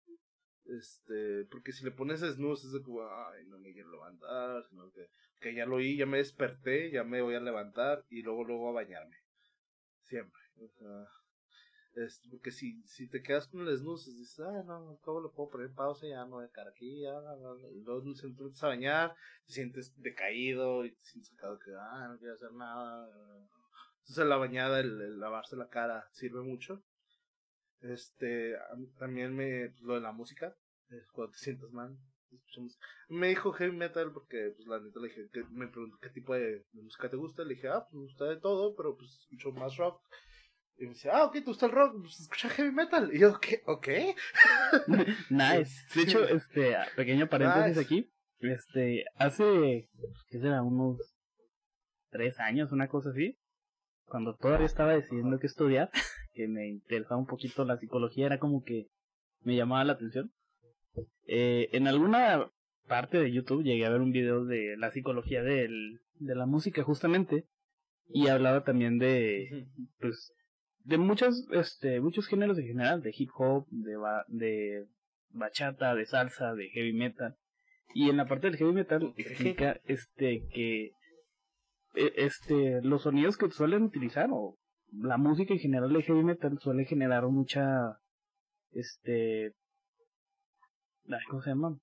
Este, 0.64 1.44
porque 1.48 1.70
si 1.70 1.84
le 1.84 1.92
pones 1.92 2.22
snooze 2.22 2.66
es 2.66 2.72
de 2.72 2.82
como, 2.82 3.02
ay, 3.02 3.46
no 3.46 3.56
me 3.60 3.72
quiero 3.72 3.92
levantar, 3.92 4.64
sino 4.68 4.90
que, 5.40 5.54
ya 5.54 5.64
lo 5.64 5.76
oí, 5.76 5.96
ya 5.96 6.06
me 6.06 6.18
desperté, 6.18 6.90
ya 6.90 7.04
me 7.04 7.22
voy 7.22 7.36
a 7.36 7.40
levantar 7.40 8.04
y 8.08 8.22
luego 8.22 8.42
luego 8.42 8.70
a 8.70 8.82
bañarme. 8.82 9.16
Siempre. 10.02 10.42
O 10.56 10.68
sea, 10.68 12.04
es 12.04 12.20
porque 12.28 12.50
si, 12.50 12.82
si 12.82 13.08
te 13.08 13.22
quedas 13.22 13.46
con 13.46 13.60
el 13.60 13.78
snooze, 13.78 14.10
dices, 14.10 14.40
ah, 14.40 14.64
no, 14.66 14.98
¿cómo 15.02 15.20
lo 15.20 15.30
puedo 15.30 15.50
poner 15.50 15.72
pausa? 15.72 16.04
Ya 16.04 16.24
no 16.24 16.38
voy 16.38 16.46
a 16.46 16.68
aquí, 16.68 17.02
ya, 17.02 17.12
y 17.72 17.80
luego 17.84 18.02
te 18.02 18.26
empiezas 18.26 18.64
a 18.64 18.68
bañar, 18.68 19.14
te 19.46 19.52
sientes 19.52 19.94
decaído 20.02 20.84
y 20.84 20.90
te 20.90 21.04
sientes 21.04 21.30
que, 21.30 21.70
ah, 21.78 22.08
no 22.08 22.18
quiero 22.18 22.34
hacer 22.34 22.52
nada. 22.54 23.08
Entonces 24.00 24.26
la 24.26 24.36
bañada, 24.36 24.80
el, 24.80 25.20
lavarse 25.20 25.54
la 25.54 25.68
cara 25.68 26.08
sirve 26.12 26.40
mucho. 26.40 26.82
Este, 27.80 28.54
también 28.98 29.34
me, 29.34 29.70
pues, 29.70 29.82
lo 29.82 29.94
de 29.94 30.00
la 30.00 30.12
música, 30.12 30.54
cuando 31.12 31.32
te 31.32 31.38
sientas 31.38 31.70
mal, 31.70 31.96
me 33.08 33.28
dijo 33.28 33.52
heavy 33.52 33.76
metal 33.76 34.12
porque, 34.12 34.52
pues, 34.56 34.68
la 34.68 34.80
neta 34.80 35.00
le 35.00 35.08
dije, 35.08 35.28
que, 35.32 35.44
me 35.50 35.68
preguntó 35.68 35.98
qué 35.98 36.10
tipo 36.10 36.34
de, 36.34 36.64
música 36.72 37.10
te 37.10 37.16
gusta. 37.16 37.42
Le 37.42 37.54
dije, 37.54 37.68
ah, 37.68 37.82
pues 37.84 37.94
me 37.94 38.02
gusta 38.02 38.24
de 38.26 38.36
todo, 38.36 38.74
pero 38.76 38.96
pues 38.96 39.10
escucho 39.20 39.52
más 39.52 39.76
rock. 39.76 40.02
Y 40.76 40.84
me 40.84 40.90
decía, 40.90 41.12
ah, 41.14 41.24
ok, 41.24 41.32
¿te 41.32 41.40
gusta 41.40 41.66
el 41.66 41.72
rock? 41.72 41.96
Pues 42.00 42.20
escucha 42.20 42.48
heavy 42.50 42.70
metal. 42.70 43.10
Y 43.12 43.18
yo, 43.18 43.38
¿qué? 43.40 43.62
¿Ok? 43.66 43.88
nice. 45.30 45.86
De 45.94 46.02
hecho, 46.02 46.24
este, 46.24 46.76
pequeño 46.96 47.28
paréntesis 47.28 47.78
aquí. 47.78 48.12
Este, 48.40 49.04
hace, 49.16 49.88
¿qué 50.28 50.38
será? 50.38 50.62
Unos 50.62 50.98
tres 52.10 52.38
años, 52.38 52.72
una 52.72 52.88
cosa 52.88 53.10
así. 53.10 53.38
Cuando 54.04 54.36
todavía 54.36 54.66
estaba 54.66 54.92
decidiendo 54.92 55.38
qué 55.38 55.48
estudiar, 55.48 55.90
que 56.38 56.46
me 56.46 56.68
interesaba 56.68 57.20
un 57.20 57.26
poquito 57.26 57.64
la 57.64 57.78
psicología, 57.78 58.26
era 58.26 58.38
como 58.38 58.62
que 58.62 58.86
me 59.42 59.56
llamaba 59.56 59.84
la 59.84 59.94
atención. 59.94 60.30
Eh, 61.26 61.68
en 61.72 61.88
alguna 61.88 62.48
parte 62.86 63.18
de 63.18 63.32
YouTube 63.32 63.64
llegué 63.64 63.84
a 63.84 63.90
ver 63.90 64.00
un 64.00 64.12
video 64.12 64.44
de 64.44 64.76
la 64.76 64.92
psicología 64.92 65.42
del, 65.42 66.00
de 66.14 66.34
la 66.36 66.46
música 66.46 66.84
justamente 66.84 67.44
y 68.06 68.28
hablaba 68.28 68.62
también 68.62 68.98
de 68.98 69.66
pues 69.98 70.32
de 70.84 70.96
muchos, 70.96 71.46
este, 71.52 72.00
muchos 72.00 72.28
géneros 72.28 72.56
en 72.58 72.68
general, 72.68 73.02
de 73.02 73.12
hip 73.16 73.30
hop, 73.36 73.66
de, 73.70 73.96
de 74.28 74.86
bachata, 75.30 75.94
de 75.94 76.06
salsa, 76.06 76.54
de 76.54 76.70
heavy 76.70 76.92
metal. 76.92 77.36
Y 77.94 78.10
en 78.10 78.16
la 78.16 78.26
parte 78.26 78.46
del 78.46 78.56
heavy 78.56 78.72
metal 78.72 79.12
explica 79.16 79.80
este 79.84 80.46
que 80.54 80.92
e, 81.94 82.12
este 82.16 82.80
los 82.82 83.02
sonidos 83.02 83.36
que 83.36 83.50
suelen 83.50 83.82
utilizar 83.82 84.28
o 84.30 84.57
la 84.92 85.16
música 85.16 85.52
en 85.52 85.60
general 85.60 85.92
de 85.92 86.02
heavy 86.02 86.24
metal 86.24 86.58
suele 86.60 86.84
generar 86.84 87.26
mucha 87.26 87.98
este 88.72 89.54
¿cómo 91.28 91.42
se 91.42 91.50
llama? 91.50 91.78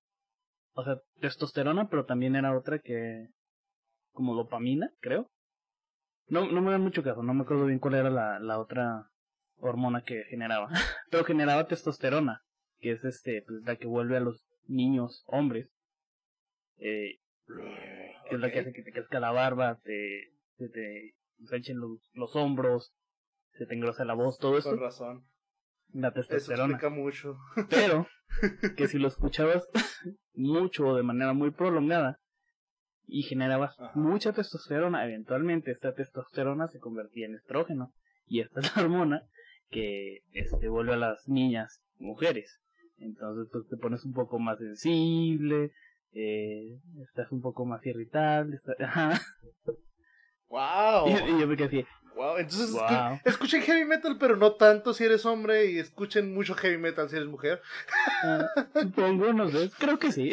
O 0.74 0.84
sea, 0.84 1.00
testosterona, 1.20 1.88
pero 1.88 2.04
también 2.04 2.36
era 2.36 2.56
otra 2.56 2.78
que 2.78 3.28
como 4.12 4.34
dopamina, 4.34 4.90
creo. 5.00 5.30
No, 6.28 6.50
no 6.50 6.60
me 6.60 6.72
da 6.72 6.78
mucho 6.78 7.02
caso, 7.02 7.22
no 7.22 7.34
me 7.34 7.42
acuerdo 7.42 7.66
bien 7.66 7.78
cuál 7.78 7.94
era 7.94 8.10
la, 8.10 8.38
la 8.40 8.58
otra 8.58 9.10
hormona 9.58 10.02
que 10.02 10.24
generaba. 10.24 10.68
Pero 11.10 11.24
generaba 11.24 11.66
testosterona, 11.66 12.42
que 12.80 12.92
es 12.92 13.04
este, 13.04 13.42
pues, 13.46 13.62
la 13.64 13.76
que 13.76 13.86
vuelve 13.86 14.16
a 14.16 14.20
los 14.20 14.44
niños 14.66 15.22
hombres. 15.26 15.68
Eh, 16.78 17.20
que 18.28 18.34
es 18.34 18.40
la 18.40 18.50
que 18.50 18.60
hace 18.60 18.72
que 18.72 18.82
te 18.82 18.92
crezca 18.92 19.20
la 19.20 19.30
barba, 19.30 19.78
te, 19.84 20.32
ensanchen 21.40 21.78
los, 21.78 22.10
los 22.14 22.36
hombros, 22.36 22.92
se 23.52 23.66
te 23.66 23.74
engrosa 23.74 24.04
la 24.04 24.14
voz, 24.14 24.38
todo 24.38 24.58
eso. 24.58 24.70
Con 24.70 24.80
razón. 24.80 25.26
La 25.92 26.12
testosterona. 26.12 26.76
Eso 26.76 26.90
mucho. 26.90 27.38
Pero, 27.70 28.06
que 28.76 28.88
si 28.88 28.98
lo 28.98 29.08
escuchabas 29.08 29.68
mucho 30.34 30.88
o 30.88 30.96
de 30.96 31.02
manera 31.02 31.32
muy 31.32 31.50
prolongada, 31.50 32.20
y 33.06 33.22
generabas 33.22 33.76
mucha 33.94 34.32
testosterona, 34.32 35.04
eventualmente 35.04 35.70
esta 35.70 35.94
testosterona 35.94 36.68
se 36.68 36.80
convertía 36.80 37.26
en 37.26 37.36
estrógeno 37.36 37.92
y 38.26 38.40
esta 38.40 38.60
es 38.60 38.76
la 38.76 38.82
hormona 38.82 39.22
que 39.70 40.22
este 40.32 40.68
vuelve 40.68 40.94
a 40.94 40.98
las 40.98 41.28
niñas 41.28 41.82
mujeres. 41.98 42.60
Entonces 42.98 43.48
pues 43.52 43.66
te 43.68 43.76
pones 43.76 44.04
un 44.04 44.12
poco 44.12 44.38
más 44.38 44.58
sensible, 44.58 45.72
eh, 46.12 46.80
estás 47.02 47.30
un 47.30 47.42
poco 47.42 47.64
más 47.64 47.84
irritable, 47.86 48.58
Wow. 50.48 51.08
Y, 51.08 51.40
yo 51.40 51.46
me 51.46 51.56
quedé 51.56 51.66
así. 51.66 51.86
Wow, 52.14 52.38
entonces 52.38 52.74
escuchen 53.24 53.60
heavy 53.60 53.84
metal, 53.84 54.16
pero 54.18 54.36
no 54.36 54.54
tanto 54.54 54.94
si 54.94 55.04
eres 55.04 55.26
hombre 55.26 55.66
y 55.70 55.78
escuchen 55.78 56.32
mucho 56.32 56.54
heavy 56.54 56.78
metal 56.78 57.10
si 57.10 57.16
eres 57.16 57.28
mujer. 57.28 57.60
Ah, 58.22 58.46
supongo, 58.80 59.34
no 59.34 59.50
sé, 59.50 59.70
creo 59.78 59.98
que 59.98 60.10
sí. 60.10 60.30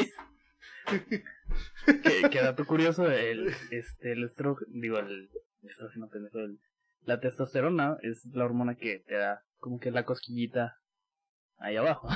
que, 2.31 2.41
dato 2.41 2.65
curioso, 2.65 3.11
el, 3.11 3.53
este, 3.71 4.13
el 4.13 4.23
estrógeno, 4.23 4.71
digo, 4.71 4.97
el 4.99 5.29
estrógeno 5.63 6.07
pendejo, 6.07 6.39
el, 6.39 6.59
la 7.01 7.19
testosterona 7.19 7.97
es 8.01 8.25
la 8.33 8.45
hormona 8.45 8.75
que 8.75 8.99
te 8.99 9.15
da 9.15 9.43
como 9.57 9.79
que 9.79 9.91
la 9.91 10.05
cosquillita 10.05 10.79
ahí 11.57 11.75
abajo. 11.75 12.07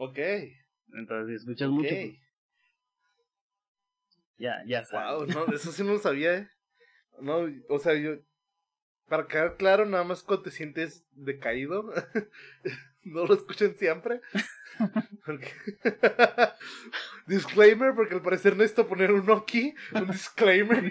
Ok. 0.00 0.18
Entonces, 0.94 1.28
si 1.28 1.34
escuchas 1.34 1.68
mucho, 1.70 1.88
pues, 1.88 2.18
ya, 4.38 4.62
ya 4.66 4.84
sabes. 4.84 5.34
Wow, 5.34 5.46
no, 5.46 5.54
eso 5.54 5.72
sí 5.72 5.82
no 5.82 5.92
lo 5.92 5.98
sabía, 5.98 6.34
eh. 6.34 6.48
No, 7.20 7.46
o 7.68 7.78
sea, 7.78 7.94
yo, 7.94 8.16
para 9.08 9.26
quedar 9.26 9.56
claro, 9.56 9.84
nada 9.86 10.04
más 10.04 10.22
cuando 10.22 10.44
te 10.44 10.50
sientes 10.50 11.04
decaído, 11.12 11.92
no 13.02 13.26
lo 13.26 13.34
escuchen 13.34 13.76
siempre. 13.76 14.20
disclaimer, 17.26 17.94
porque 17.94 18.14
al 18.14 18.22
parecer 18.22 18.56
necesito 18.56 18.86
poner 18.86 19.12
un 19.12 19.30
aquí, 19.30 19.74
un 19.92 20.06
disclaimer. 20.08 20.90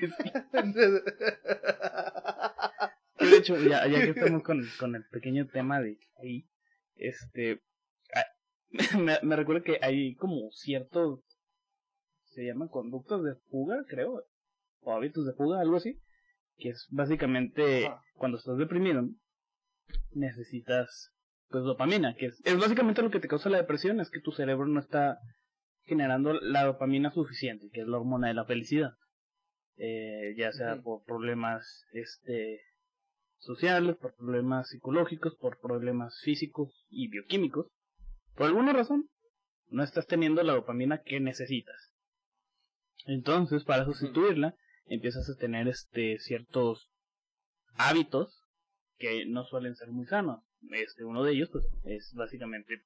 de 3.19 3.37
hecho, 3.37 3.57
ya, 3.57 3.87
ya 3.87 3.99
que 4.01 4.09
estamos 4.09 4.43
con, 4.43 4.67
con 4.79 4.95
el 4.95 5.05
pequeño 5.05 5.47
tema 5.47 5.79
de 5.79 5.97
ahí, 6.21 6.47
este, 6.95 7.61
me, 8.97 9.17
me 9.21 9.35
recuerdo 9.35 9.63
que 9.63 9.79
hay 9.81 10.15
como 10.15 10.51
ciertos 10.51 11.21
se 12.37 12.45
llaman 12.45 12.67
conductas 12.67 13.23
de 13.23 13.33
fuga, 13.49 13.83
creo, 13.87 14.23
o 14.81 14.93
hábitos 14.93 15.25
de 15.25 15.33
fuga, 15.33 15.59
algo 15.59 15.77
así, 15.77 15.99
que 16.57 16.69
es 16.69 16.85
básicamente 16.91 17.89
cuando 18.13 18.37
estás 18.37 18.59
deprimido, 18.59 19.09
necesitas 20.11 21.15
pues 21.49 21.63
dopamina, 21.63 22.15
que 22.15 22.27
es, 22.27 22.39
es 22.45 22.59
básicamente 22.59 23.01
lo 23.01 23.09
que 23.09 23.19
te 23.19 23.27
causa 23.27 23.49
la 23.49 23.57
depresión, 23.57 23.99
es 23.99 24.11
que 24.11 24.21
tu 24.21 24.31
cerebro 24.31 24.67
no 24.67 24.79
está 24.79 25.17
generando 25.85 26.33
la 26.33 26.65
dopamina 26.65 27.09
suficiente, 27.09 27.69
que 27.73 27.81
es 27.81 27.87
la 27.87 27.97
hormona 27.97 28.27
de 28.27 28.35
la 28.35 28.45
felicidad. 28.45 28.91
Eh, 29.77 30.35
ya 30.37 30.51
sea 30.51 30.79
por 30.81 31.03
problemas 31.05 31.85
este 31.91 32.61
sociales, 33.39 33.95
por 33.95 34.15
problemas 34.15 34.69
psicológicos, 34.69 35.35
por 35.37 35.59
problemas 35.59 36.19
físicos 36.21 36.85
y 36.89 37.07
bioquímicos. 37.09 37.67
Por 38.35 38.45
alguna 38.45 38.73
razón, 38.73 39.09
no 39.69 39.83
estás 39.83 40.05
teniendo 40.05 40.43
la 40.43 40.53
dopamina 40.53 41.01
que 41.01 41.19
necesitas. 41.19 41.86
Entonces, 43.05 43.63
para 43.63 43.85
sustituirla, 43.85 44.55
empiezas 44.85 45.29
a 45.29 45.39
tener 45.39 45.67
este 45.67 46.17
ciertos 46.19 46.89
hábitos 47.77 48.43
que 48.97 49.25
no 49.25 49.43
suelen 49.45 49.75
ser 49.75 49.89
muy 49.89 50.05
sanos. 50.05 50.43
Este, 50.71 51.03
uno 51.03 51.23
de 51.23 51.33
ellos 51.33 51.49
pues, 51.51 51.65
es 51.85 52.13
básicamente 52.15 52.81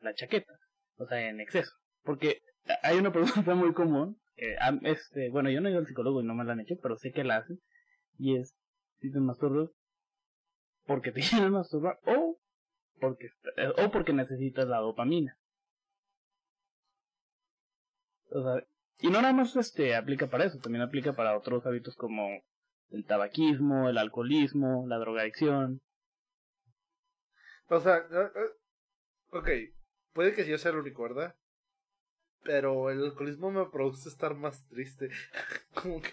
la 0.00 0.14
chaqueta, 0.14 0.52
o 0.96 1.06
sea, 1.06 1.28
en 1.28 1.40
exceso. 1.40 1.72
Porque 2.02 2.40
hay 2.82 2.98
una 2.98 3.12
pregunta 3.12 3.54
muy 3.54 3.72
común, 3.72 4.20
que, 4.36 4.56
este, 4.82 5.30
bueno, 5.30 5.50
yo 5.50 5.60
no 5.60 5.68
he 5.68 5.72
ido 5.72 5.80
al 5.80 5.86
psicólogo 5.86 6.20
y 6.20 6.24
no 6.24 6.34
me 6.34 6.44
la 6.44 6.52
han 6.52 6.60
hecho, 6.60 6.76
pero 6.82 6.96
sé 6.96 7.12
que 7.12 7.24
la 7.24 7.38
hacen, 7.38 7.60
y 8.18 8.36
es, 8.36 8.54
si 9.00 9.10
te 9.10 9.20
masturbas, 9.20 9.70
porque 10.86 11.12
te 11.12 11.20
quieres 11.28 11.50
masturbar, 11.50 11.98
o 12.06 12.38
porque, 13.00 13.28
o 13.84 13.90
porque 13.90 14.12
necesitas 14.12 14.66
la 14.66 14.78
dopamina. 14.78 15.36
O 18.30 18.42
sea, 18.42 18.66
y 19.00 19.08
no 19.08 19.22
nada 19.22 19.32
más 19.32 19.54
este 19.56 19.94
aplica 19.94 20.28
para 20.28 20.44
eso, 20.44 20.58
también 20.58 20.82
aplica 20.82 21.12
para 21.12 21.36
otros 21.36 21.64
hábitos 21.66 21.96
como 21.96 22.28
el 22.90 23.04
tabaquismo, 23.04 23.88
el 23.88 23.98
alcoholismo, 23.98 24.86
la 24.86 24.98
drogadicción. 24.98 25.80
O 27.68 27.80
sea, 27.80 27.98
eh, 27.98 28.30
eh, 28.34 29.36
ok, 29.36 29.48
puede 30.12 30.34
que 30.34 30.48
yo 30.48 30.58
sea 30.58 30.72
el 30.72 30.78
único, 30.78 31.02
¿verdad? 31.02 31.34
Pero 32.42 32.90
el 32.90 33.04
alcoholismo 33.04 33.50
me 33.50 33.66
produce 33.66 34.08
estar 34.08 34.34
más 34.34 34.66
triste. 34.68 35.10
Como 35.74 36.00
que. 36.00 36.10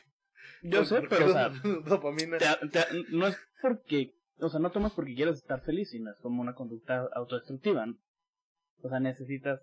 Yo 0.62 0.84
sé, 0.84 1.02
pero 1.10 1.28
o 1.28 1.30
sea, 1.30 1.50
dopamina. 1.86 2.38
no 3.10 3.28
es 3.28 3.38
porque, 3.62 4.16
o 4.40 4.50
sea, 4.50 4.60
no 4.60 4.72
tomas 4.72 4.94
porque 4.94 5.16
quieres 5.16 5.38
estar 5.38 5.62
feliz, 5.62 5.90
sino 5.90 6.12
es 6.12 6.20
como 6.20 6.42
una 6.42 6.56
conducta 6.56 7.08
autodestructiva. 7.14 7.86
O 8.82 8.90
sea, 8.90 9.00
necesitas, 9.00 9.62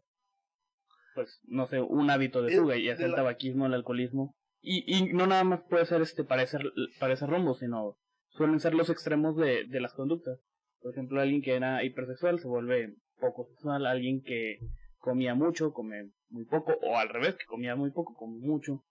pues, 1.15 1.41
no 1.45 1.67
sé, 1.67 1.81
un 1.81 2.11
hábito 2.11 2.43
de 2.43 2.57
fuga, 2.57 2.77
ya 2.77 2.97
sea 2.97 3.07
el 3.07 3.15
tabaquismo, 3.15 3.67
el 3.67 3.75
alcoholismo. 3.75 4.35
Y, 4.61 4.85
y 4.87 5.13
no 5.13 5.27
nada 5.27 5.45
más 5.45 5.63
puede 5.69 5.87
ser 5.87 6.03
este 6.03 6.25
para 6.25 6.43
ese, 6.43 6.59
para 7.01 7.15
ese 7.15 7.27
rumbo, 7.27 7.55
sino 7.55 7.97
suelen 8.31 8.61
ser 8.61 8.75
los 8.75 8.91
extremos 8.91 9.37
de, 9.37 9.65
de 9.65 9.81
las 9.81 9.93
conductas. 9.95 10.39
Por 10.81 10.93
ejemplo, 10.93 11.21
alguien 11.21 11.43
que 11.43 11.55
era 11.55 11.85
hipersexual 11.85 12.39
se 12.39 12.49
vuelve 12.49 12.95
poco 13.21 13.45
sexual, 13.47 13.87
alguien 13.87 14.23
que 14.23 14.59
comía 14.99 15.35
mucho, 15.35 15.73
come 15.73 16.11
muy 16.29 16.45
poco, 16.45 16.73
o 16.81 16.97
al 16.97 17.09
revés, 17.09 17.37
que 17.37 17.47
comía 17.47 17.77
muy 17.77 17.91
poco, 17.91 18.15
come 18.15 18.39
mucho, 18.39 18.85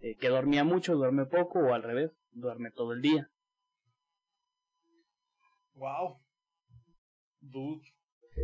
eh, 0.00 0.16
que 0.16 0.28
dormía 0.28 0.64
mucho, 0.64 0.94
duerme 0.94 1.26
poco, 1.26 1.58
o 1.58 1.74
al 1.74 1.82
revés, 1.82 2.12
duerme 2.32 2.70
todo 2.70 2.92
el 2.92 3.02
día. 3.02 3.30
Wow. 5.74 6.18
Dude. 7.40 7.82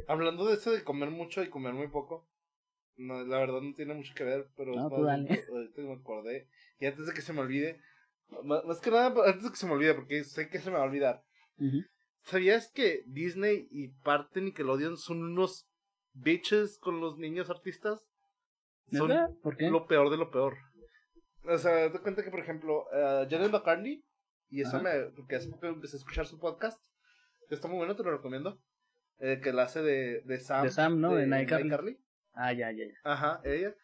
Hablando 0.09 0.47
de 0.47 0.55
eso 0.55 0.73
de 0.73 0.83
comer 0.83 1.11
mucho 1.11 1.43
y 1.43 1.51
comer 1.51 1.73
muy 1.75 1.89
poco, 1.89 2.29
no, 2.97 3.25
la 3.25 3.39
verdad 3.39 3.61
no 3.61 3.75
tiene 3.75 3.95
mucho 3.95 4.15
que 4.15 4.25
ver, 4.25 4.49
pero 4.57 4.75
no, 4.75 4.89
me 4.89 5.93
acordé. 5.93 6.49
Y 6.79 6.87
antes 6.87 7.07
de 7.07 7.13
que 7.13 7.23
se 7.23 7.33
me 7.33 7.41
olvide, 7.41 7.81
más, 8.43 8.81
que 8.81 8.91
nada 8.91 9.15
antes 9.27 9.45
de 9.45 9.51
que 9.51 9.57
se 9.57 9.67
me 9.67 9.73
olvide, 9.73 9.95
porque 9.95 10.25
sé 10.25 10.49
que 10.49 10.59
se 10.59 10.71
me 10.71 10.77
va 10.77 10.83
a 10.83 10.87
olvidar. 10.87 11.23
¿Sabías 12.23 12.71
que 12.73 13.03
Disney 13.07 13.69
y 13.71 13.89
parte 13.89 14.41
Nickelodeon 14.41 14.97
son 14.97 15.23
unos 15.23 15.69
bitches 16.13 16.79
con 16.79 17.01
los 17.01 17.19
niños 17.19 17.51
artistas? 17.51 18.07
Son 18.91 19.11
¿Por 19.43 19.57
qué? 19.57 19.69
lo 19.71 19.87
peor 19.87 20.11
de 20.11 20.17
lo 20.17 20.31
peor. 20.31 20.57
O 21.47 21.59
sea, 21.59 21.93
te 21.93 21.99
cuenta 22.01 22.25
que, 22.25 22.31
por 22.31 22.41
ejemplo, 22.41 22.87
uh, 22.87 23.29
Janet 23.29 23.51
McCartney, 23.51 24.03
y 24.49 24.63
eso 24.63 24.81
me. 24.81 24.91
Porque 25.17 25.37
hace 25.37 25.51
poco 25.51 25.67
empecé 25.67 25.97
a 25.97 25.99
escuchar 25.99 26.27
su 26.27 26.39
podcast, 26.39 26.81
que 27.49 27.55
está 27.55 27.69
muy 27.69 27.77
bueno, 27.77 27.97
te 27.97 28.03
lo 28.03 28.13
recomiendo. 28.13 28.59
Eh, 29.19 29.41
que 29.43 29.53
la 29.53 29.65
hace 29.65 29.83
de, 29.83 30.23
de 30.23 30.41
Sam. 30.41 30.65
De 30.65 30.71
Sam, 30.71 31.01
¿no? 31.01 31.15
De, 31.15 31.27
de 31.27 31.47
Carly. 31.47 31.99
Ah, 32.35 32.53
ya, 32.53 32.71
ya, 32.73 32.85
ya. 32.85 32.95
Ajá, 33.05 33.41
ella. 33.45 33.75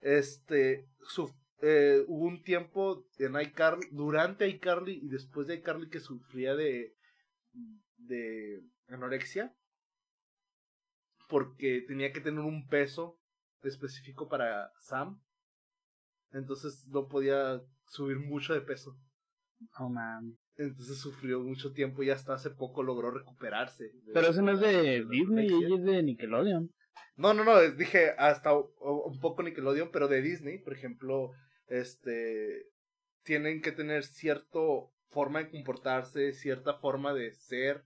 Este. 0.00 0.88
Su, 1.02 1.32
eh, 1.62 2.04
hubo 2.06 2.26
un 2.26 2.42
tiempo 2.42 3.06
en 3.18 3.40
iCarly, 3.40 3.88
durante 3.90 4.48
iCarly 4.48 5.00
y 5.02 5.08
después 5.08 5.46
de 5.46 5.56
iCarly 5.56 5.88
que 5.88 6.00
sufría 6.00 6.54
de. 6.54 6.94
de 7.96 8.62
anorexia. 8.88 9.54
Porque 11.28 11.84
tenía 11.86 12.12
que 12.12 12.20
tener 12.20 12.40
un 12.40 12.68
peso 12.68 13.18
específico 13.62 14.28
para 14.28 14.70
Sam. 14.78 15.20
Entonces 16.32 16.86
no 16.88 17.08
podía 17.08 17.60
subir 17.88 18.18
mucho 18.18 18.54
de 18.54 18.60
peso. 18.60 18.96
Oh 19.78 19.88
man. 19.88 20.38
Entonces 20.56 20.98
sufrió 20.98 21.40
mucho 21.40 21.72
tiempo 21.72 22.02
y 22.02 22.10
hasta 22.10 22.34
hace 22.34 22.50
poco 22.50 22.82
logró 22.82 23.10
recuperarse. 23.10 23.90
Pero 24.12 24.28
eso 24.28 24.42
no 24.42 24.52
es 24.52 24.60
de, 24.60 25.04
Disney, 25.04 25.46
ella 25.46 25.76
es 25.76 25.84
de 25.84 26.02
Nickelodeon. 26.02 26.70
No, 27.16 27.34
no, 27.34 27.44
no, 27.44 27.60
dije 27.70 28.10
hasta 28.18 28.54
un 28.54 29.20
poco 29.20 29.42
Nickelodeon, 29.42 29.90
pero 29.90 30.08
de 30.08 30.22
Disney, 30.22 30.58
por 30.58 30.72
ejemplo, 30.74 31.32
este 31.66 32.66
tienen 33.22 33.60
que 33.60 33.72
tener 33.72 34.04
cierta 34.04 34.58
forma 35.08 35.40
de 35.42 35.50
comportarse, 35.50 36.32
cierta 36.32 36.74
forma 36.74 37.12
de 37.12 37.32
ser 37.32 37.84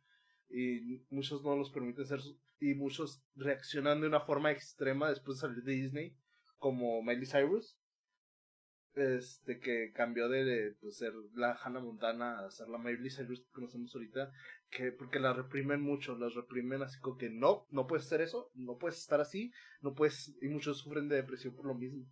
y 0.51 1.03
muchos 1.11 1.43
no 1.43 1.57
los 1.57 1.71
permiten 1.71 2.07
ser 2.07 2.21
y 2.61 2.75
muchos 2.75 3.23
reaccionan 3.37 4.01
de 4.01 4.09
una 4.09 4.21
forma 4.21 4.51
extrema 4.51 5.09
después 5.09 5.39
de 5.39 5.41
salir 5.41 5.65
de 5.65 5.73
Disney, 5.73 6.17
como 6.59 7.03
Miley 7.03 7.27
Cyrus, 7.27 7.80
este 8.95 9.61
que 9.61 9.93
cambió 9.93 10.29
de, 10.29 10.75
pues, 10.81 10.97
ser 10.97 11.13
la 11.35 11.53
Hannah 11.53 11.81
Montana 11.81 12.41
a 12.41 12.51
ser 12.51 12.69
la 12.69 12.79
Miley 12.79 13.11
Cyrus 13.11 13.41
que 13.41 13.53
conocemos 13.53 13.95
ahorita, 13.95 14.33
que 14.71 14.93
porque 14.93 15.21
la 15.21 15.33
reprimen 15.33 15.81
mucho, 15.81 16.17
las 16.17 16.35
reprimen 16.35 16.83
así 16.83 16.99
como 17.01 17.17
que 17.17 17.31
no, 17.31 17.67
no 17.71 17.87
puedes 17.87 18.07
hacer 18.07 18.21
eso, 18.21 18.51
no 18.55 18.79
puedes 18.79 18.99
estar 18.99 19.21
así, 19.21 19.53
no 19.81 19.95
puedes, 19.95 20.37
y 20.41 20.49
muchos 20.49 20.79
sufren 20.79 21.09
de 21.09 21.17
depresión 21.17 21.55
por 21.55 21.67
lo 21.67 21.75
mismo. 21.75 22.07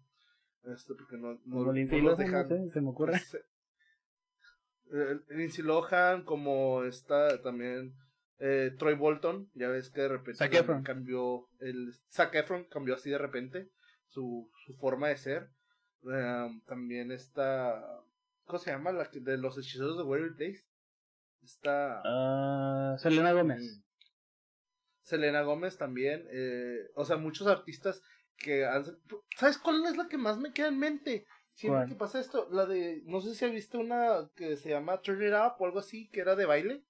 Este, 0.64 0.94
porque 0.94 1.16
no, 1.16 1.40
no, 1.44 1.72
no 1.72 1.72
los 1.72 2.18
dejan. 2.18 2.70
se 2.70 2.80
me 2.80 2.90
ocurre. 2.90 3.12
Pues, 3.12 3.38
Lindsay 5.28 5.64
Lohan, 5.64 6.24
como 6.24 6.84
está 6.84 7.40
también 7.42 7.94
eh, 8.38 8.74
Troy 8.78 8.94
Bolton, 8.94 9.50
ya 9.54 9.68
ves 9.68 9.90
que 9.90 10.02
de 10.02 10.08
repente 10.08 10.48
cambió 10.84 11.48
el 11.60 11.92
Zac 12.10 12.34
Efron 12.34 12.64
cambió 12.64 12.94
así 12.94 13.10
de 13.10 13.18
repente 13.18 13.70
su, 14.06 14.50
su 14.64 14.76
forma 14.76 15.08
de 15.08 15.16
ser. 15.16 15.50
Em, 16.04 16.60
también 16.62 17.10
está 17.12 18.02
¿cómo 18.44 18.58
se 18.58 18.70
llama? 18.70 18.92
La 18.92 19.08
de 19.12 19.38
los 19.38 19.58
hechiceros 19.58 19.96
de 19.96 20.04
Waverly 20.04 20.34
Place. 20.34 20.64
Está 21.42 22.02
uh, 22.04 22.98
Selena 22.98 23.32
Gómez. 23.32 23.82
Selena 25.02 25.42
Gómez 25.42 25.78
también, 25.78 26.26
eh, 26.30 26.90
o 26.94 27.04
sea, 27.04 27.16
muchos 27.16 27.46
artistas 27.46 28.02
que 28.36 28.66
han... 28.66 28.84
¿Sabes 29.36 29.56
cuál 29.56 29.84
es 29.86 29.96
la 29.96 30.08
que 30.08 30.18
más 30.18 30.38
me 30.38 30.52
queda 30.52 30.68
en 30.68 30.78
mente? 30.78 31.26
Siempre 31.54 31.88
que 31.88 31.94
pasa 31.94 32.20
esto, 32.20 32.48
la 32.50 32.66
de, 32.66 33.02
no 33.06 33.20
sé 33.20 33.34
si 33.34 33.44
has 33.44 33.52
visto 33.52 33.78
una 33.78 34.30
que 34.36 34.56
se 34.56 34.68
llama 34.68 35.00
Turn 35.00 35.22
It 35.22 35.32
Up 35.32 35.54
o 35.58 35.64
algo 35.64 35.78
así, 35.78 36.08
que 36.10 36.20
era 36.20 36.36
de 36.36 36.44
baile 36.44 36.84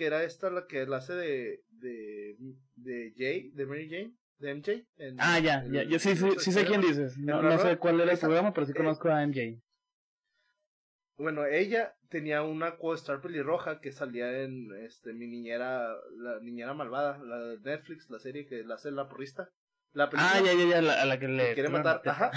que 0.00 0.06
era 0.06 0.24
esta 0.24 0.48
la 0.48 0.66
que 0.66 0.86
la 0.86 0.96
hace 0.96 1.12
de, 1.12 1.64
de, 1.68 2.36
de 2.76 3.12
Jay, 3.16 3.50
de 3.50 3.66
Mary 3.66 3.86
Jane, 3.86 4.16
de 4.40 4.54
MJ. 4.54 4.86
ah, 5.18 5.38
ya, 5.38 5.64
ya, 5.70 5.82
yo 5.84 5.98
sí, 5.98 6.16
sí, 6.16 6.26
sí 6.38 6.52
sé 6.52 6.64
quién 6.64 6.80
dices. 6.80 7.16
No, 7.18 7.42
no 7.42 7.58
sé 7.58 7.76
cuál 7.78 8.00
era 8.00 8.12
el 8.12 8.18
programa, 8.18 8.52
pero 8.52 8.66
sí 8.66 8.72
eh, 8.72 8.76
conozco 8.76 9.08
a 9.08 9.26
MJ. 9.26 9.60
Bueno, 11.16 11.44
ella 11.44 11.94
tenía 12.08 12.42
una 12.42 12.76
co-star 12.76 13.20
pelirroja 13.20 13.80
que 13.80 13.92
salía 13.92 14.42
en 14.42 14.74
este 14.84 15.12
mi 15.12 15.26
niñera, 15.26 15.94
la 16.16 16.40
niñera 16.40 16.72
malvada, 16.72 17.18
la 17.18 17.38
de 17.38 17.58
Netflix, 17.60 18.08
la 18.08 18.18
serie 18.18 18.46
que 18.46 18.64
la 18.64 18.76
hace 18.76 18.90
la 18.90 19.08
porrista. 19.08 19.50
La 19.92 20.08
ah, 20.14 20.40
ya, 20.42 20.54
ya, 20.54 20.64
ya, 20.64 20.82
la, 20.82 21.02
a 21.02 21.04
la 21.04 21.18
que 21.18 21.28
le 21.28 21.54
quiere 21.54 21.68
matar. 21.68 22.00
Ajá. 22.06 22.30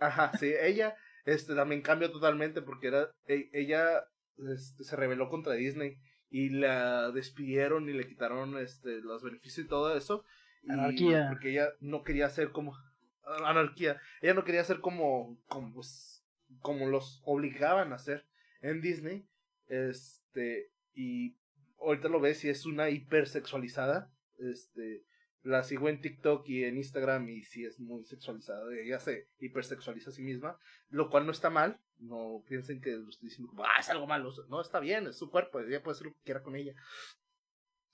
Ajá, 0.00 0.32
sí, 0.38 0.52
ella 0.60 0.96
este 1.24 1.54
también 1.54 1.82
cambió 1.82 2.10
totalmente 2.10 2.62
porque 2.62 2.88
era 2.88 3.10
e, 3.26 3.48
ella 3.52 4.04
este, 4.38 4.84
se 4.84 4.96
rebeló 4.96 5.28
contra 5.28 5.54
Disney 5.54 5.96
y 6.30 6.50
la 6.50 7.10
despidieron 7.10 7.88
y 7.88 7.92
le 7.92 8.06
quitaron 8.06 8.58
este 8.58 9.00
los 9.00 9.22
beneficios 9.22 9.66
y 9.66 9.68
todo 9.68 9.96
eso. 9.96 10.24
Anarquía. 10.68 11.26
porque 11.28 11.50
ella 11.50 11.68
no 11.80 12.02
quería 12.02 12.28
ser 12.30 12.50
como 12.50 12.76
anarquía. 13.44 14.00
Ella 14.20 14.34
no 14.34 14.44
quería 14.44 14.64
ser 14.64 14.80
como 14.80 15.38
como 15.46 15.72
pues, 15.74 16.24
como 16.60 16.86
los 16.86 17.22
obligaban 17.24 17.92
a 17.92 17.96
hacer 17.96 18.26
en 18.60 18.80
Disney. 18.80 19.26
Este 19.66 20.70
y 20.94 21.36
ahorita 21.80 22.08
lo 22.08 22.20
ves 22.20 22.44
y 22.44 22.48
es 22.48 22.66
una 22.66 22.90
hipersexualizada, 22.90 24.12
este 24.38 25.04
la 25.42 25.62
sigo 25.62 25.90
en 25.90 26.00
TikTok 26.00 26.48
y 26.48 26.64
en 26.64 26.78
Instagram 26.78 27.28
y 27.28 27.42
sí 27.42 27.64
es 27.64 27.78
muy 27.78 28.04
sexualizada. 28.04 28.64
Ella 28.74 28.98
se 28.98 29.28
hipersexualiza 29.38 30.08
a 30.08 30.12
sí 30.12 30.22
misma, 30.22 30.58
lo 30.88 31.10
cual 31.10 31.26
no 31.26 31.32
está 31.32 31.50
mal. 31.50 31.78
No 31.98 32.42
piensen 32.48 32.80
que 32.80 32.92
lo 32.92 33.08
estoy 33.10 33.28
diciendo 33.28 33.52
ah, 33.58 33.78
es 33.78 33.90
algo 33.90 34.06
malo. 34.06 34.32
No, 34.48 34.62
está 34.62 34.80
bien, 34.80 35.06
es 35.06 35.18
su 35.18 35.30
cuerpo, 35.30 35.60
ella 35.60 35.82
puede 35.82 35.96
hacer 35.96 36.06
lo 36.06 36.14
que 36.14 36.22
quiera 36.24 36.42
con 36.42 36.56
ella. 36.56 36.74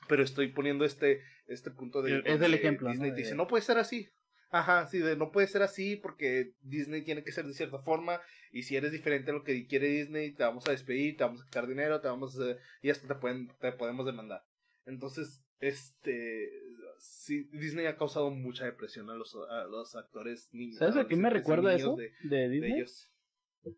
Pero 0.09 0.23
estoy 0.23 0.49
poniendo 0.49 0.85
este, 0.85 1.23
este 1.47 1.71
punto 1.71 2.03
de... 2.03 2.23
Es 2.25 2.41
el 2.41 2.55
ejemplo. 2.55 2.91
Disney 2.91 3.13
dice, 3.13 3.35
no 3.35 3.47
puede 3.47 3.63
ser 3.63 3.79
así. 3.79 4.09
Ajá, 4.51 4.87
sí, 4.87 4.99
de 4.99 5.17
no 5.17 5.31
puede 5.31 5.47
ser 5.47 5.63
así 5.63 5.95
porque 5.95 6.55
Disney 6.63 7.03
tiene 7.03 7.23
que 7.23 7.31
ser 7.31 7.47
de 7.47 7.55
cierta 7.55 7.79
forma 7.79 8.21
y 8.51 8.65
si 8.65 8.75
eres 8.75 8.91
diferente 8.91 9.31
a 9.31 9.35
lo 9.35 9.45
que 9.45 9.67
quiere 9.69 9.87
Disney 9.87 10.33
te 10.33 10.43
vamos 10.43 10.67
a 10.67 10.73
despedir, 10.73 11.17
te 11.17 11.23
vamos 11.23 11.41
a 11.41 11.45
quitar 11.45 11.69
dinero, 11.69 12.01
te 12.01 12.09
vamos 12.09 12.37
a... 12.41 12.57
y 12.83 12.91
hasta 12.91 13.07
te, 13.07 13.15
pueden, 13.15 13.49
te 13.61 13.71
podemos 13.73 14.07
demandar. 14.07 14.43
Entonces, 14.87 15.41
este, 15.61 16.51
sí, 16.99 17.45
Disney 17.53 17.87
ha 17.87 17.97
causado 17.97 18.31
mucha 18.31 18.65
depresión 18.65 19.09
a 19.11 19.15
los, 19.15 19.37
a 19.37 19.65
los 19.65 19.95
actores 19.95 20.49
niños. 20.53 20.79
¿Sabes 20.79 20.97
a 20.97 21.07
qué 21.07 21.15
me 21.15 21.31
recuerda 21.31 21.73
eso 21.75 21.97
de, 22.25 22.49
Disney? 22.49 22.85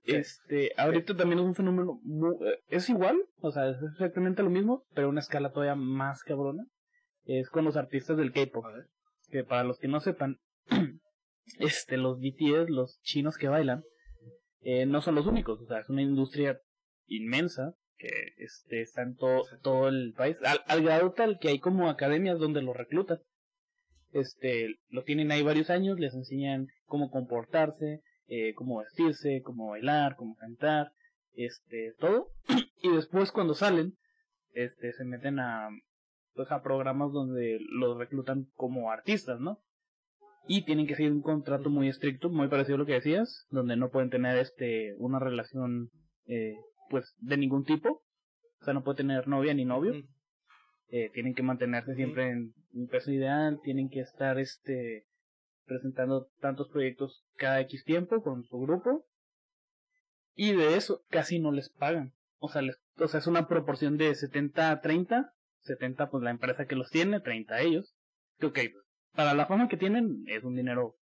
Este, 0.04 0.72
ahorita 0.76 1.16
también 1.16 1.40
es 1.40 1.44
un 1.44 1.54
fenómeno, 1.54 2.00
eh, 2.46 2.58
es 2.68 2.88
igual, 2.88 3.16
o 3.40 3.50
sea, 3.50 3.68
es 3.68 3.76
exactamente 3.82 4.42
lo 4.42 4.50
mismo, 4.50 4.84
pero 4.94 5.08
una 5.08 5.20
escala 5.20 5.52
todavía 5.52 5.74
más 5.74 6.22
cabrona. 6.22 6.64
Es 7.24 7.50
con 7.50 7.64
los 7.64 7.76
artistas 7.76 8.16
del 8.16 8.32
K-pop. 8.32 8.64
Que 9.30 9.44
para 9.44 9.64
los 9.64 9.78
que 9.78 9.88
no 9.88 10.00
sepan, 10.00 10.38
este, 11.58 11.96
los 11.96 12.18
BTS, 12.18 12.68
los 12.68 13.00
chinos 13.02 13.36
que 13.38 13.48
bailan, 13.48 13.82
eh, 14.60 14.86
no 14.86 15.00
son 15.00 15.16
los 15.16 15.26
únicos, 15.26 15.60
o 15.60 15.66
sea, 15.66 15.80
es 15.80 15.88
una 15.88 16.02
industria 16.02 16.60
inmensa 17.06 17.74
que 17.96 18.10
este, 18.36 18.80
está 18.80 19.02
en 19.02 19.16
todo 19.16 19.88
el 19.88 20.12
país, 20.16 20.36
al, 20.66 20.82
grado 20.82 21.12
tal 21.12 21.38
que 21.40 21.48
hay 21.48 21.58
como 21.58 21.88
academias 21.88 22.38
donde 22.38 22.62
los 22.62 22.76
reclutan. 22.76 23.18
Este, 24.10 24.76
lo 24.88 25.04
tienen 25.04 25.32
ahí 25.32 25.42
varios 25.42 25.70
años, 25.70 25.98
les 25.98 26.14
enseñan 26.14 26.66
cómo 26.84 27.10
comportarse, 27.10 28.02
eh, 28.28 28.54
cómo 28.54 28.78
vestirse, 28.78 29.42
cómo 29.42 29.70
bailar, 29.70 30.16
cómo 30.16 30.36
cantar, 30.36 30.92
este, 31.34 31.94
todo. 31.98 32.28
y 32.82 32.90
después 32.90 33.32
cuando 33.32 33.54
salen, 33.54 33.94
este, 34.52 34.92
se 34.92 35.04
meten 35.04 35.38
a, 35.38 35.68
pues, 36.34 36.50
a 36.50 36.62
programas 36.62 37.12
donde 37.12 37.58
los 37.70 37.98
reclutan 37.98 38.46
como 38.54 38.90
artistas, 38.90 39.40
¿no? 39.40 39.60
y 40.46 40.64
tienen 40.64 40.86
que 40.86 40.96
seguir 40.96 41.12
un 41.12 41.22
contrato 41.22 41.70
muy 41.70 41.88
estricto, 41.88 42.28
muy 42.28 42.48
parecido 42.48 42.76
a 42.76 42.78
lo 42.78 42.86
que 42.86 42.94
decías, 42.94 43.46
donde 43.50 43.76
no 43.76 43.90
pueden 43.90 44.10
tener 44.10 44.36
este 44.38 44.94
una 44.98 45.18
relación 45.18 45.90
eh, 46.26 46.56
pues 46.90 47.14
de 47.18 47.36
ningún 47.36 47.64
tipo, 47.64 48.02
o 48.60 48.64
sea 48.64 48.74
no 48.74 48.82
puede 48.82 48.98
tener 48.98 49.28
novia 49.28 49.54
ni 49.54 49.64
novio, 49.64 49.94
eh, 50.88 51.10
tienen 51.14 51.34
que 51.34 51.42
mantenerse 51.42 51.94
siempre 51.94 52.30
en 52.30 52.52
un 52.74 52.88
peso 52.88 53.12
ideal, 53.12 53.60
tienen 53.62 53.88
que 53.88 54.00
estar 54.00 54.38
este 54.38 55.04
presentando 55.64 56.28
tantos 56.40 56.68
proyectos 56.68 57.24
cada 57.36 57.60
X 57.60 57.84
tiempo 57.84 58.22
con 58.22 58.44
su 58.44 58.58
grupo 58.58 59.06
y 60.34 60.52
de 60.52 60.76
eso 60.76 61.02
casi 61.08 61.38
no 61.38 61.52
les 61.52 61.68
pagan, 61.70 62.12
o 62.38 62.48
sea 62.48 62.62
les, 62.62 62.78
o 62.98 63.08
sea 63.08 63.20
es 63.20 63.26
una 63.26 63.48
proporción 63.48 63.96
de 63.96 64.14
70 64.14 64.70
a 64.70 64.80
30, 64.80 65.32
70 65.60 66.10
pues 66.10 66.22
la 66.22 66.30
empresa 66.30 66.66
que 66.66 66.76
los 66.76 66.90
tiene, 66.90 67.20
30 67.20 67.60
ellos, 67.60 67.94
que 68.38 68.46
ok, 68.46 68.58
para 69.14 69.34
la 69.34 69.46
fama 69.46 69.68
que 69.68 69.76
tienen 69.76 70.24
es 70.26 70.42
un 70.44 70.56
dinero 70.56 70.96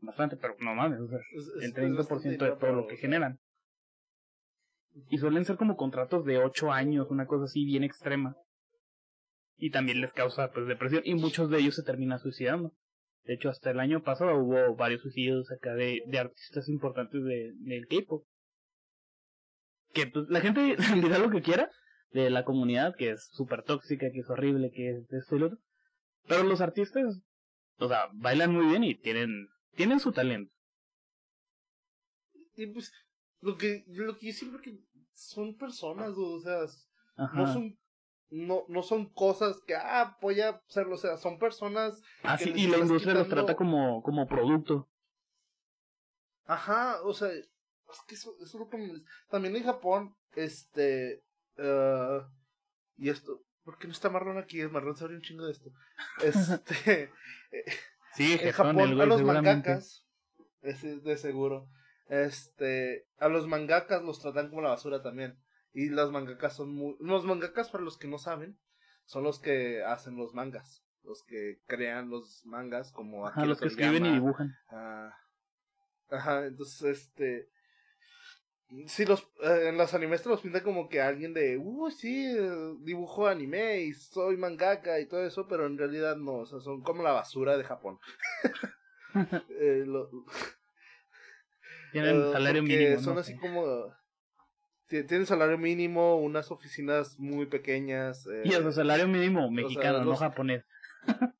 bastante, 0.00 0.36
pero 0.36 0.54
no 0.60 0.74
mames, 0.74 1.00
o 1.00 1.08
sea, 1.08 1.18
el 1.60 1.74
30% 1.74 2.38
de 2.38 2.56
todo 2.56 2.72
lo 2.72 2.86
que 2.86 2.96
generan. 2.96 3.40
Y 5.10 5.18
suelen 5.18 5.44
ser 5.44 5.56
como 5.56 5.76
contratos 5.76 6.24
de 6.24 6.38
8 6.38 6.72
años, 6.72 7.10
una 7.10 7.26
cosa 7.26 7.44
así 7.44 7.64
bien 7.64 7.84
extrema. 7.84 8.36
Y 9.56 9.70
también 9.70 10.00
les 10.00 10.12
causa 10.12 10.52
pues 10.52 10.66
depresión 10.66 11.02
y 11.04 11.14
muchos 11.14 11.50
de 11.50 11.58
ellos 11.58 11.74
se 11.74 11.82
terminan 11.82 12.18
suicidando. 12.18 12.72
De 13.28 13.34
hecho, 13.34 13.50
hasta 13.50 13.70
el 13.70 13.78
año 13.78 14.02
pasado 14.02 14.38
hubo 14.38 14.74
varios 14.74 15.02
suicidios 15.02 15.52
acá 15.52 15.74
de, 15.74 16.02
de 16.06 16.18
artistas 16.18 16.66
importantes 16.70 17.22
de, 17.22 17.52
del 17.58 17.86
K-pop. 17.86 18.24
Que 19.92 20.06
pues 20.06 20.30
la 20.30 20.40
gente 20.40 20.76
dirá 20.94 21.18
lo 21.18 21.28
que 21.28 21.42
quiera 21.42 21.70
de 22.10 22.30
la 22.30 22.44
comunidad, 22.44 22.94
que 22.96 23.10
es 23.10 23.28
súper 23.32 23.64
tóxica, 23.64 24.06
que 24.10 24.20
es 24.20 24.30
horrible, 24.30 24.70
que 24.72 24.92
es 24.92 25.12
esto 25.12 25.36
y 25.36 25.40
lo 25.40 25.46
otro. 25.48 25.58
Pero 26.26 26.42
los 26.44 26.62
artistas 26.62 27.20
o 27.76 27.86
sea, 27.86 28.08
bailan 28.14 28.54
muy 28.54 28.64
bien 28.64 28.82
y 28.82 28.94
tienen, 28.94 29.48
tienen 29.76 30.00
su 30.00 30.10
talento. 30.10 30.50
Y 32.56 32.66
pues, 32.68 32.90
lo 33.40 33.58
que, 33.58 33.84
lo 33.88 34.16
que 34.16 34.28
yo 34.28 34.32
siempre 34.32 34.62
que 34.62 34.80
son 35.12 35.54
personas, 35.54 36.14
o 36.16 36.40
sea, 36.40 36.60
no 37.34 37.52
son 37.52 37.78
no, 38.30 38.64
no 38.68 38.82
son 38.82 39.06
cosas 39.06 39.60
que, 39.66 39.74
ah, 39.74 40.16
voy 40.20 40.40
a 40.40 40.60
hacerlo, 40.68 40.94
o 40.94 40.98
sea, 40.98 41.16
son 41.16 41.38
personas. 41.38 42.02
Ah, 42.22 42.38
sí, 42.38 42.52
y 42.54 42.66
la 42.66 42.78
industria 42.78 43.14
los 43.14 43.28
trata 43.28 43.54
como, 43.56 44.02
como 44.02 44.26
producto. 44.26 44.88
Ajá, 46.44 47.02
o 47.02 47.12
sea, 47.12 47.28
es 47.30 47.50
que 48.06 48.14
eso, 48.14 48.34
eso 48.36 48.44
es 48.44 48.54
lo 48.54 48.68
que 48.68 48.78
me... 48.78 49.02
También 49.28 49.56
en 49.56 49.64
Japón, 49.64 50.16
este, 50.34 51.22
uh, 51.58 52.22
y 52.96 53.10
esto, 53.10 53.42
¿Por 53.68 53.76
qué 53.76 53.86
no 53.86 53.92
está 53.92 54.08
Marlon 54.08 54.38
aquí? 54.38 54.62
Marlon 54.62 54.96
sabe 54.96 55.14
un 55.14 55.20
chingo 55.20 55.44
de 55.44 55.52
esto. 55.52 55.70
Este. 56.24 57.10
sí, 58.14 58.38
en 58.40 58.52
Japón, 58.52 58.98
a 58.98 59.04
los 59.04 59.20
mangakas, 59.20 60.06
es 60.62 61.04
de 61.04 61.16
seguro. 61.18 61.68
Este. 62.08 63.06
A 63.18 63.28
los 63.28 63.46
mangakas 63.46 64.02
los 64.02 64.22
tratan 64.22 64.48
como 64.48 64.62
la 64.62 64.70
basura 64.70 65.02
también. 65.02 65.38
Y 65.72 65.88
los 65.90 66.10
mangakas 66.10 66.56
son 66.56 66.74
muy. 66.74 66.96
Los 67.00 67.24
mangakas, 67.24 67.70
para 67.70 67.84
los 67.84 67.98
que 67.98 68.08
no 68.08 68.18
saben, 68.18 68.58
son 69.04 69.24
los 69.24 69.38
que 69.38 69.82
hacen 69.84 70.16
los 70.16 70.34
mangas. 70.34 70.84
Los 71.02 71.22
que 71.22 71.60
crean 71.66 72.10
los 72.10 72.44
mangas, 72.44 72.92
como 72.92 73.26
aquí. 73.26 73.46
los 73.46 73.60
que 73.60 73.68
escriben 73.68 74.06
y 74.06 74.12
dibujan. 74.12 74.56
Ah, 74.70 75.16
ajá, 76.10 76.46
entonces, 76.46 76.82
este 76.98 77.48
Sí, 78.86 79.06
los, 79.06 79.20
eh, 79.42 79.68
en 79.68 79.78
los 79.78 79.94
animes 79.94 80.22
te 80.22 80.28
los 80.28 80.42
pintan 80.42 80.62
como 80.62 80.90
que 80.90 81.00
alguien 81.00 81.32
de, 81.32 81.56
uh, 81.56 81.90
sí, 81.90 82.36
dibujo 82.80 83.26
anime 83.26 83.80
y 83.80 83.94
soy 83.94 84.36
mangaka 84.36 85.00
y 85.00 85.06
todo 85.06 85.24
eso, 85.24 85.48
pero 85.48 85.64
en 85.64 85.78
realidad 85.78 86.16
no, 86.16 86.34
o 86.34 86.46
sea, 86.46 86.60
son 86.60 86.82
como 86.82 87.02
la 87.02 87.12
basura 87.12 87.56
de 87.56 87.64
Japón. 87.64 87.98
eh, 89.58 89.86
Tienen 91.92 92.16
eh, 92.28 92.32
salario 92.32 92.62
mínimo. 92.62 93.00
Son 93.00 93.16
así 93.16 93.38
como. 93.38 93.96
Tienen 94.88 95.26
salario 95.26 95.58
mínimo, 95.58 96.16
unas 96.16 96.50
oficinas 96.50 97.18
muy 97.18 97.46
pequeñas. 97.46 98.26
Eh, 98.26 98.42
y 98.44 98.52
el 98.54 98.72
salario 98.72 99.06
mínimo 99.06 99.50
mexicano, 99.50 100.04
no 100.04 100.16
japonés. 100.16 100.64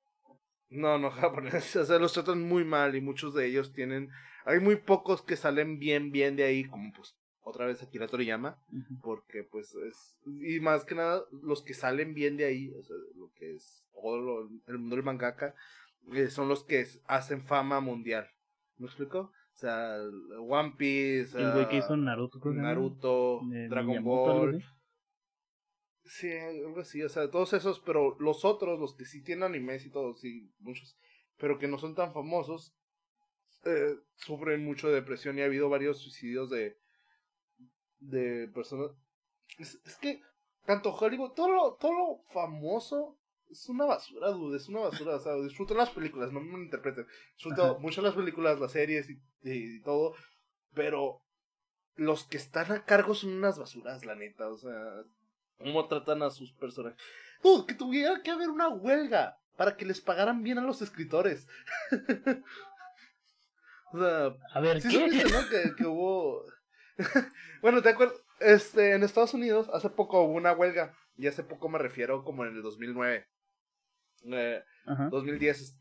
no, 0.68 0.98
no 0.98 1.10
japonés. 1.10 1.74
O 1.76 1.84
sea, 1.84 1.98
los 1.98 2.12
tratan 2.12 2.42
muy 2.42 2.64
mal 2.64 2.94
y 2.94 3.00
muchos 3.00 3.34
de 3.34 3.46
ellos 3.46 3.72
tienen. 3.72 4.10
Hay 4.44 4.60
muy 4.60 4.76
pocos 4.76 5.22
que 5.22 5.36
salen 5.36 5.78
bien, 5.78 6.12
bien 6.12 6.36
de 6.36 6.44
ahí, 6.44 6.64
como 6.64 6.92
pues 6.92 7.16
otra 7.48 7.66
vez 7.66 7.82
Akira 7.82 8.06
Toriyama, 8.06 8.58
porque 9.02 9.42
pues 9.42 9.74
es, 9.74 10.18
y 10.26 10.60
más 10.60 10.84
que 10.84 10.94
nada 10.94 11.24
los 11.42 11.62
que 11.62 11.74
salen 11.74 12.12
bien 12.14 12.36
de 12.36 12.44
ahí, 12.44 12.70
o 12.74 12.82
sea, 12.82 12.96
lo 13.16 13.30
que 13.34 13.54
es 13.54 13.88
todo 13.94 14.48
el 14.66 14.78
mundo 14.78 14.96
del 14.96 15.04
mangaka, 15.04 15.54
eh, 16.12 16.28
son 16.28 16.48
los 16.48 16.64
que 16.64 16.86
hacen 17.06 17.42
fama 17.42 17.80
mundial. 17.80 18.28
¿Me 18.76 18.86
explico? 18.86 19.32
O 19.58 19.60
sea, 19.60 19.98
One 20.38 20.74
Piece, 20.78 21.36
el 21.36 21.50
güey 21.50 21.68
que 21.68 21.78
hizo 21.78 21.96
Naruto, 21.96 22.38
Naruto 22.52 23.40
Dragon 23.68 24.04
Ball. 24.04 24.64
Sí, 26.04 26.30
algo 26.30 26.78
así, 26.78 27.02
o 27.02 27.08
sea, 27.08 27.28
todos 27.28 27.52
esos, 27.54 27.80
pero 27.80 28.16
los 28.20 28.44
otros, 28.44 28.78
los 28.78 28.94
que 28.94 29.04
sí 29.04 29.20
tienen 29.20 29.42
animes 29.42 29.84
y 29.84 29.90
todos, 29.90 30.20
sí, 30.20 30.48
muchos, 30.60 30.96
pero 31.38 31.58
que 31.58 31.66
no 31.66 31.76
son 31.76 31.96
tan 31.96 32.14
famosos, 32.14 32.72
eh, 33.64 33.96
sufren 34.14 34.64
mucho 34.64 34.86
de 34.86 34.94
depresión 34.94 35.36
y 35.36 35.42
ha 35.42 35.46
habido 35.46 35.68
varios 35.68 35.98
suicidios 35.98 36.50
de, 36.50 36.78
de 37.98 38.46
personas. 38.54 38.92
Es, 39.58 39.76
que 40.00 40.22
tanto 40.66 40.94
Hollywood, 40.94 41.32
todo 41.32 41.48
lo, 41.48 41.74
todo 41.74 41.92
lo 41.94 42.22
famoso 42.32 43.17
es 43.50 43.68
una 43.68 43.84
basura, 43.84 44.30
dude, 44.30 44.56
es 44.56 44.68
una 44.68 44.80
basura. 44.80 45.16
O 45.16 45.20
sea, 45.20 45.34
disfruto 45.36 45.74
las 45.74 45.90
películas, 45.90 46.32
no 46.32 46.40
me 46.40 46.58
interpreten. 46.58 47.06
Disfruto 47.34 47.78
mucho 47.78 48.02
las 48.02 48.14
películas, 48.14 48.60
las 48.60 48.72
series 48.72 49.08
y, 49.10 49.20
y, 49.42 49.82
todo, 49.82 50.14
pero 50.74 51.22
los 51.96 52.24
que 52.24 52.36
están 52.36 52.70
a 52.72 52.84
cargo 52.84 53.14
son 53.14 53.32
unas 53.32 53.58
basuras, 53.58 54.04
la 54.04 54.14
neta. 54.14 54.48
O 54.48 54.56
sea, 54.56 55.02
cómo 55.58 55.86
tratan 55.88 56.22
a 56.22 56.30
sus 56.30 56.52
personajes. 56.52 57.00
Dude, 57.42 57.66
que 57.66 57.74
tuviera 57.74 58.22
que 58.22 58.30
haber 58.30 58.50
una 58.50 58.68
huelga 58.68 59.38
para 59.56 59.76
que 59.76 59.86
les 59.86 60.00
pagaran 60.00 60.42
bien 60.42 60.58
a 60.58 60.62
los 60.62 60.82
escritores. 60.82 61.46
o 63.92 63.98
sea, 63.98 64.36
a 64.54 64.60
ver, 64.60 64.82
¿qué? 64.82 65.08
¿no? 65.08 65.48
que, 65.48 65.74
que 65.76 65.86
hubo 65.86 66.44
bueno, 67.62 67.82
te 67.82 67.90
acuerdas, 67.90 68.16
este, 68.40 68.92
en 68.92 69.02
Estados 69.02 69.34
Unidos 69.34 69.70
hace 69.72 69.90
poco 69.90 70.22
hubo 70.22 70.34
una 70.34 70.52
huelga, 70.52 70.94
y 71.16 71.26
hace 71.26 71.42
poco 71.42 71.68
me 71.68 71.78
refiero 71.78 72.24
como 72.24 72.44
en 72.44 72.54
el 72.56 72.62
2009. 72.62 73.26
Eh, 74.24 74.62
2010, 75.10 75.76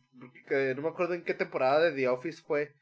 no 0.76 0.82
me 0.82 0.90
acuerdo 0.90 1.14
en 1.14 1.24
qué 1.24 1.34
temporada 1.34 1.80
de 1.80 1.92
The 1.94 2.08
Office 2.08 2.42
fue, 2.42 2.74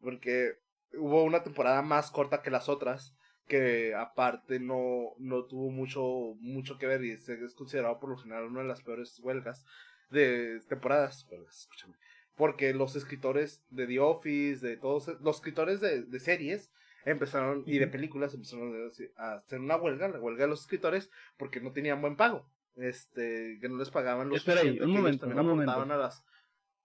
porque 0.00 0.52
hubo 0.94 1.24
una 1.24 1.42
temporada 1.42 1.82
más 1.82 2.10
corta 2.10 2.42
que 2.42 2.50
las 2.50 2.68
otras, 2.68 3.16
que 3.46 3.94
aparte 3.94 4.60
no, 4.60 5.14
no 5.18 5.44
tuvo 5.46 5.70
mucho, 5.70 6.34
mucho 6.40 6.78
que 6.78 6.86
ver 6.86 7.04
y 7.04 7.12
es 7.12 7.54
considerado 7.54 7.98
por 7.98 8.10
lo 8.10 8.16
general 8.16 8.44
una 8.44 8.62
de 8.62 8.68
las 8.68 8.82
peores 8.82 9.18
huelgas. 9.20 9.64
de 10.10 10.60
temporadas, 10.68 11.26
escúchame, 11.50 11.96
porque 12.36 12.74
los 12.74 12.96
escritores 12.96 13.64
de 13.70 13.86
The 13.86 13.98
Office, 14.00 14.66
de 14.66 14.76
todos, 14.76 15.08
los 15.20 15.36
escritores 15.36 15.80
de, 15.80 16.02
de 16.02 16.20
series 16.20 16.70
empezaron, 17.04 17.64
y 17.66 17.78
de 17.78 17.88
películas 17.88 18.34
empezaron 18.34 18.74
a 19.16 19.32
hacer 19.34 19.58
una 19.58 19.76
huelga, 19.76 20.08
la 20.08 20.20
huelga 20.20 20.44
de 20.44 20.50
los 20.50 20.60
escritores, 20.60 21.10
porque 21.36 21.60
no 21.60 21.72
tenían 21.72 22.00
buen 22.00 22.16
pago, 22.16 22.46
este, 22.76 23.58
que 23.60 23.68
no 23.68 23.76
les 23.76 23.90
pagaban 23.90 24.28
los 24.28 24.38
Espera 24.38 24.60
ahí, 24.60 24.80
un 24.80 24.92
momento, 24.92 25.26
un 25.26 25.34
momento. 25.34 25.72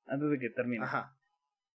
Antes 0.05 0.29
de 0.29 0.39
que 0.39 0.49
termine. 0.49 0.83
Ajá. 0.85 1.17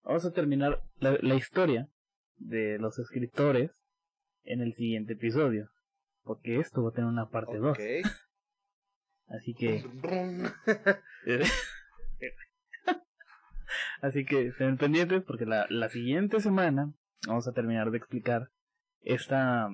Vamos 0.03 0.25
a 0.25 0.33
terminar 0.33 0.83
la, 0.99 1.19
la 1.21 1.35
historia 1.35 1.89
de 2.37 2.79
los 2.79 2.99
escritores 2.99 3.71
en 4.45 4.61
el 4.61 4.75
siguiente 4.75 5.15
episodio. 5.15 5.71
Porque 6.23 6.59
esto 6.61 6.83
va 6.83 6.91
a 6.91 6.93
tener 6.93 7.09
una 7.09 7.31
parte 7.31 7.57
2. 7.57 7.79
Así 9.29 9.55
que. 9.55 9.85
Así 14.01 14.25
que 14.25 14.47
estén 14.47 14.77
pendientes 14.77 15.23
porque 15.25 15.45
la, 15.45 15.67
la 15.71 15.89
siguiente 15.89 16.41
semana 16.41 16.93
vamos 17.27 17.49
a 17.49 17.53
terminar 17.53 17.91
de 17.91 17.99
explicar 17.99 18.51
esta 19.01 19.69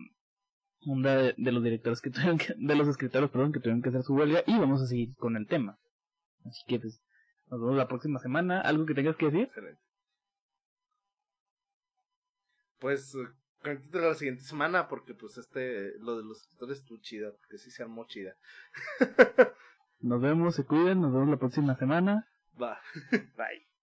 onda 0.87 1.17
de, 1.17 1.35
los 1.37 1.63
directores 1.63 2.01
que 2.01 2.11
tuvieron 2.11 2.39
que, 2.39 2.55
de 2.57 2.75
los 2.75 2.89
escritores, 2.89 3.31
perdón, 3.31 3.53
que 3.53 3.61
tuvieron 3.61 3.83
que 3.83 3.89
hacer 3.91 4.03
su 4.03 4.15
huelga 4.15 4.43
y 4.47 4.59
vamos 4.59 4.83
a 4.83 4.87
seguir 4.87 5.15
con 5.17 5.37
el 5.37 5.47
tema. 5.47 5.79
Así 6.45 6.63
que 6.67 6.81
pues, 6.81 7.01
nos 7.51 7.61
vemos 7.61 7.77
la 7.77 7.89
próxima 7.89 8.19
semana. 8.19 8.61
¿Algo 8.61 8.87
que 8.87 8.95
tengas 8.95 9.17
que 9.17 9.27
decir? 9.27 9.51
Pues 12.79 13.17
de 13.65 14.01
la 14.01 14.15
siguiente 14.15 14.43
semana 14.43 14.89
porque 14.89 15.15
pues 15.15 15.39
este 15.39 15.99
lo 15.99 16.19
de 16.19 16.25
los 16.25 16.43
escritores 16.43 16.79
estuvo 16.79 16.99
chida 16.99 17.33
porque 17.33 17.57
sí 17.57 17.71
se 17.71 17.83
armó 17.83 18.07
chida 18.07 18.37
nos 20.01 20.21
vemos 20.21 20.55
se 20.55 20.67
cuiden 20.67 21.01
nos 21.01 21.13
vemos 21.13 21.31
la 21.31 21.39
próxima 21.39 21.75
semana 21.77 22.29
va 22.61 22.79
bye 23.11 23.74